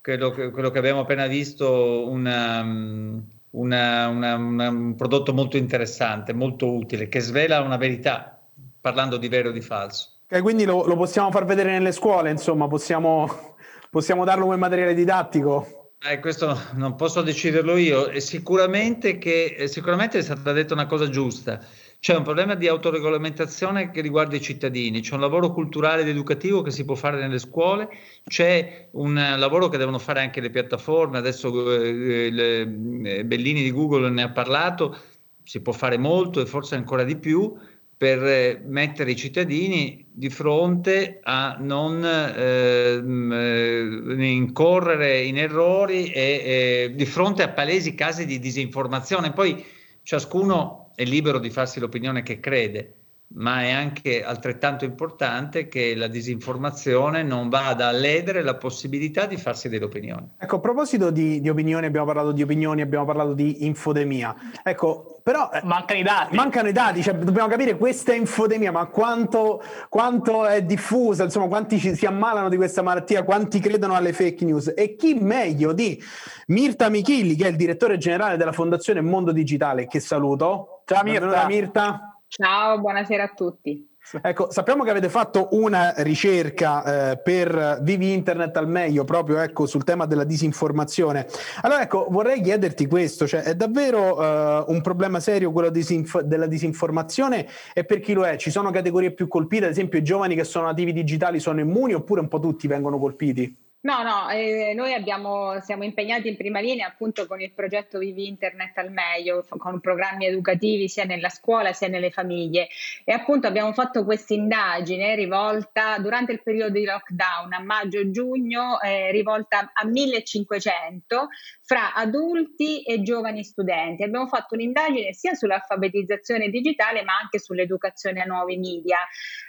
quello 0.00 0.30
che, 0.30 0.50
quello 0.50 0.70
che 0.70 0.78
abbiamo 0.78 1.00
appena 1.00 1.26
visto, 1.26 2.08
una, 2.08 2.62
mm, 2.62 3.18
una- 3.50 4.08
una- 4.08 4.34
una- 4.36 4.68
un 4.68 4.94
prodotto 4.94 5.32
molto 5.32 5.56
interessante, 5.56 6.32
molto 6.32 6.70
utile, 6.72 7.08
che 7.08 7.20
svela 7.20 7.60
una 7.60 7.76
verità, 7.76 8.40
parlando 8.80 9.16
di 9.16 9.28
vero 9.28 9.50
e 9.50 9.52
di 9.52 9.60
falso. 9.60 10.12
E 10.28 10.40
quindi 10.40 10.64
lo, 10.64 10.84
lo 10.84 10.96
possiamo 10.96 11.30
far 11.30 11.44
vedere 11.44 11.70
nelle 11.72 11.92
scuole, 11.92 12.30
insomma, 12.30 12.68
possiamo, 12.68 13.56
possiamo 13.90 14.24
darlo 14.24 14.44
come 14.44 14.56
materiale 14.56 14.94
didattico. 14.94 15.92
Eh, 16.00 16.20
questo 16.20 16.56
non 16.74 16.94
posso 16.94 17.22
deciderlo 17.22 17.76
io, 17.76 18.08
e 18.08 18.20
sicuramente, 18.20 19.18
che, 19.18 19.64
sicuramente 19.66 20.18
è 20.18 20.22
stata 20.22 20.52
detta 20.52 20.74
una 20.74 20.86
cosa 20.86 21.08
giusta. 21.08 21.60
C'è 22.00 22.14
un 22.14 22.22
problema 22.22 22.54
di 22.54 22.68
autoregolamentazione 22.68 23.90
che 23.90 24.00
riguarda 24.00 24.36
i 24.36 24.40
cittadini, 24.40 25.00
c'è 25.00 25.14
un 25.14 25.20
lavoro 25.20 25.52
culturale 25.52 26.02
ed 26.02 26.08
educativo 26.08 26.62
che 26.62 26.70
si 26.70 26.84
può 26.84 26.94
fare 26.94 27.18
nelle 27.18 27.40
scuole, 27.40 27.88
c'è 28.24 28.88
un 28.92 29.14
lavoro 29.36 29.68
che 29.68 29.78
devono 29.78 29.98
fare 29.98 30.20
anche 30.20 30.40
le 30.40 30.50
piattaforme, 30.50 31.18
adesso 31.18 31.72
eh, 31.72 32.30
le- 32.30 32.60
eh, 33.04 33.24
Bellini 33.24 33.62
di 33.64 33.72
Google 33.72 34.10
ne 34.10 34.22
ha 34.22 34.30
parlato, 34.30 34.96
si 35.42 35.60
può 35.60 35.72
fare 35.72 35.98
molto 35.98 36.40
e 36.40 36.46
forse 36.46 36.76
ancora 36.76 37.02
di 37.02 37.16
più 37.16 37.52
per 37.96 38.22
eh, 38.24 38.62
mettere 38.64 39.10
i 39.10 39.16
cittadini 39.16 40.06
di 40.08 40.30
fronte 40.30 41.18
a 41.20 41.56
non 41.58 42.04
ehm, 42.04 43.32
eh, 43.32 44.24
incorrere 44.24 45.22
in 45.22 45.36
errori 45.36 46.12
e 46.12 46.20
eh, 46.22 46.92
di 46.94 47.06
fronte 47.06 47.42
a 47.42 47.48
palesi 47.48 47.96
casi 47.96 48.24
di 48.24 48.38
disinformazione. 48.38 49.32
Poi 49.32 49.64
ciascuno 50.04 50.87
è 50.98 51.04
libero 51.04 51.38
di 51.38 51.48
farsi 51.48 51.78
l'opinione 51.78 52.24
che 52.24 52.40
crede, 52.40 52.94
ma 53.34 53.62
è 53.62 53.70
anche 53.70 54.24
altrettanto 54.24 54.84
importante 54.84 55.68
che 55.68 55.94
la 55.94 56.08
disinformazione 56.08 57.22
non 57.22 57.48
vada 57.48 57.86
a 57.86 57.92
ledere 57.92 58.42
la 58.42 58.56
possibilità 58.56 59.26
di 59.26 59.36
farsi 59.36 59.68
delle 59.68 59.84
opinioni. 59.84 60.30
Ecco, 60.36 60.56
a 60.56 60.58
proposito 60.58 61.10
di, 61.10 61.40
di 61.40 61.48
opinioni, 61.48 61.86
abbiamo 61.86 62.04
parlato 62.04 62.32
di 62.32 62.42
opinioni, 62.42 62.80
abbiamo 62.80 63.04
parlato 63.04 63.32
di 63.34 63.64
infodemia. 63.64 64.34
Ecco, 64.64 65.20
però... 65.22 65.50
eh, 65.52 65.60
Mancano 65.62 66.00
i 66.00 66.02
dati. 66.02 66.34
Mancano 66.34 66.68
i 66.68 66.72
dati, 66.72 67.00
cioè 67.00 67.14
dobbiamo 67.14 67.48
capire 67.48 67.76
questa 67.76 68.12
infodemia, 68.12 68.72
ma 68.72 68.86
quanto, 68.86 69.62
quanto 69.88 70.46
è 70.46 70.64
diffusa, 70.64 71.22
insomma, 71.22 71.46
quanti 71.46 71.78
ci, 71.78 71.94
si 71.94 72.06
ammalano 72.06 72.48
di 72.48 72.56
questa 72.56 72.82
malattia, 72.82 73.22
quanti 73.22 73.60
credono 73.60 73.94
alle 73.94 74.12
fake 74.12 74.44
news 74.44 74.72
e 74.74 74.96
chi 74.96 75.14
meglio 75.14 75.72
di 75.72 76.02
Mirta 76.48 76.88
Michilli, 76.88 77.36
che 77.36 77.46
è 77.46 77.50
il 77.50 77.56
direttore 77.56 77.98
generale 77.98 78.36
della 78.36 78.50
Fondazione 78.50 79.00
Mondo 79.00 79.30
Digitale, 79.30 79.86
che 79.86 80.00
saluto. 80.00 80.72
Ciao, 80.88 81.02
Mirta. 81.02 81.46
Mirta. 81.46 82.18
Ciao, 82.28 82.78
buonasera 82.78 83.24
a 83.24 83.32
tutti. 83.34 83.86
Ecco, 84.22 84.50
sappiamo 84.50 84.84
che 84.84 84.90
avete 84.90 85.10
fatto 85.10 85.48
una 85.50 85.92
ricerca 85.98 87.10
eh, 87.10 87.18
per 87.18 87.80
Vivi 87.82 88.14
Internet 88.14 88.56
al 88.56 88.68
meglio 88.68 89.04
proprio 89.04 89.38
ecco, 89.38 89.66
sul 89.66 89.84
tema 89.84 90.06
della 90.06 90.24
disinformazione. 90.24 91.26
Allora, 91.60 91.82
ecco, 91.82 92.06
vorrei 92.08 92.40
chiederti 92.40 92.86
questo, 92.86 93.26
cioè 93.26 93.42
è 93.42 93.54
davvero 93.54 94.18
eh, 94.18 94.64
un 94.68 94.80
problema 94.80 95.20
serio 95.20 95.52
quello 95.52 95.68
disinf- 95.68 96.22
della 96.22 96.46
disinformazione 96.46 97.46
e 97.74 97.84
per 97.84 98.00
chi 98.00 98.14
lo 98.14 98.24
è? 98.24 98.36
Ci 98.36 98.50
sono 98.50 98.70
categorie 98.70 99.12
più 99.12 99.28
colpite, 99.28 99.66
ad 99.66 99.72
esempio 99.72 99.98
i 99.98 100.02
giovani 100.02 100.34
che 100.34 100.44
sono 100.44 100.64
nativi 100.64 100.94
digitali 100.94 101.38
sono 101.38 101.60
immuni 101.60 101.92
oppure 101.92 102.22
un 102.22 102.28
po' 102.28 102.40
tutti 102.40 102.66
vengono 102.66 102.98
colpiti? 102.98 103.67
No, 103.80 104.02
no, 104.02 104.28
eh, 104.30 104.72
noi 104.74 104.92
abbiamo, 104.92 105.60
siamo 105.60 105.84
impegnati 105.84 106.26
in 106.26 106.36
prima 106.36 106.58
linea 106.58 106.88
appunto 106.88 107.28
con 107.28 107.40
il 107.40 107.52
progetto 107.52 108.00
Vivi 108.00 108.26
Internet 108.26 108.76
al 108.76 108.90
meglio, 108.90 109.46
con 109.48 109.78
programmi 109.78 110.26
educativi 110.26 110.88
sia 110.88 111.04
nella 111.04 111.28
scuola 111.28 111.72
sia 111.72 111.86
nelle 111.86 112.10
famiglie 112.10 112.66
e 113.04 113.12
appunto 113.12 113.46
abbiamo 113.46 113.72
fatto 113.72 114.04
questa 114.04 114.34
indagine 114.34 115.14
rivolta 115.14 115.96
durante 116.00 116.32
il 116.32 116.42
periodo 116.42 116.72
di 116.72 116.84
lockdown 116.84 117.52
a 117.52 117.62
maggio-giugno, 117.62 118.80
eh, 118.80 119.12
rivolta 119.12 119.70
a 119.72 119.86
1500 119.86 121.28
fra 121.62 121.94
adulti 121.94 122.82
e 122.82 123.00
giovani 123.02 123.44
studenti. 123.44 124.02
Abbiamo 124.02 124.26
fatto 124.26 124.54
un'indagine 124.54 125.12
sia 125.12 125.34
sull'alfabetizzazione 125.34 126.48
digitale 126.48 127.04
ma 127.04 127.12
anche 127.16 127.38
sull'educazione 127.38 128.22
a 128.22 128.24
nuovi 128.24 128.56
media. 128.56 128.98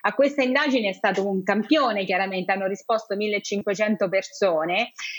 A 0.02 0.14
questa 0.14 0.44
indagine 0.44 0.90
è 0.90 0.94
stato 0.94 1.28
un 1.28 1.42
campione, 1.42 2.06
chiaramente 2.06 2.52
hanno 2.52 2.68
risposto 2.68 3.16
1500 3.16 4.08
persone 4.08 4.18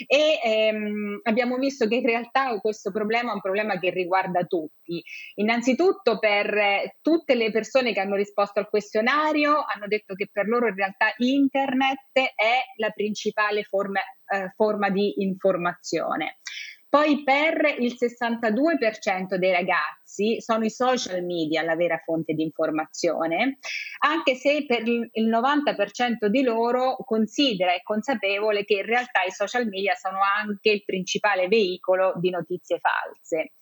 e 0.07 0.39
ehm, 0.43 1.19
abbiamo 1.23 1.57
visto 1.57 1.87
che 1.87 1.95
in 1.95 2.05
realtà 2.05 2.59
questo 2.59 2.91
problema 2.91 3.31
è 3.31 3.33
un 3.35 3.41
problema 3.41 3.79
che 3.79 3.89
riguarda 3.89 4.43
tutti. 4.43 5.03
Innanzitutto 5.35 6.19
per 6.19 6.53
eh, 6.53 6.97
tutte 7.01 7.35
le 7.35 7.51
persone 7.51 7.93
che 7.93 7.99
hanno 7.99 8.15
risposto 8.15 8.59
al 8.59 8.69
questionario 8.69 9.63
hanno 9.63 9.87
detto 9.87 10.15
che 10.15 10.29
per 10.31 10.47
loro 10.47 10.67
in 10.67 10.75
realtà 10.75 11.13
internet 11.17 12.13
è 12.35 12.59
la 12.77 12.89
principale 12.91 13.63
forma, 13.63 14.01
eh, 14.01 14.51
forma 14.55 14.89
di 14.89 15.23
informazione. 15.23 16.39
Poi 16.91 17.23
per 17.23 17.77
il 17.79 17.95
62% 17.97 19.35
dei 19.35 19.51
ragazzi 19.51 20.00
sono 20.39 20.65
i 20.65 20.69
social 20.69 21.23
media 21.23 21.63
la 21.63 21.75
vera 21.75 21.97
fonte 21.97 22.33
di 22.33 22.43
informazione, 22.43 23.59
anche 23.99 24.35
se 24.35 24.65
per 24.65 24.87
il 24.87 25.09
90% 25.29 26.27
di 26.27 26.43
loro 26.43 26.97
considera 27.05 27.73
e 27.73 27.81
consapevole 27.83 28.65
che 28.65 28.75
in 28.75 28.85
realtà 28.85 29.23
i 29.23 29.31
social 29.31 29.67
media 29.67 29.95
sono 29.95 30.19
anche 30.21 30.69
il 30.71 30.83
principale 30.83 31.47
veicolo 31.47 32.13
di 32.17 32.29
notizie 32.29 32.79
false. 32.79 33.53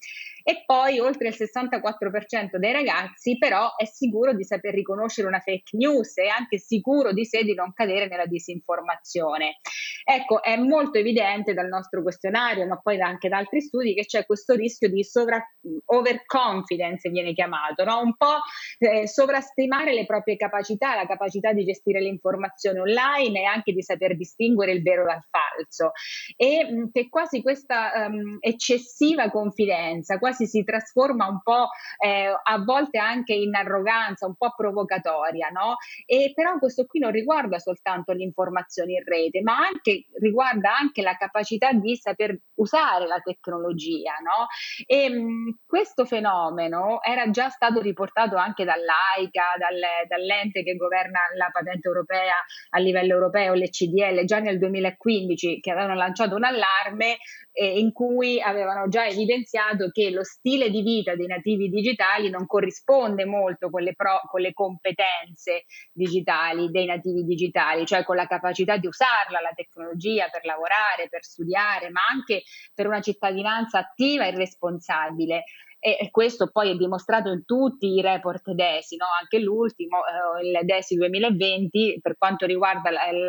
E 0.50 0.64
poi 0.66 0.98
oltre 0.98 1.28
il 1.28 1.36
64% 1.38 2.56
dei 2.58 2.72
ragazzi 2.72 3.38
però 3.38 3.76
è 3.76 3.86
sicuro 3.86 4.34
di 4.34 4.44
saper 4.44 4.74
riconoscere 4.74 5.28
una 5.28 5.38
fake 5.38 5.78
news 5.78 6.18
e 6.18 6.28
anche 6.28 6.58
sicuro 6.58 7.14
di 7.14 7.24
sé 7.24 7.44
di 7.44 7.54
non 7.54 7.72
cadere 7.72 8.08
nella 8.08 8.26
disinformazione. 8.26 9.60
Ecco, 10.04 10.42
è 10.42 10.58
molto 10.58 10.98
evidente 10.98 11.54
dal 11.54 11.68
nostro 11.68 12.02
questionario, 12.02 12.66
ma 12.66 12.80
poi 12.80 13.00
anche 13.00 13.30
da 13.30 13.38
altri 13.38 13.62
studi, 13.62 13.94
che 13.94 14.06
c'è 14.06 14.26
questo 14.26 14.56
rischio 14.56 14.90
di 14.90 15.04
sovra- 15.04 15.46
overconfidence, 15.86 17.12
viene 17.12 17.34
chiamato, 17.34 17.84
no? 17.84 18.02
un 18.02 18.16
po' 18.18 18.40
eh, 18.80 19.08
sovrastimare 19.08 19.94
le 19.94 20.08
proprie 20.08 20.36
capacità, 20.36 20.96
la 20.96 21.06
capacità 21.06 21.54
di 21.54 21.64
gestire 21.64 22.02
l'informazione 22.02 22.80
online 22.80 23.42
e 23.42 23.46
anche 23.46 23.72
di 23.72 23.84
saper 23.84 24.18
distinguere 24.18 24.72
il 24.72 24.82
vero 24.82 25.04
dal 25.04 25.24
falso. 25.30 25.92
E 26.36 26.66
mh, 26.72 26.90
che 26.92 27.08
quasi 27.08 27.44
questa 27.44 28.08
um, 28.08 28.38
eccessiva 28.40 29.30
confidenza 29.30 30.18
quasi 30.18 30.39
si 30.46 30.64
trasforma 30.64 31.28
un 31.28 31.42
po' 31.42 31.70
eh, 31.98 32.34
a 32.42 32.58
volte 32.64 32.98
anche 32.98 33.34
in 33.34 33.56
arroganza, 33.56 34.26
un 34.26 34.36
po' 34.36 34.54
provocatoria, 34.56 35.50
no? 35.50 35.76
E 36.06 36.32
però 36.34 36.58
questo 36.58 36.86
qui 36.86 37.00
non 37.00 37.12
riguarda 37.12 37.60
soltanto 37.60 38.12
l'informazione 38.14 38.94
in 38.94 39.04
rete, 39.04 39.42
ma 39.42 39.58
anche 39.58 40.06
riguarda 40.20 40.76
anche 40.78 41.02
la 41.02 41.16
capacità 41.16 41.72
di 41.74 41.96
saper 41.96 42.38
usare 42.56 43.08
la 43.08 43.20
tecnologia, 43.20 44.14
no? 44.24 44.48
E 44.86 45.10
mh, 45.10 45.60
questo 45.66 46.06
fenomeno 46.06 47.02
era 47.02 47.30
già 47.30 47.50
stato 47.50 47.82
riportato 47.82 48.36
anche 48.36 48.66
dall'AICA, 48.66 49.44
dal, 49.58 50.08
dall'ente 50.08 50.64
che 50.64 50.76
governa 50.76 51.20
la 51.36 51.50
patente 51.52 51.88
europea 51.88 52.36
a 52.72 52.80
livello 52.80 53.14
europeo, 53.14 53.54
l'ECDL, 53.54 54.26
già 54.26 54.40
nel 54.40 54.60
2015, 54.60 55.60
che 55.60 55.72
avevano 55.72 55.96
lanciato 55.96 56.36
un 56.36 56.44
allarme 56.44 57.18
eh, 57.52 57.80
in 57.80 57.92
cui 57.92 58.42
avevano 58.42 58.88
già 58.88 59.06
evidenziato 59.06 59.90
che 59.92 60.10
lo 60.12 60.24
stile 60.30 60.70
di 60.70 60.82
vita 60.82 61.16
dei 61.16 61.26
nativi 61.26 61.70
digitali 61.70 62.30
non 62.30 62.46
corrisponde 62.46 63.26
molto 63.26 63.70
con 63.70 63.82
le, 63.82 63.96
pro, 63.96 64.22
con 64.30 64.42
le 64.42 64.54
competenze 64.54 65.66
digitali 65.92 66.70
dei 66.70 66.86
nativi 66.86 67.24
digitali, 67.24 67.86
cioè 67.86 68.04
con 68.04 68.16
la 68.16 68.28
capacità 68.28 68.78
di 68.78 68.88
usarla, 68.88 69.42
la 69.42 69.54
tecnologia 69.56 70.30
per 70.30 70.46
lavorare, 70.46 71.10
per 71.10 71.24
studiare, 71.24 71.90
ma 71.90 72.02
anche 72.12 72.44
per 72.74 72.88
una 72.88 73.02
cittadinanza 73.02 73.80
attiva 73.80 74.26
e 74.26 74.36
responsabile 74.36 75.44
e 75.82 76.10
questo 76.12 76.50
poi 76.52 76.72
è 76.72 76.76
dimostrato 76.76 77.30
in 77.30 77.46
tutti 77.46 77.88
i 77.88 78.02
report 78.02 78.52
DESI, 78.52 78.98
no? 78.98 79.06
anche 79.18 79.40
l'ultimo, 79.40 80.00
eh, 80.06 80.46
il 80.46 80.66
DESI 80.66 80.96
2020, 80.96 82.00
per 82.02 82.18
quanto 82.18 82.46
riguarda 82.46 82.90
il, 82.90 83.28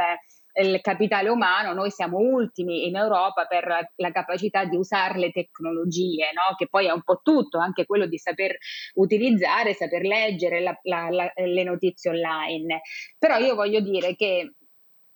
il 0.61 0.81
capitale 0.81 1.29
umano, 1.29 1.73
noi 1.73 1.91
siamo 1.91 2.19
ultimi 2.19 2.87
in 2.87 2.97
Europa 2.97 3.47
per 3.47 3.93
la 3.95 4.11
capacità 4.13 4.65
di 4.65 4.77
usare 4.77 5.19
le 5.19 5.31
tecnologie, 5.31 6.33
no? 6.33 6.55
che 6.57 6.69
poi 6.69 6.87
è 6.87 6.93
un 6.93 7.03
po' 7.03 7.21
tutto, 7.23 7.59
anche 7.59 7.87
quello 7.87 8.07
di 8.07 8.19
saper 8.19 8.57
utilizzare, 8.95 9.75
saper 9.75 10.03
leggere 10.03 10.61
la, 10.61 10.79
la, 10.83 11.33
le 11.35 11.63
notizie 11.65 12.11
online. 12.11 12.83
Però 13.19 13.37
io 13.39 13.55
voglio 13.55 13.81
dire 13.81 14.15
che 14.17 14.55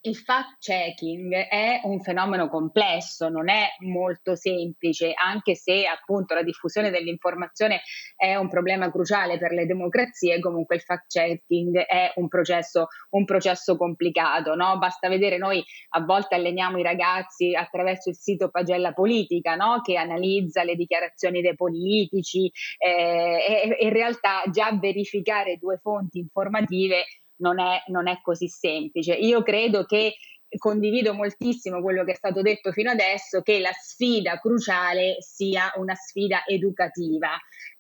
il 0.07 0.17
fact 0.17 0.59
checking 0.59 1.33
è 1.33 1.81
un 1.85 2.01
fenomeno 2.01 2.49
complesso, 2.49 3.29
non 3.29 3.49
è 3.49 3.69
molto 3.81 4.35
semplice, 4.35 5.13
anche 5.15 5.55
se 5.55 5.87
appunto 5.87 6.35
la 6.35 6.43
diffusione 6.43 6.91
dell'informazione 6.91 7.81
è 8.15 8.37
un 8.37 8.49
problema 8.49 8.91
cruciale 8.91 9.39
per 9.39 9.53
le 9.53 9.65
democrazie, 9.65 10.41
comunque 10.41 10.77
il 10.77 10.83
fact 10.83 11.07
checking 11.09 11.79
è 11.79 12.13
un 12.17 12.29
processo, 12.29 12.89
un 13.11 13.25
processo 13.25 13.77
complicato. 13.77 14.55
No? 14.55 14.77
Basta 14.79 15.09
vedere, 15.09 15.39
noi 15.39 15.65
a 15.91 16.01
volte 16.05 16.35
alleniamo 16.35 16.79
i 16.79 16.83
ragazzi 16.83 17.55
attraverso 17.55 18.11
il 18.11 18.17
sito 18.17 18.51
Pagella 18.51 18.93
Politica, 18.93 19.55
no? 19.55 19.81
che 19.81 19.97
analizza 19.97 20.65
le 20.65 20.75
dichiarazioni 20.77 21.41
dei 21.41 21.55
politici 21.55 22.51
eh, 22.77 23.39
e 23.71 23.77
in 23.81 23.93
realtà 23.93 24.43
già 24.51 24.71
verificare 24.79 25.57
due 25.57 25.79
fonti 25.79 26.19
informative 26.19 27.05
non 27.37 27.61
è, 27.61 27.83
non 27.89 28.09
è 28.09 28.21
così 28.23 28.49
semplice. 28.49 29.15
Io 29.15 29.43
credo 29.43 29.85
che 29.85 30.17
condivido 30.59 31.15
moltissimo 31.15 31.81
quello 31.83 32.05
che 32.05 32.13
è 32.13 32.17
stato 32.17 32.43
detto 32.43 32.73
fino 32.73 32.91
adesso, 32.91 33.43
che 33.43 33.59
la 33.59 33.73
sfida 33.73 34.39
cruciale 34.39 35.17
sia 35.21 35.73
una 35.77 35.95
sfida 35.95 36.45
educativa, 36.47 37.31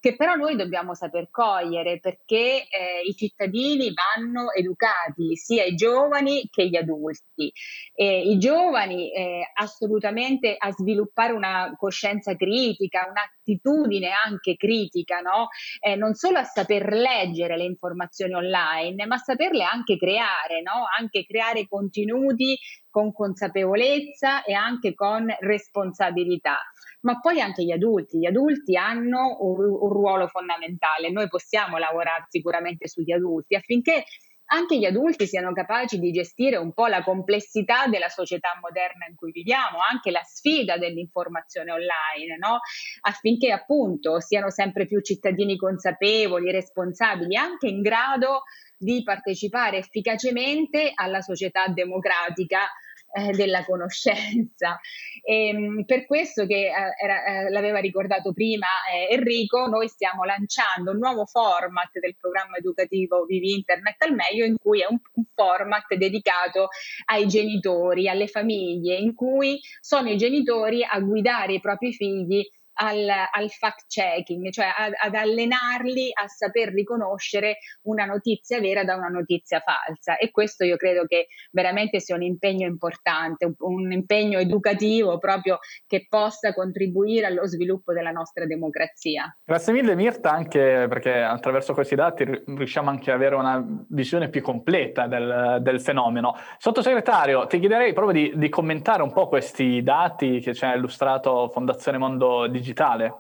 che 0.05 0.17
però 0.17 0.35
noi 0.35 0.55
dobbiamo 0.55 0.93
saper 0.93 1.31
cogliere 1.31 1.99
perché 1.99 2.69
eh, 2.69 3.01
i 3.07 3.15
cittadini 3.15 3.91
vanno 3.95 4.53
educati, 4.53 5.35
sia 5.35 5.65
i 5.65 5.75
giovani 5.75 6.47
che 6.51 6.69
gli 6.69 6.77
adulti. 6.77 7.51
Eh, 7.95 8.21
I 8.21 8.37
giovani 8.37 9.11
eh, 9.11 9.51
assolutamente 9.55 10.57
a 10.59 10.71
sviluppare 10.73 11.33
una 11.33 11.73
coscienza 11.79 12.37
critica, 12.37 13.07
un'attitudine 13.09 14.11
anche 14.11 14.57
critica, 14.57 15.21
no? 15.21 15.49
Eh, 15.81 15.97
non 15.97 16.13
solo 16.13 16.37
a 16.37 16.45
saper 16.45 16.93
leggere 16.93 17.57
le 17.57 17.65
informazioni 17.65 18.35
online, 18.35 19.07
ma 19.07 19.15
a 19.15 19.19
saperle 19.25 19.65
anche 19.65 19.97
creare, 19.97 20.61
no? 20.61 20.85
anche 20.99 21.25
creare 21.25 21.67
contenuti 21.67 22.59
con 22.91 23.11
consapevolezza 23.11 24.45
e 24.45 24.53
anche 24.53 24.95
con 24.95 25.27
responsabilità 25.41 26.59
ma 27.05 27.21
poi 27.21 27.41
anche 27.41 27.63
gli 27.63 27.71
adulti. 27.71 28.19
Gli 28.19 28.27
adulti 28.27 28.77
hanno 28.77 29.37
un, 29.41 29.59
un 29.59 29.89
ruolo 29.91 30.27
fondamentale. 30.27 31.11
Noi 31.11 31.29
possiamo 31.29 31.79
lavorare 31.79 32.27
sicuramente 32.29 32.89
sugli 32.89 33.13
adulti 33.13 33.55
affinché 33.55 34.05
anche 34.47 34.77
gli 34.77 34.85
adulti 34.85 35.27
siano 35.27 35.53
capaci 35.53 35.99
di 35.99 36.11
gestire 36.11 36.57
un 36.57 36.73
po' 36.75 36.87
la 36.87 37.03
complessità 37.03 37.87
della 37.87 38.09
società 38.09 38.51
moderna 38.61 39.07
in 39.09 39.17
cui 39.17 39.33
viviamo, 39.33 39.79
anche 39.91 40.11
la 40.11 40.23
sfida 40.23 40.77
dell'informazione 40.77 41.73
online, 41.73 42.37
no? 42.39 42.59
affinché 43.03 43.51
appunto 43.53 44.21
siano 44.21 44.51
sempre 44.51 44.87
più 44.87 45.01
cittadini 45.01 45.57
consapevoli, 45.57 46.51
responsabili, 46.51 47.37
anche 47.37 47.69
in 47.69 47.81
grado 47.81 48.43
di 48.77 49.03
partecipare 49.03 49.79
efficacemente 49.79 50.93
alla 50.95 51.23
società 51.23 51.69
democratica 51.69 52.69
eh, 53.15 53.31
della 53.31 53.65
conoscenza. 53.65 54.81
E, 55.23 55.49
ehm, 55.49 55.85
per 55.85 56.05
questo 56.05 56.47
che 56.47 56.67
eh, 56.67 56.73
era, 57.01 57.25
eh, 57.25 57.51
l'aveva 57.51 57.79
ricordato 57.79 58.33
prima 58.33 58.67
eh, 58.93 59.15
Enrico, 59.15 59.67
noi 59.67 59.89
stiamo 59.89 60.25
lanciando 60.25 60.91
un 60.91 60.99
nuovo 60.99 61.25
format 61.25 61.97
del 61.99 62.17
programma 62.17 62.57
educativo 62.57 63.25
Vivi 63.25 63.55
Internet 63.55 64.03
al 64.03 64.15
meglio, 64.15 64.45
in 64.45 64.57
cui 64.59 64.81
è 64.81 64.87
un, 64.89 64.99
un 65.15 65.25
format 65.33 65.95
dedicato 65.95 66.69
ai 67.07 67.29
genitori, 67.29 68.09
alle 68.09 68.27
famiglie, 68.27 68.97
in 68.97 69.15
cui 69.15 69.61
sono 69.81 70.09
i 70.11 70.17
genitori 70.17 70.85
a 70.85 70.99
guidare 70.99 71.55
i 71.55 71.61
propri 71.61 71.93
figli 71.93 72.45
al, 72.75 73.09
al 73.31 73.51
fact 73.51 73.85
checking, 73.89 74.51
cioè 74.51 74.67
ad, 74.77 74.93
ad, 74.97 75.15
allenarli 75.15 76.11
a 76.13 76.27
saper 76.27 76.73
riconoscere 76.73 77.59
una 77.83 78.05
notizia 78.05 78.61
vera 78.61 78.85
da 78.85 78.97
una 78.97 79.09
notizia 79.09 79.61
falsa. 79.61 80.17
E 80.17 80.31
questo 80.31 80.65
io 80.65 80.77
credo 80.77 81.05
che 81.07 81.29
veramente 81.51 82.01
sia 82.01 82.15
un 82.15 82.23
impegno 82.23 82.67
importante, 82.67 83.45
un, 83.45 83.55
un 83.59 83.93
impegno 83.93 84.39
educativo 84.39 85.19
proprio 85.19 85.59
che 85.87 86.07
possa 86.09 86.53
contribuire 86.53 87.27
allo 87.27 87.47
sviluppo 87.47 87.93
della 87.93 88.11
nostra 88.11 88.47
democrazia. 88.47 89.37
Grazie 89.45 89.73
mille 89.73 89.95
Mirta, 89.95 90.31
anche 90.31 90.87
perché 90.89 91.13
attraverso 91.13 91.75
questi 91.75 91.95
dati 91.95 92.25
riusciamo 92.25 92.91
anche 92.91 93.11
ad 93.11 93.17
avere 93.17 93.35
una 93.37 93.65
visione 93.89 94.29
più 94.29 94.43
completa 94.43 95.07
del, 95.07 95.59
del 95.61 95.81
fenomeno. 95.81 96.35
Sottosegretario, 96.59 97.47
ti 97.47 97.59
chiederei 97.59 97.93
proprio 97.93 98.31
di, 98.31 98.39
di 98.39 98.49
commentare 98.49 99.03
un 99.03 99.13
po' 99.13 99.29
questi 99.29 99.83
dati 99.83 100.41
che 100.41 100.55
ci 100.55 100.65
ha 100.65 100.75
illustrato 100.75 101.49
Fondazione 101.53 101.99
Mondo 101.99 102.47
Digitale 102.47 102.64
digitale? 102.65 103.15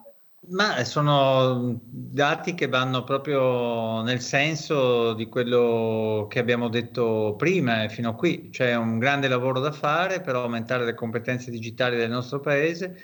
Ma 0.47 0.85
sono 0.85 1.81
dati 1.83 2.55
che 2.55 2.69
vanno 2.69 3.03
proprio 3.05 4.03
nel 4.03 4.21
senso 4.21 5.15
di 5.15 5.27
quello 5.27 6.27
che 6.29 6.39
abbiamo 6.39 6.69
detto 6.69 7.35
prima 7.39 7.83
e 7.83 7.89
fino 7.89 8.11
a 8.11 8.15
qui. 8.15 8.51
C'è 8.51 8.75
un 8.75 8.99
grande 8.99 9.29
lavoro 9.29 9.61
da 9.61 9.73
fare 9.73 10.21
per 10.21 10.35
aumentare 10.35 10.85
le 10.85 10.95
competenze 10.95 11.51
digitali 11.51 11.97
del 11.97 12.11
nostro 12.11 12.41
paese. 12.41 13.03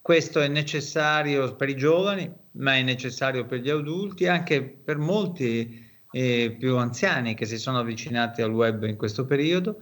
Questo 0.00 0.40
è 0.40 0.48
necessario 0.48 1.54
per 1.54 1.68
i 1.68 1.76
giovani, 1.76 2.32
ma 2.52 2.74
è 2.74 2.82
necessario 2.82 3.46
per 3.46 3.60
gli 3.60 3.70
adulti, 3.70 4.26
anche 4.26 4.62
per 4.62 4.96
molti 4.98 5.86
eh, 6.10 6.56
più 6.58 6.76
anziani 6.76 7.34
che 7.34 7.46
si 7.46 7.58
sono 7.58 7.78
avvicinati 7.78 8.42
al 8.42 8.52
web 8.52 8.82
in 8.84 8.96
questo 8.96 9.24
periodo. 9.24 9.76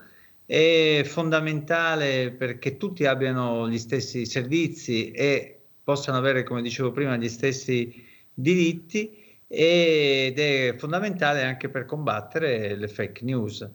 È 0.45 1.03
fondamentale 1.07 2.33
perché 2.33 2.77
tutti 2.77 3.07
abbiano 3.07 3.67
gli 3.67 3.79
stessi 3.79 4.27
servizi 4.27 5.11
e 5.11 5.58
possano 5.89 6.19
avere, 6.19 6.43
come 6.43 6.61
dicevo 6.61 6.91
prima, 6.91 7.17
gli 7.17 7.31
stessi 7.31 8.05
diritti 8.35 9.39
ed 9.47 10.39
è 10.39 10.75
fondamentale 10.77 11.43
anche 11.43 11.71
per 11.71 11.87
combattere 11.87 12.77
le 12.77 12.89
fake 12.89 13.25
news. 13.25 13.67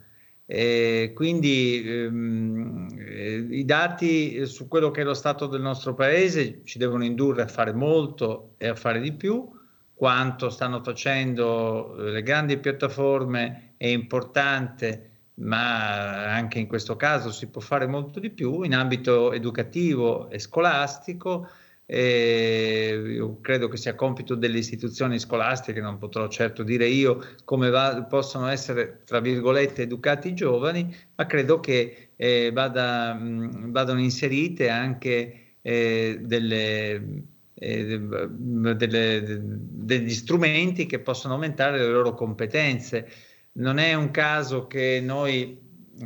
E 0.45 1.11
quindi 1.15 1.81
ehm, 1.83 2.87
eh, 2.95 3.47
i 3.49 3.65
dati 3.65 4.45
su 4.45 4.67
quello 4.67 4.91
che 4.91 5.01
è 5.01 5.03
lo 5.03 5.15
stato 5.15 5.47
del 5.47 5.61
nostro 5.61 5.95
paese 5.95 6.61
ci 6.65 6.77
devono 6.77 7.03
indurre 7.03 7.41
a 7.41 7.47
fare 7.47 7.73
molto 7.73 8.53
e 8.59 8.67
a 8.67 8.75
fare 8.75 8.99
di 8.99 9.13
più. 9.13 9.49
Quanto 9.95 10.51
stanno 10.51 10.83
facendo 10.83 11.95
le 11.97 12.21
grandi 12.21 12.59
piattaforme 12.59 13.73
è 13.75 13.87
importante, 13.87 15.09
ma 15.35 16.31
anche 16.31 16.59
in 16.59 16.67
questo 16.67 16.95
caso 16.95 17.31
si 17.31 17.47
può 17.47 17.59
fare 17.59 17.87
molto 17.87 18.19
di 18.19 18.29
più 18.29 18.61
in 18.61 18.75
ambito 18.75 19.31
educativo 19.31 20.29
e 20.29 20.37
scolastico 20.37 21.47
io 21.85 23.39
credo 23.41 23.67
che 23.67 23.77
sia 23.77 23.93
compito 23.95 24.35
delle 24.35 24.57
istituzioni 24.57 25.19
scolastiche, 25.19 25.81
non 25.81 25.97
potrò 25.97 26.27
certo 26.27 26.63
dire 26.63 26.87
io 26.87 27.21
come 27.43 27.69
va, 27.69 28.03
possono 28.03 28.47
essere, 28.47 29.01
tra 29.05 29.19
virgolette, 29.19 29.83
educati 29.83 30.29
i 30.29 30.33
giovani, 30.33 30.95
ma 31.15 31.25
credo 31.25 31.59
che 31.59 32.09
eh, 32.15 32.51
vada, 32.53 33.13
mh, 33.13 33.71
vadano 33.71 33.99
inserite 33.99 34.69
anche 34.69 35.55
eh, 35.61 36.19
delle, 36.21 37.23
eh, 37.53 37.99
delle, 38.75 39.39
degli 39.41 40.11
strumenti 40.11 40.85
che 40.85 40.99
possono 40.99 41.33
aumentare 41.33 41.77
le 41.79 41.91
loro 41.91 42.13
competenze. 42.13 43.07
Non 43.53 43.77
è 43.77 43.93
un 43.93 44.09
caso 44.09 44.67
che 44.67 45.01
noi 45.03 45.59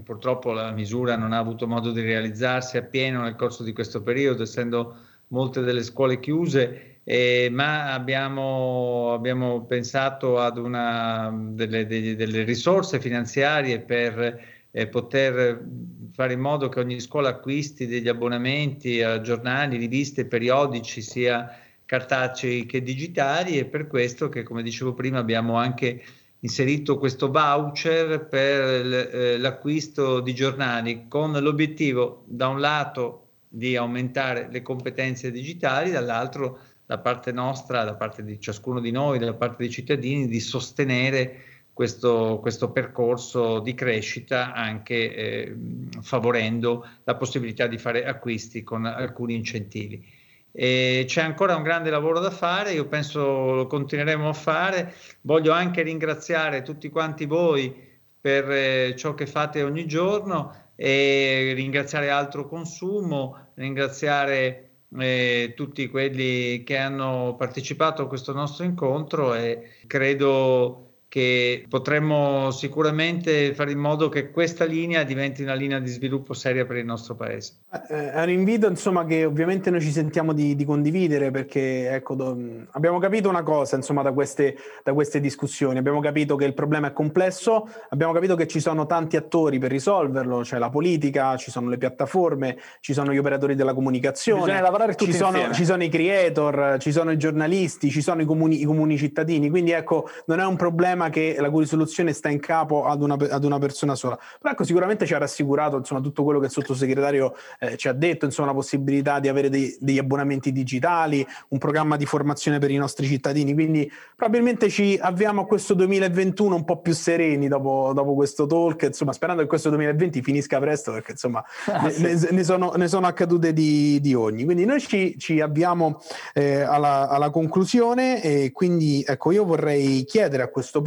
purtroppo 0.03 0.51
la 0.51 0.71
misura 0.71 1.15
non 1.15 1.31
ha 1.31 1.37
avuto 1.37 1.67
modo 1.67 1.91
di 1.91 2.01
realizzarsi 2.01 2.77
appieno 2.77 3.21
nel 3.21 3.35
corso 3.35 3.63
di 3.63 3.73
questo 3.73 4.01
periodo, 4.01 4.43
essendo 4.43 4.97
molte 5.29 5.61
delle 5.61 5.83
scuole 5.83 6.19
chiuse, 6.19 6.99
eh, 7.03 7.49
ma 7.51 7.93
abbiamo, 7.93 9.13
abbiamo, 9.13 9.63
pensato 9.65 10.39
ad 10.39 10.57
una 10.57 11.33
delle, 11.33 11.85
delle, 11.85 12.15
delle 12.15 12.43
risorse 12.43 12.99
finanziarie 12.99 13.79
per 13.79 14.41
eh, 14.71 14.87
poter 14.87 15.65
fare 16.11 16.33
in 16.33 16.39
modo 16.39 16.69
che 16.69 16.79
ogni 16.79 16.99
scuola 16.99 17.29
acquisti 17.29 17.87
degli 17.87 18.07
abbonamenti 18.07 19.01
a 19.01 19.21
giornali, 19.21 19.77
riviste, 19.77 20.25
periodici, 20.25 21.01
sia 21.01 21.57
cartacei 21.85 22.65
che 22.65 22.83
digitali 22.83 23.57
e 23.57 23.65
per 23.65 23.87
questo 23.87 24.27
che 24.27 24.43
come 24.43 24.61
dicevo 24.61 24.93
prima 24.93 25.19
abbiamo 25.19 25.55
anche 25.55 26.03
inserito 26.39 26.97
questo 26.97 27.31
voucher 27.31 28.27
per 28.27 29.09
eh, 29.13 29.37
l'acquisto 29.37 30.19
di 30.19 30.35
giornali 30.35 31.05
con 31.07 31.31
l'obiettivo 31.31 32.23
da 32.25 32.49
un 32.49 32.59
lato 32.59 33.26
di 33.47 33.75
aumentare 33.75 34.47
le 34.51 34.61
competenze 34.61 35.31
digitali, 35.31 35.91
dall'altro 35.91 36.59
da 36.85 36.97
parte 36.99 37.31
nostra, 37.31 37.83
da 37.83 37.95
parte 37.95 38.23
di 38.23 38.39
ciascuno 38.39 38.79
di 38.79 38.91
noi, 38.91 39.19
da 39.19 39.33
parte 39.33 39.63
dei 39.63 39.69
cittadini, 39.69 40.27
di 40.27 40.39
sostenere 40.39 41.41
questo, 41.73 42.39
questo 42.41 42.71
percorso 42.71 43.59
di 43.59 43.75
crescita 43.75 44.53
anche 44.53 45.13
eh, 45.13 45.55
favorendo 46.01 46.87
la 47.03 47.15
possibilità 47.15 47.67
di 47.67 47.77
fare 47.77 48.05
acquisti 48.05 48.63
con 48.63 48.85
alcuni 48.85 49.35
incentivi. 49.35 50.03
E 50.51 51.03
c'è 51.05 51.21
ancora 51.21 51.55
un 51.55 51.61
grande 51.61 51.91
lavoro 51.91 52.19
da 52.19 52.31
fare, 52.31 52.71
io 52.71 52.87
penso 52.87 53.53
lo 53.53 53.67
continueremo 53.67 54.27
a 54.27 54.33
fare. 54.33 54.93
Voglio 55.21 55.51
anche 55.51 55.83
ringraziare 55.83 56.63
tutti 56.63 56.89
quanti 56.89 57.25
voi 57.25 57.71
per 58.19 58.49
eh, 58.49 58.95
ciò 58.97 59.13
che 59.13 59.27
fate 59.27 59.61
ogni 59.61 59.85
giorno 59.85 60.66
e 60.79 61.53
ringraziare 61.55 62.11
Altro 62.11 62.47
Consumo, 62.47 63.49
ringraziare 63.55 64.69
eh, 64.95 65.53
tutti 65.55 65.89
quelli 65.89 66.63
che 66.63 66.77
hanno 66.77 67.35
partecipato 67.35 68.03
a 68.03 68.07
questo 68.07 68.31
nostro 68.31 68.63
incontro 68.63 69.33
e 69.33 69.71
credo 69.87 70.86
che 71.09 71.65
potremmo 71.69 72.51
sicuramente 72.51 73.53
fare 73.53 73.71
in 73.71 73.79
modo 73.79 74.09
che 74.09 74.29
questa 74.29 74.65
linea 74.65 75.03
diventi 75.03 75.41
una 75.41 75.53
linea 75.53 75.79
di 75.79 75.89
sviluppo 75.89 76.33
seria 76.33 76.65
per 76.65 76.75
il 76.75 76.85
nostro 76.85 77.15
paese. 77.15 77.53
Eh, 77.89 78.11
è 78.11 78.21
un 78.23 78.29
invito 78.29 78.67
insomma 78.67 79.05
che 79.05 79.23
ovviamente 79.23 79.69
noi 79.69 79.79
ci 79.79 79.91
sentiamo 79.91 80.33
di, 80.33 80.53
di 80.55 80.65
condividere 80.65 81.31
perché 81.31 81.89
ecco, 81.91 82.15
do, 82.15 82.37
abbiamo 82.71 82.99
capito 82.99 83.29
una 83.29 83.43
cosa 83.43 83.77
insomma 83.77 84.01
da 84.01 84.11
queste, 84.11 84.57
da 84.83 84.93
queste, 84.93 85.21
discussioni, 85.21 85.77
abbiamo 85.77 86.01
capito 86.01 86.35
che 86.35 86.43
il 86.43 86.53
problema 86.53 86.87
è 86.87 86.93
complesso, 86.93 87.69
abbiamo 87.89 88.11
capito 88.11 88.35
che 88.35 88.45
ci 88.45 88.59
sono 88.59 88.85
tanti 88.85 89.15
attori 89.15 89.59
per 89.59 89.71
risolverlo, 89.71 90.41
c'è 90.41 90.57
la 90.57 90.69
politica, 90.69 91.37
ci 91.37 91.51
sono 91.51 91.69
le 91.69 91.77
piattaforme, 91.77 92.57
ci 92.81 92.91
sono 92.91 93.13
gli 93.13 93.17
operatori 93.17 93.55
della 93.55 93.73
comunicazione, 93.73 94.41
Bisogna 94.41 94.61
lavorare 94.61 94.95
tutti 94.95 95.11
ci 95.13 95.17
sono, 95.17 95.53
ci 95.53 95.63
sono 95.63 95.83
i 95.83 95.89
creator, 95.89 96.75
ci 96.79 96.91
sono 96.91 97.11
i 97.11 97.17
giornalisti, 97.17 97.89
ci 97.89 98.01
sono 98.01 98.21
i 98.21 98.25
comuni, 98.25 98.59
i 98.61 98.65
comuni 98.65 98.97
cittadini, 98.97 99.49
quindi 99.49 99.71
ecco 99.71 100.09
non 100.25 100.41
è 100.41 100.45
un 100.45 100.57
problema 100.57 100.96
problema 100.97 101.09
che 101.09 101.35
la 101.39 101.49
cui 101.49 101.61
risoluzione 101.61 102.11
sta 102.11 102.29
in 102.29 102.39
capo 102.39 102.85
ad 102.85 103.01
una, 103.01 103.13
ad 103.13 103.43
una 103.43 103.59
persona 103.59 103.95
sola. 103.95 104.17
Però 104.41 104.53
ecco, 104.53 104.63
sicuramente 104.63 105.05
ci 105.05 105.13
ha 105.13 105.19
rassicurato 105.19 105.77
insomma, 105.77 106.01
tutto 106.01 106.23
quello 106.23 106.39
che 106.39 106.47
il 106.47 106.51
sottosegretario 106.51 107.35
eh, 107.59 107.77
ci 107.77 107.87
ha 107.87 107.93
detto, 107.93 108.25
insomma, 108.25 108.49
la 108.49 108.53
possibilità 108.55 109.19
di 109.19 109.27
avere 109.27 109.49
dei, 109.49 109.77
degli 109.79 109.99
abbonamenti 109.99 110.51
digitali, 110.51 111.25
un 111.49 111.59
programma 111.59 111.95
di 111.95 112.05
formazione 112.05 112.59
per 112.59 112.71
i 112.71 112.77
nostri 112.77 113.05
cittadini. 113.05 113.53
Quindi 113.53 113.89
probabilmente 114.15 114.69
ci 114.69 114.97
avviamo 114.99 115.41
a 115.41 115.45
questo 115.45 115.73
2021 115.75 116.55
un 116.55 116.65
po' 116.65 116.81
più 116.81 116.93
sereni 116.93 117.47
dopo, 117.47 117.91
dopo 117.93 118.15
questo 118.15 118.45
talk, 118.47 118.83
insomma, 118.83 119.13
sperando 119.13 119.43
che 119.43 119.47
questo 119.47 119.69
2020 119.69 120.21
finisca 120.21 120.59
presto, 120.59 120.91
perché 120.91 121.11
insomma 121.11 121.43
ah, 121.67 121.89
sì. 121.89 122.01
ne, 122.01 122.27
ne, 122.31 122.43
sono, 122.43 122.73
ne, 122.75 122.87
sono, 122.87 123.05
accadute 123.07 123.53
di, 123.53 123.99
di, 124.01 124.13
ogni. 124.13 124.43
Quindi 124.43 124.65
noi 124.65 124.81
ci, 124.81 125.15
ci 125.17 125.39
avviamo 125.39 126.01
eh, 126.33 126.61
alla, 126.61 127.07
alla 127.07 127.29
conclusione 127.29 128.21
e 128.23 128.51
quindi 128.51 129.03
ecco, 129.05 129.31
io 129.31 129.45
vorrei 129.45 130.03
chiedere 130.05 130.43
a 130.43 130.47
questo 130.47 130.81
punto 130.81 130.86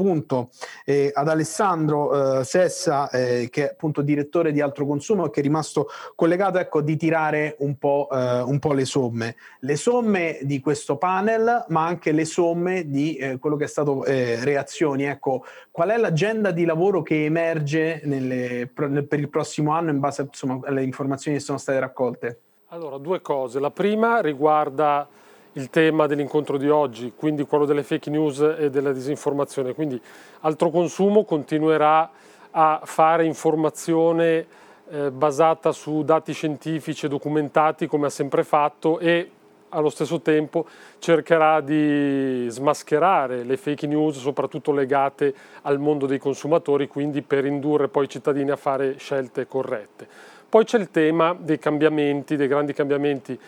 eh, 0.84 1.11
ad 1.12 1.28
Alessandro 1.28 2.40
eh, 2.40 2.44
Sessa, 2.44 3.11
eh, 3.11 3.48
che 3.51 3.68
è 3.68 3.70
appunto 3.72 4.03
direttore 4.03 4.53
di 4.53 4.61
Altro 4.61 4.86
Consumo 4.86 5.26
e 5.26 5.30
che 5.30 5.40
è 5.40 5.42
rimasto 5.42 5.88
collegato, 6.14 6.59
ecco, 6.59 6.80
di 6.80 6.96
tirare 6.96 7.57
un 7.59 7.76
po', 7.76 8.09
eh, 8.11 8.40
un 8.40 8.59
po', 8.59 8.72
le 8.72 8.84
somme. 8.84 9.36
Le 9.61 9.76
somme 9.76 10.38
di 10.42 10.61
questo 10.61 10.96
panel, 10.96 11.64
ma 11.68 11.86
anche 11.86 12.12
le 12.12 12.24
somme 12.24 12.88
di 12.88 13.16
eh, 13.16 13.38
quello 13.38 13.57
che 13.57 13.64
è 13.64 13.68
stato 13.68 14.05
eh, 14.05 14.42
reazioni. 14.44 15.05
Ecco, 15.05 15.44
qual 15.70 15.90
è 15.90 15.96
l'agenda 15.96 16.51
di 16.51 16.64
lavoro 16.64 17.03
che 17.03 17.24
emerge 17.24 18.01
nelle, 18.05 18.70
per 18.72 19.18
il 19.18 19.28
prossimo 19.28 19.72
anno 19.72 19.90
in 19.90 20.01
base 20.01 20.22
insomma, 20.22 20.61
alle 20.64 20.82
informazioni 20.82 21.36
che 21.36 21.42
sono 21.42 21.59
state 21.59 21.78
raccolte? 21.78 22.40
Allora, 22.72 22.98
due 22.98 23.20
cose. 23.20 23.59
La 23.59 23.72
prima 23.72 24.20
riguarda 24.20 25.09
il 25.55 25.70
tema 25.70 26.07
dell'incontro 26.07 26.57
di 26.57 26.68
oggi, 26.68 27.12
quindi 27.16 27.44
quello 27.44 27.64
delle 27.64 27.82
fake 27.82 28.11
news 28.11 28.40
e 28.59 28.70
della 28.70 28.92
disinformazione. 28.92 29.74
Quindi 29.74 30.01
altro 30.40 30.70
consumo 30.70 31.24
continuerà 31.24 32.11
a 32.53 32.80
fare 32.84 33.24
informazione 33.24 34.46
eh, 34.90 35.11
basata 35.11 35.72
su 35.72 36.03
dati 36.03 36.32
scientifici 36.32 37.07
e 37.07 37.09
documentati 37.09 37.86
come 37.86 38.07
ha 38.07 38.11
sempre 38.11 38.44
fatto 38.44 38.98
e 38.98 39.30
allo 39.70 39.88
stesso 39.88 40.20
tempo 40.20 40.66
cercherà 40.98 41.61
di 41.61 42.46
smascherare 42.48 43.44
le 43.44 43.57
fake 43.57 43.86
news, 43.86 44.18
soprattutto 44.18 44.72
legate 44.72 45.32
al 45.62 45.78
mondo 45.78 46.07
dei 46.07 46.18
consumatori, 46.18 46.88
quindi 46.88 47.22
per 47.22 47.44
indurre 47.44 47.88
poi 47.88 48.05
i 48.05 48.09
cittadini 48.09 48.51
a 48.51 48.57
fare 48.57 48.96
scelte 48.98 49.46
corrette. 49.46 50.09
Poi 50.48 50.64
c'è 50.64 50.78
il 50.78 50.90
tema 50.90 51.36
dei 51.38 51.61
cambiamenti, 51.61 52.34
dei 52.34 52.48
grandi 52.48 52.72
cambiamenti 52.72 53.38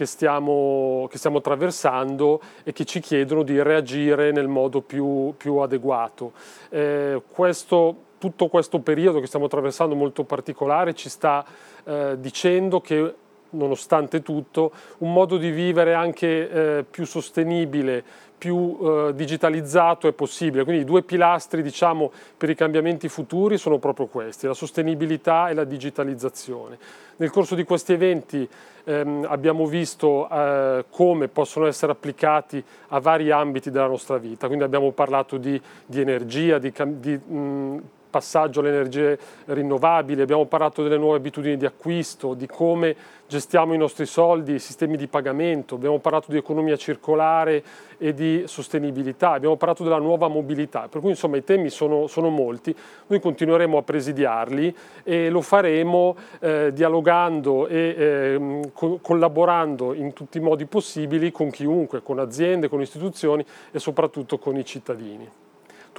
che 0.00 0.06
stiamo, 0.06 1.06
che 1.10 1.18
stiamo 1.18 1.38
attraversando 1.38 2.40
e 2.64 2.72
che 2.72 2.86
ci 2.86 3.00
chiedono 3.00 3.42
di 3.42 3.60
reagire 3.60 4.32
nel 4.32 4.48
modo 4.48 4.80
più, 4.80 5.34
più 5.36 5.56
adeguato. 5.56 6.32
Eh, 6.70 7.20
questo, 7.28 8.04
tutto 8.16 8.48
questo 8.48 8.78
periodo 8.78 9.20
che 9.20 9.26
stiamo 9.26 9.44
attraversando 9.44 9.94
molto 9.94 10.24
particolare 10.24 10.94
ci 10.94 11.10
sta 11.10 11.44
eh, 11.84 12.16
dicendo 12.18 12.80
che 12.80 13.14
nonostante 13.50 14.22
tutto, 14.22 14.72
un 14.98 15.12
modo 15.12 15.36
di 15.36 15.50
vivere 15.50 15.94
anche 15.94 16.50
eh, 16.50 16.84
più 16.88 17.04
sostenibile, 17.04 18.02
più 18.40 18.78
eh, 18.80 19.12
digitalizzato 19.14 20.08
è 20.08 20.12
possibile. 20.12 20.64
Quindi 20.64 20.82
i 20.82 20.86
due 20.86 21.02
pilastri 21.02 21.62
diciamo, 21.62 22.10
per 22.36 22.48
i 22.48 22.54
cambiamenti 22.54 23.08
futuri 23.08 23.58
sono 23.58 23.78
proprio 23.78 24.06
questi, 24.06 24.46
la 24.46 24.54
sostenibilità 24.54 25.50
e 25.50 25.54
la 25.54 25.64
digitalizzazione. 25.64 26.78
Nel 27.16 27.30
corso 27.30 27.54
di 27.54 27.64
questi 27.64 27.92
eventi 27.92 28.48
ehm, 28.84 29.26
abbiamo 29.28 29.66
visto 29.66 30.26
eh, 30.30 30.86
come 30.88 31.28
possono 31.28 31.66
essere 31.66 31.92
applicati 31.92 32.64
a 32.88 32.98
vari 32.98 33.30
ambiti 33.30 33.70
della 33.70 33.86
nostra 33.86 34.16
vita, 34.16 34.46
quindi 34.46 34.64
abbiamo 34.64 34.90
parlato 34.92 35.36
di, 35.36 35.60
di 35.84 36.00
energia, 36.00 36.58
di, 36.58 36.72
di 36.98 37.16
mh, 37.16 37.78
passaggio 38.10 38.60
alle 38.60 38.70
energie 38.70 39.18
rinnovabili, 39.46 40.20
abbiamo 40.20 40.44
parlato 40.44 40.82
delle 40.82 40.98
nuove 40.98 41.16
abitudini 41.16 41.56
di 41.56 41.64
acquisto, 41.64 42.34
di 42.34 42.46
come 42.46 42.96
gestiamo 43.30 43.74
i 43.74 43.78
nostri 43.78 44.06
soldi, 44.06 44.54
i 44.54 44.58
sistemi 44.58 44.96
di 44.96 45.06
pagamento, 45.06 45.76
abbiamo 45.76 46.00
parlato 46.00 46.32
di 46.32 46.36
economia 46.36 46.76
circolare 46.76 47.62
e 47.96 48.12
di 48.12 48.42
sostenibilità, 48.46 49.30
abbiamo 49.30 49.54
parlato 49.54 49.84
della 49.84 49.98
nuova 49.98 50.26
mobilità, 50.26 50.88
per 50.88 51.00
cui 51.00 51.10
insomma 51.10 51.36
i 51.36 51.44
temi 51.44 51.70
sono, 51.70 52.08
sono 52.08 52.28
molti, 52.28 52.74
noi 53.06 53.20
continueremo 53.20 53.78
a 53.78 53.82
presidiarli 53.82 54.76
e 55.04 55.30
lo 55.30 55.42
faremo 55.42 56.16
eh, 56.40 56.72
dialogando 56.72 57.68
e 57.68 57.94
eh, 57.96 58.60
co- 58.72 58.98
collaborando 59.00 59.94
in 59.94 60.12
tutti 60.12 60.38
i 60.38 60.40
modi 60.40 60.66
possibili 60.66 61.30
con 61.30 61.50
chiunque, 61.50 62.02
con 62.02 62.18
aziende, 62.18 62.68
con 62.68 62.80
istituzioni 62.80 63.46
e 63.70 63.78
soprattutto 63.78 64.38
con 64.38 64.56
i 64.56 64.64
cittadini 64.64 65.28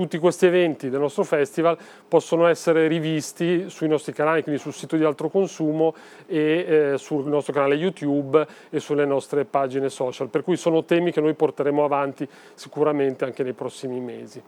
tutti 0.02 0.18
questi 0.18 0.47
eventi 0.47 0.89
del 0.89 0.99
nostro 0.99 1.24
festival 1.24 1.78
possono 2.08 2.47
essere 2.47 2.88
rivisti 2.88 3.70
sui 3.70 3.88
nostri 3.88 4.14
canali, 4.14 4.41
quindi 4.41 4.60
sul 4.60 4.74
sito 4.74 4.97
di 4.97 5.04
Altro 5.04 5.30
Consumo 5.30 5.93
e 6.26 6.93
eh, 6.93 6.97
sul 6.97 7.28
nostro 7.28 7.54
canale 7.54 7.76
YouTube 7.76 8.43
e 8.72 8.80
sulle 8.80 9.06
nostre 9.06 9.45
pagine 9.45 9.89
social, 9.89 10.30
per 10.30 10.41
cui 10.41 10.58
sono 10.58 10.84
temi 10.86 11.12
che 11.12 11.22
noi 11.22 11.36
porteremo 11.36 11.84
avanti 11.84 12.28
sicuramente 12.56 13.26
anche 13.26 13.43
nei 13.43 13.54
prossimi 13.54 13.99
mesi. 13.99 14.41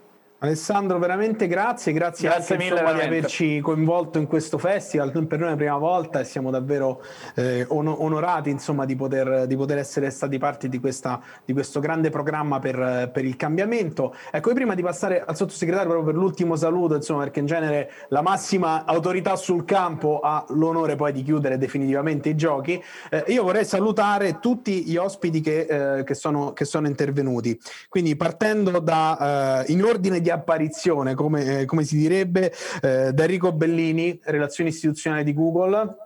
Alessandro, 0.44 0.98
veramente 0.98 1.46
grazie, 1.46 1.92
grazie, 1.94 2.28
grazie 2.28 2.54
anche, 2.54 2.64
mille 2.66 2.80
insomma, 2.80 3.00
di 3.00 3.06
averci 3.06 3.60
coinvolto 3.60 4.18
in 4.18 4.26
questo 4.26 4.58
festival, 4.58 5.10
per 5.26 5.38
noi 5.38 5.48
è 5.48 5.50
la 5.52 5.56
prima 5.56 5.78
volta 5.78 6.20
e 6.20 6.24
siamo 6.24 6.50
davvero 6.50 7.02
eh, 7.34 7.64
onorati 7.66 8.50
insomma, 8.50 8.84
di, 8.84 8.94
poter, 8.94 9.46
di, 9.46 9.56
poter, 9.56 9.78
essere 9.78 10.10
stati 10.10 10.36
parte 10.36 10.68
di, 10.68 10.78
questa, 10.78 11.18
di 11.46 11.54
questo 11.54 11.80
grande 11.80 12.10
programma 12.10 12.58
per, 12.58 13.10
per, 13.10 13.24
il 13.24 13.36
cambiamento. 13.36 14.14
Ecco, 14.30 14.52
prima 14.52 14.74
di 14.74 14.82
passare 14.82 15.24
al 15.24 15.34
sottosegretario 15.34 15.90
proprio 15.90 16.12
per 16.12 16.22
l'ultimo 16.22 16.56
saluto, 16.56 16.94
insomma, 16.94 17.22
perché 17.22 17.40
in 17.40 17.46
genere 17.46 17.90
la 18.08 18.20
massima 18.20 18.84
autorità 18.84 19.36
sul 19.36 19.64
campo 19.64 20.20
ha 20.20 20.44
l'onore 20.50 20.94
poi 20.94 21.12
di 21.12 21.22
chiudere 21.22 21.56
definitivamente 21.56 22.28
i 22.28 22.36
giochi, 22.36 22.82
eh, 23.08 23.24
io 23.28 23.44
vorrei 23.44 23.64
salutare 23.64 24.40
tutti 24.40 24.84
gli 24.84 24.96
ospiti 24.98 25.40
che, 25.40 25.60
eh, 25.60 26.04
che, 26.04 26.14
sono, 26.14 26.52
che 26.52 26.66
sono, 26.66 26.86
intervenuti. 26.86 27.58
Quindi 27.88 28.14
partendo 28.14 28.78
da, 28.78 29.64
eh, 29.64 29.72
in 29.72 29.82
ordine 29.82 30.20
di 30.20 30.32
apparizione, 30.34 31.14
come, 31.14 31.60
eh, 31.60 31.64
come 31.64 31.84
si 31.84 31.96
direbbe, 31.96 32.52
eh, 32.82 33.12
da 33.12 33.22
Enrico 33.22 33.52
Bellini, 33.52 34.18
relazioni 34.24 34.70
istituzionali 34.70 35.24
di 35.24 35.34
Google. 35.34 35.96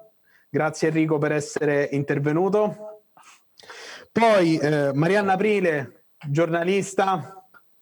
Grazie 0.51 0.89
Enrico 0.89 1.18
per 1.18 1.33
essere 1.33 1.89
intervenuto. 1.93 3.03
Poi 4.11 4.57
eh, 4.59 4.91
Marianna 4.95 5.35
Aprile, 5.35 6.05
giornalista. 6.29 7.33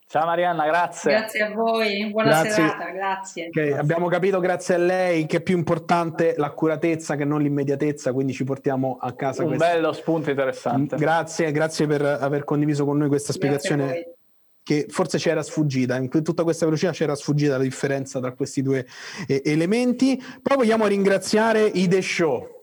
Ciao 0.09 0.24
Marianna, 0.24 0.66
grazie. 0.66 1.12
Grazie 1.12 1.42
a 1.42 1.51
voi, 1.53 2.11
buona 2.11 2.28
grazie. 2.28 2.51
serata, 2.51 2.90
grazie. 2.90 3.49
Okay, 3.49 3.72
abbiamo 3.72 4.07
capito 4.07 4.38
grazie 4.38 4.76
a 4.76 4.78
lei 4.78 5.26
che 5.26 5.38
è 5.38 5.40
più 5.40 5.57
importante 5.57 6.34
l'accuratezza 6.36 7.16
che 7.16 7.24
non 7.24 7.42
l'immediatezza, 7.42 8.12
quindi 8.12 8.32
ci 8.32 8.44
portiamo 8.44 8.99
a 9.01 9.12
casa. 9.14 9.42
Un 9.42 9.49
questa... 9.49 9.66
bello 9.66 9.92
spunto 9.92 10.30
interessante. 10.30 10.97
Grazie, 10.97 11.51
grazie 11.51 11.88
per 11.88 12.03
aver 12.05 12.44
condiviso 12.44 12.84
con 12.84 12.99
noi 12.99 13.09
questa 13.09 13.32
spiegazione 13.32 14.15
che 14.66 14.86
forse 14.88 15.18
c'era 15.18 15.44
sfuggita, 15.44 15.96
in 15.96 16.08
tutta 16.08 16.42
questa 16.42 16.64
velocità 16.64 16.90
c'era 16.90 17.14
sfuggita 17.14 17.56
la 17.56 17.62
differenza 17.62 18.18
tra 18.18 18.32
questi 18.32 18.62
due 18.62 18.84
eh, 19.28 19.40
elementi. 19.44 20.20
Poi 20.42 20.56
vogliamo 20.56 20.88
ringraziare 20.88 21.70
i 21.72 21.86
The 21.86 22.02
Show, 22.02 22.56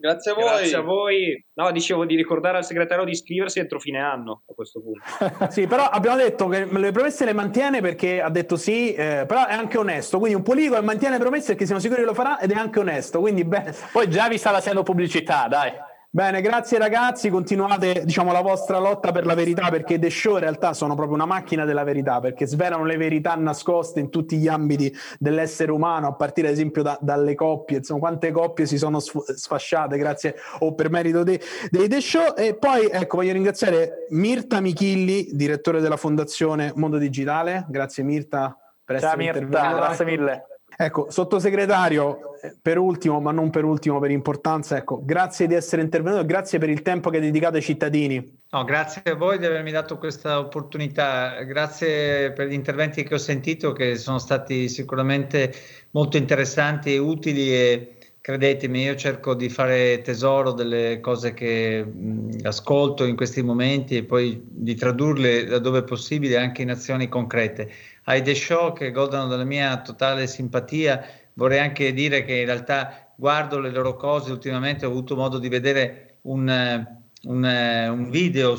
Grazie 0.00 0.30
a 0.30 0.34
voi. 0.34 0.44
Grazie 0.44 0.76
a 0.76 0.80
voi. 0.80 1.46
No, 1.52 1.70
dicevo 1.72 2.06
di 2.06 2.16
ricordare 2.16 2.56
al 2.56 2.64
segretario 2.64 3.04
di 3.04 3.10
iscriversi 3.10 3.58
entro 3.58 3.78
fine 3.78 4.00
anno 4.00 4.44
a 4.48 4.54
questo 4.54 4.80
punto. 4.80 5.02
sì, 5.52 5.66
però 5.66 5.84
abbiamo 5.84 6.16
detto 6.16 6.48
che 6.48 6.64
le 6.64 6.90
promesse 6.90 7.26
le 7.26 7.34
mantiene 7.34 7.82
perché 7.82 8.22
ha 8.22 8.30
detto 8.30 8.56
sì, 8.56 8.94
eh, 8.94 9.26
però 9.28 9.46
è 9.46 9.52
anche 9.52 9.76
onesto. 9.76 10.18
Quindi 10.18 10.38
un 10.38 10.42
politico 10.42 10.76
che 10.76 10.80
mantiene 10.80 11.16
le 11.16 11.20
promesse 11.20 11.48
perché 11.48 11.66
siamo 11.66 11.82
sicuri 11.82 12.00
che 12.00 12.06
lo 12.06 12.14
farà 12.14 12.40
ed 12.40 12.50
è 12.50 12.54
anche 12.54 12.78
onesto. 12.78 13.20
Quindi 13.20 13.44
bene. 13.44 13.74
Poi 13.92 14.08
già 14.08 14.26
vi 14.28 14.38
sta 14.38 14.50
facendo 14.52 14.82
pubblicità, 14.82 15.46
dai. 15.48 15.70
Bene, 16.12 16.40
grazie 16.40 16.76
ragazzi, 16.76 17.28
continuate 17.28 18.02
diciamo, 18.04 18.32
la 18.32 18.40
vostra 18.40 18.80
lotta 18.80 19.12
per 19.12 19.24
la 19.24 19.34
verità 19.34 19.70
perché 19.70 19.96
The 19.96 20.10
Show 20.10 20.32
in 20.34 20.40
realtà 20.40 20.72
sono 20.72 20.96
proprio 20.96 21.14
una 21.14 21.24
macchina 21.24 21.64
della 21.64 21.84
verità 21.84 22.18
perché 22.18 22.48
svelano 22.48 22.84
le 22.84 22.96
verità 22.96 23.36
nascoste 23.36 24.00
in 24.00 24.10
tutti 24.10 24.36
gli 24.36 24.48
ambiti 24.48 24.92
dell'essere 25.20 25.70
umano 25.70 26.08
a 26.08 26.14
partire 26.14 26.48
ad 26.48 26.54
esempio 26.54 26.82
da, 26.82 26.98
dalle 27.00 27.36
coppie, 27.36 27.76
insomma 27.76 28.00
quante 28.00 28.32
coppie 28.32 28.66
si 28.66 28.76
sono 28.76 28.98
sfasciate 28.98 29.96
grazie 29.98 30.34
o 30.58 30.74
per 30.74 30.90
merito 30.90 31.22
dei, 31.22 31.40
dei 31.70 31.86
The 31.86 32.00
Show 32.00 32.34
e 32.36 32.56
poi 32.56 32.88
ecco 32.90 33.18
voglio 33.18 33.32
ringraziare 33.32 34.06
Mirta 34.08 34.60
Michilli, 34.60 35.28
direttore 35.30 35.80
della 35.80 35.96
fondazione 35.96 36.72
Mondo 36.74 36.98
Digitale, 36.98 37.66
grazie 37.68 38.02
Mirta 38.02 38.58
per 38.84 38.98
Ciao 38.98 39.10
essere 39.10 39.22
Mirta, 39.22 39.38
intervenuta. 39.38 39.76
grazie 39.76 40.04
mille. 40.04 40.49
Ecco, 40.82 41.10
sottosegretario, 41.10 42.40
eh, 42.40 42.56
per 42.58 42.78
ultimo, 42.78 43.20
ma 43.20 43.32
non 43.32 43.50
per 43.50 43.64
ultimo 43.64 44.00
per 44.00 44.10
importanza, 44.10 44.78
ecco, 44.78 45.04
grazie 45.04 45.46
di 45.46 45.52
essere 45.52 45.82
intervenuto 45.82 46.22
e 46.22 46.24
grazie 46.24 46.58
per 46.58 46.70
il 46.70 46.80
tempo 46.80 47.10
che 47.10 47.18
hai 47.18 47.22
dedicato 47.22 47.56
ai 47.56 47.62
cittadini. 47.62 48.38
No, 48.48 48.64
grazie 48.64 49.02
a 49.04 49.14
voi 49.14 49.38
di 49.38 49.44
avermi 49.44 49.72
dato 49.72 49.98
questa 49.98 50.38
opportunità, 50.38 51.42
grazie 51.42 52.32
per 52.32 52.46
gli 52.46 52.54
interventi 52.54 53.02
che 53.02 53.12
ho 53.12 53.18
sentito 53.18 53.72
che 53.72 53.96
sono 53.96 54.18
stati 54.18 54.70
sicuramente 54.70 55.52
molto 55.90 56.16
interessanti 56.16 56.94
e 56.94 56.98
utili 56.98 57.54
e 57.54 57.98
credetemi, 58.20 58.82
io 58.82 58.96
cerco 58.96 59.34
di 59.34 59.48
fare 59.48 60.02
tesoro 60.02 60.52
delle 60.52 61.00
cose 61.00 61.32
che 61.32 61.84
mh, 61.84 62.40
ascolto 62.42 63.04
in 63.04 63.16
questi 63.16 63.42
momenti 63.42 63.96
e 63.96 64.04
poi 64.04 64.42
di 64.46 64.74
tradurle 64.74 65.46
laddove 65.46 65.82
possibile 65.82 66.36
anche 66.36 66.62
in 66.62 66.70
azioni 66.70 67.08
concrete 67.08 67.70
ai 68.04 68.22
The 68.22 68.34
Show 68.34 68.72
che 68.72 68.90
godono 68.90 69.28
della 69.28 69.44
mia 69.44 69.80
totale 69.80 70.26
simpatia. 70.26 71.02
Vorrei 71.34 71.58
anche 71.60 71.92
dire 71.92 72.24
che 72.24 72.34
in 72.34 72.46
realtà 72.46 73.12
guardo 73.16 73.58
le 73.58 73.70
loro 73.70 73.96
cose, 73.96 74.32
ultimamente 74.32 74.84
ho 74.84 74.90
avuto 74.90 75.16
modo 75.16 75.38
di 75.38 75.48
vedere 75.48 76.18
un, 76.22 76.86
un, 77.22 77.88
un 77.90 78.10
video 78.10 78.56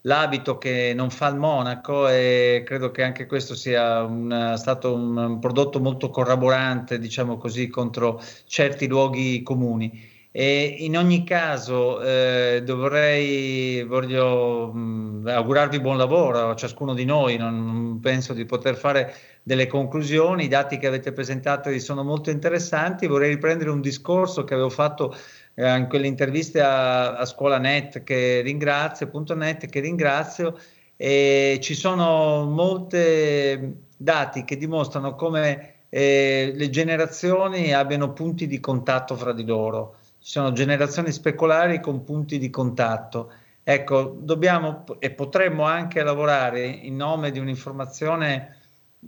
sull'abito 0.00 0.58
che 0.58 0.92
non 0.94 1.10
fa 1.10 1.28
il 1.28 1.36
monaco 1.36 2.08
e 2.08 2.62
credo 2.64 2.90
che 2.90 3.02
anche 3.02 3.26
questo 3.26 3.54
sia 3.54 4.02
un, 4.02 4.54
stato 4.56 4.94
un, 4.94 5.16
un 5.16 5.38
prodotto 5.38 5.80
molto 5.80 6.10
corroborante, 6.10 6.98
diciamo 6.98 7.36
così, 7.36 7.68
contro 7.68 8.20
certi 8.46 8.86
luoghi 8.86 9.42
comuni. 9.42 10.18
E 10.32 10.76
in 10.78 10.96
ogni 10.96 11.24
caso 11.24 12.00
eh, 12.00 12.62
dovrei, 12.64 13.82
voglio 13.82 14.72
mh, 14.72 15.26
augurarvi 15.26 15.80
buon 15.80 15.96
lavoro 15.96 16.50
a 16.50 16.54
ciascuno 16.54 16.94
di 16.94 17.04
noi, 17.04 17.36
non 17.36 17.98
penso 18.00 18.32
di 18.32 18.44
poter 18.44 18.76
fare 18.76 19.12
delle 19.42 19.66
conclusioni, 19.66 20.44
i 20.44 20.48
dati 20.48 20.78
che 20.78 20.86
avete 20.86 21.12
presentato 21.12 21.76
sono 21.80 22.04
molto 22.04 22.30
interessanti, 22.30 23.08
vorrei 23.08 23.30
riprendere 23.30 23.70
un 23.70 23.80
discorso 23.80 24.44
che 24.44 24.54
avevo 24.54 24.70
fatto 24.70 25.16
eh, 25.60 25.76
in 25.76 25.88
quelle 25.88 26.06
interviste 26.06 26.60
a, 26.60 27.16
a 27.16 27.24
Scuola 27.24 27.58
Net 27.58 28.02
che 28.02 28.40
ringrazio, 28.40 29.08
punto 29.08 29.34
net 29.34 29.66
che 29.66 29.80
ringrazio 29.80 30.58
e 30.96 31.58
ci 31.62 31.74
sono 31.74 32.44
molti 32.44 33.76
dati 33.96 34.44
che 34.44 34.56
dimostrano 34.56 35.14
come 35.14 35.74
eh, 35.88 36.52
le 36.54 36.70
generazioni 36.70 37.72
abbiano 37.72 38.12
punti 38.12 38.46
di 38.46 38.60
contatto 38.60 39.16
fra 39.16 39.32
di 39.32 39.44
loro 39.44 39.96
ci 40.20 40.32
sono 40.32 40.52
generazioni 40.52 41.12
speculari 41.12 41.80
con 41.80 42.04
punti 42.04 42.38
di 42.38 42.50
contatto. 42.50 43.32
Ecco, 43.62 44.16
dobbiamo 44.18 44.84
e 44.98 45.10
potremmo 45.10 45.64
anche 45.64 46.02
lavorare 46.02 46.66
in 46.66 46.96
nome 46.96 47.30
di 47.30 47.38
un'informazione 47.38 48.58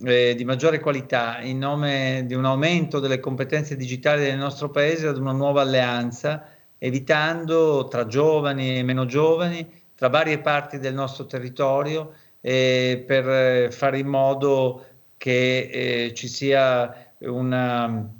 eh, 0.04 0.34
di 0.34 0.44
maggiore 0.44 0.80
qualità, 0.80 1.40
in 1.40 1.58
nome 1.58 2.24
di 2.26 2.34
un 2.34 2.44
aumento 2.44 3.00
delle 3.00 3.20
competenze 3.20 3.76
digitali 3.76 4.22
del 4.22 4.38
nostro 4.38 4.70
paese 4.70 5.06
ad 5.06 5.18
una 5.18 5.32
nuova 5.32 5.62
alleanza, 5.62 6.46
evitando 6.78 7.88
tra 7.88 8.06
giovani 8.06 8.78
e 8.78 8.82
meno 8.82 9.06
giovani, 9.06 9.68
tra 9.94 10.08
varie 10.08 10.38
parti 10.38 10.78
del 10.78 10.94
nostro 10.94 11.26
territorio, 11.26 12.14
eh, 12.40 13.04
per 13.06 13.72
fare 13.72 13.98
in 13.98 14.06
modo 14.06 14.86
che 15.16 16.06
eh, 16.06 16.14
ci 16.14 16.28
sia 16.28 17.12
una 17.18 18.10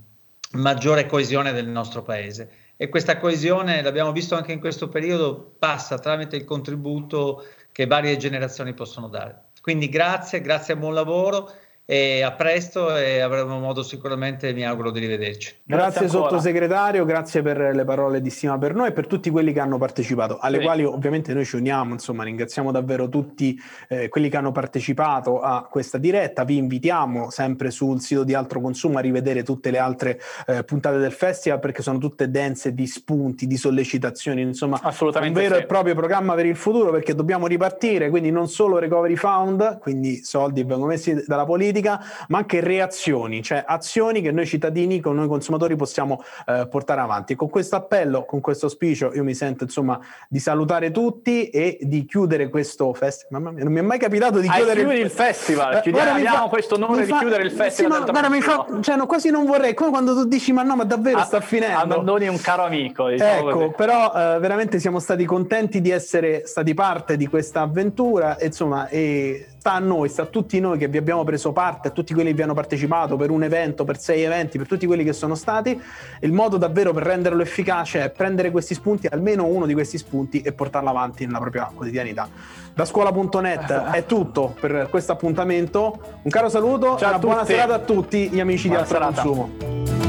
maggiore 0.53 1.07
coesione 1.07 1.53
del 1.53 1.66
nostro 1.66 2.03
paese 2.03 2.51
e 2.83 2.89
questa 2.89 3.16
coesione, 3.16 3.81
l'abbiamo 3.81 4.11
visto 4.11 4.35
anche 4.35 4.51
in 4.51 4.59
questo 4.59 4.89
periodo, 4.89 5.55
passa 5.57 6.01
tramite 6.01 6.35
il 6.35 6.45
contributo 6.45 7.45
che 7.70 7.87
varie 7.87 8.16
generazioni 8.16 8.75
possono 8.75 9.07
dare. 9.07 9.52
Quindi 9.63 9.89
grazie, 9.89 10.41
grazie 10.41 10.75
a 10.75 10.77
buon 10.77 10.93
lavoro 10.93 11.51
e 11.93 12.22
a 12.22 12.32
presto 12.32 12.97
e 12.97 13.20
avremo 13.20 13.59
modo 13.59 13.82
sicuramente, 13.82 14.55
mi 14.55 14.64
auguro, 14.64 14.90
di 14.90 14.99
rivederci. 14.99 15.57
Grazie, 15.62 16.01
grazie 16.01 16.09
sottosegretario, 16.09 17.05
grazie 17.05 17.43
per 17.43 17.59
le 17.74 17.84
parole 17.84 18.22
di 18.22 18.30
stima 18.30 18.57
per 18.57 18.74
noi 18.74 18.88
e 18.88 18.93
per 18.93 19.07
tutti 19.07 19.28
quelli 19.28 19.53
che 19.53 19.61
hanno 19.61 19.76
partecipato, 19.76 20.38
alle 20.38 20.57
sì. 20.57 20.64
quali 20.64 20.84
ovviamente 20.84 21.34
noi 21.34 21.45
ci 21.45 21.57
uniamo, 21.57 21.93
insomma 21.93 22.24
ringraziamo 22.24 22.72
davvero 22.72 23.11
tutti 23.11 23.61
eh, 23.90 24.09
quelli 24.09 24.30
che 24.30 24.38
hanno 24.38 24.53
partecipato 24.53 25.43
a 25.43 25.68
questa 25.70 25.99
diretta, 25.99 26.45
vi 26.45 26.57
invitiamo 26.57 27.28
sempre 27.28 27.70
sul 27.70 28.01
sito 28.01 28.24
di 28.24 28.32
Altro 28.32 28.62
Consumo 28.62 28.97
a 28.97 29.03
rivedere 29.03 29.43
tutte 29.43 29.70
le 29.70 29.78
altre 29.78 30.18
eh, 30.47 30.64
puntate 30.64 30.97
del 30.97 31.12
festival 31.12 31.59
perché 31.59 31.82
sono 31.82 31.99
tutte 31.99 32.30
dense 32.30 32.72
di 32.72 32.86
spunti, 32.86 33.47
di 33.47 33.59
sollecitazioni, 33.59 34.40
insomma 34.40 34.80
Assolutamente 34.82 35.38
un 35.38 35.45
vero 35.45 35.57
sì. 35.57 35.64
e 35.64 35.66
proprio 35.66 35.95
programma 35.95 36.32
per 36.32 36.47
il 36.47 36.57
futuro 36.57 36.90
perché 36.90 37.14
dobbiamo 37.14 37.47
ripartire, 37.47 38.09
quindi 38.09 38.30
non 38.30 38.49
solo 38.49 38.78
Recovery 38.78 39.16
Fund, 39.16 39.78
quindi 39.78 40.24
soldi 40.24 40.64
vengono 40.64 40.86
messi 40.86 41.22
dalla 41.26 41.45
politica, 41.45 41.80
ma 42.28 42.39
anche 42.39 42.61
reazioni, 42.61 43.43
cioè 43.43 43.62
azioni 43.66 44.20
che 44.22 44.30
noi 44.33 44.47
cittadini, 44.47 45.01
con 45.01 45.14
noi 45.16 45.28
consumatori 45.28 45.76
possiamo 45.76 46.22
eh, 46.47 46.66
portare 46.70 47.01
avanti. 47.01 47.35
Con 47.35 47.49
questo 47.49 47.76
appello, 47.76 48.24
con 48.24 48.41
questo 48.41 48.66
auspicio, 48.66 49.12
io 49.14 49.24
mi 49.24 49.35
sento 49.35 49.64
insomma 49.64 49.99
di 50.28 50.39
salutare 50.39 50.91
tutti 50.91 51.49
e 51.49 51.78
di 51.83 52.05
chiudere 52.05 52.49
questo 52.49 52.93
festival. 52.95 53.41
Mamma 53.43 53.55
mia, 53.55 53.64
non 53.64 53.72
mi 53.72 53.78
è 53.78 53.83
mai 53.83 53.99
capitato 53.99 54.39
di 54.41 54.49
Hai 54.49 54.57
chiudere 54.57 54.80
il, 54.83 55.01
il 55.01 55.11
festival. 55.11 55.80
Chiudiamo, 55.80 56.12
mi 56.14 56.18
abbiamo 56.20 56.37
fa- 56.45 56.49
questo 56.49 56.74
onore 56.74 57.05
di 57.05 57.11
fa- 57.11 57.18
chiudere 57.18 57.43
il 57.45 57.51
sì, 57.51 57.57
festival. 57.57 57.91
ma 57.91 58.05
del 58.05 58.11
guarda, 58.11 58.28
mi 58.30 58.41
fa, 58.41 58.66
cioè, 58.80 58.97
no, 58.97 59.07
quasi 59.07 59.30
non 59.30 59.45
vorrei, 59.47 59.74
come 59.74 59.91
quando 59.91 60.14
tu 60.14 60.24
dici 60.24 60.53
ma 60.53 60.62
no, 60.62 60.76
ma 60.76 60.85
davvero 60.85 61.18
Ah, 61.18 61.24
sta 61.24 61.41
finendo. 61.41 61.78
Abbandoni 61.78 62.28
un 62.28 62.41
caro 62.41 62.64
amico. 62.64 63.09
Diciamo 63.09 63.49
Ecco, 63.49 63.59
così. 63.59 63.72
però 63.76 64.12
eh, 64.14 64.39
veramente 64.39 64.78
siamo 64.78 64.99
stati 64.99 65.24
contenti 65.24 65.80
di 65.80 65.91
essere 65.91 66.47
stati 66.47 66.74
parte 66.74 67.16
di 67.16 67.26
questa 67.26 67.61
avventura, 67.62 68.37
insomma, 68.41 68.89
e 68.89 69.47
sta 69.63 69.75
a 69.75 69.79
noi, 69.79 70.09
sta 70.09 70.23
a 70.23 70.27
tutti 70.27 70.59
noi 70.59 70.77
che 70.77 70.89
vi 70.89 70.97
abbiamo 70.99 71.23
preso 71.23 71.53
parte, 71.53 71.87
a 71.87 71.91
tutti 71.93 72.15
quelli 72.15 72.31
che 72.31 72.35
vi 72.35 72.43
hanno 72.43 72.53
partecipato 72.53 73.15
per 73.15 73.31
un 73.31 73.45
evento, 73.45 73.85
per 73.85 73.97
sei 73.97 74.25
eventi, 74.25 74.59
per 74.59 74.67
tutti 74.67 74.87
quelli 74.87 75.05
che 75.05 75.13
sono 75.13 75.37
stati. 75.37 75.81
Il 76.19 76.33
modo 76.33 76.57
davvero 76.57 76.93
per 76.93 77.05
renderlo 77.05 77.43
efficace 77.43 78.03
è 78.03 78.11
prendere 78.11 78.51
questi 78.51 78.75
spunti, 78.75 79.07
almeno 79.09 79.45
uno 79.45 79.65
di 79.65 79.73
questi 79.73 79.99
spunti, 79.99 80.41
e 80.41 80.53
portarlo 80.53 80.89
avanti 80.89 81.27
nella 81.27 81.39
propria 81.39 81.71
quotidianità. 81.73 82.29
Da 82.75 82.85
scuola.net 82.85 83.71
è 83.93 84.05
tutto 84.05 84.53
per 84.59 84.89
questo 84.91 85.13
appuntamento. 85.13 86.19
Un 86.23 86.31
caro 86.33 86.49
saluto 86.49 86.97
Ciao 86.97 87.07
e 87.07 87.09
una 87.11 87.19
buona 87.19 87.45
serata 87.45 87.75
a 87.75 87.79
tutti 87.79 88.31
gli 88.31 88.41
amici 88.41 88.67
Buona 88.67 88.83
di 88.83 88.89
serata. 88.89 89.23
Consumo. 89.23 90.02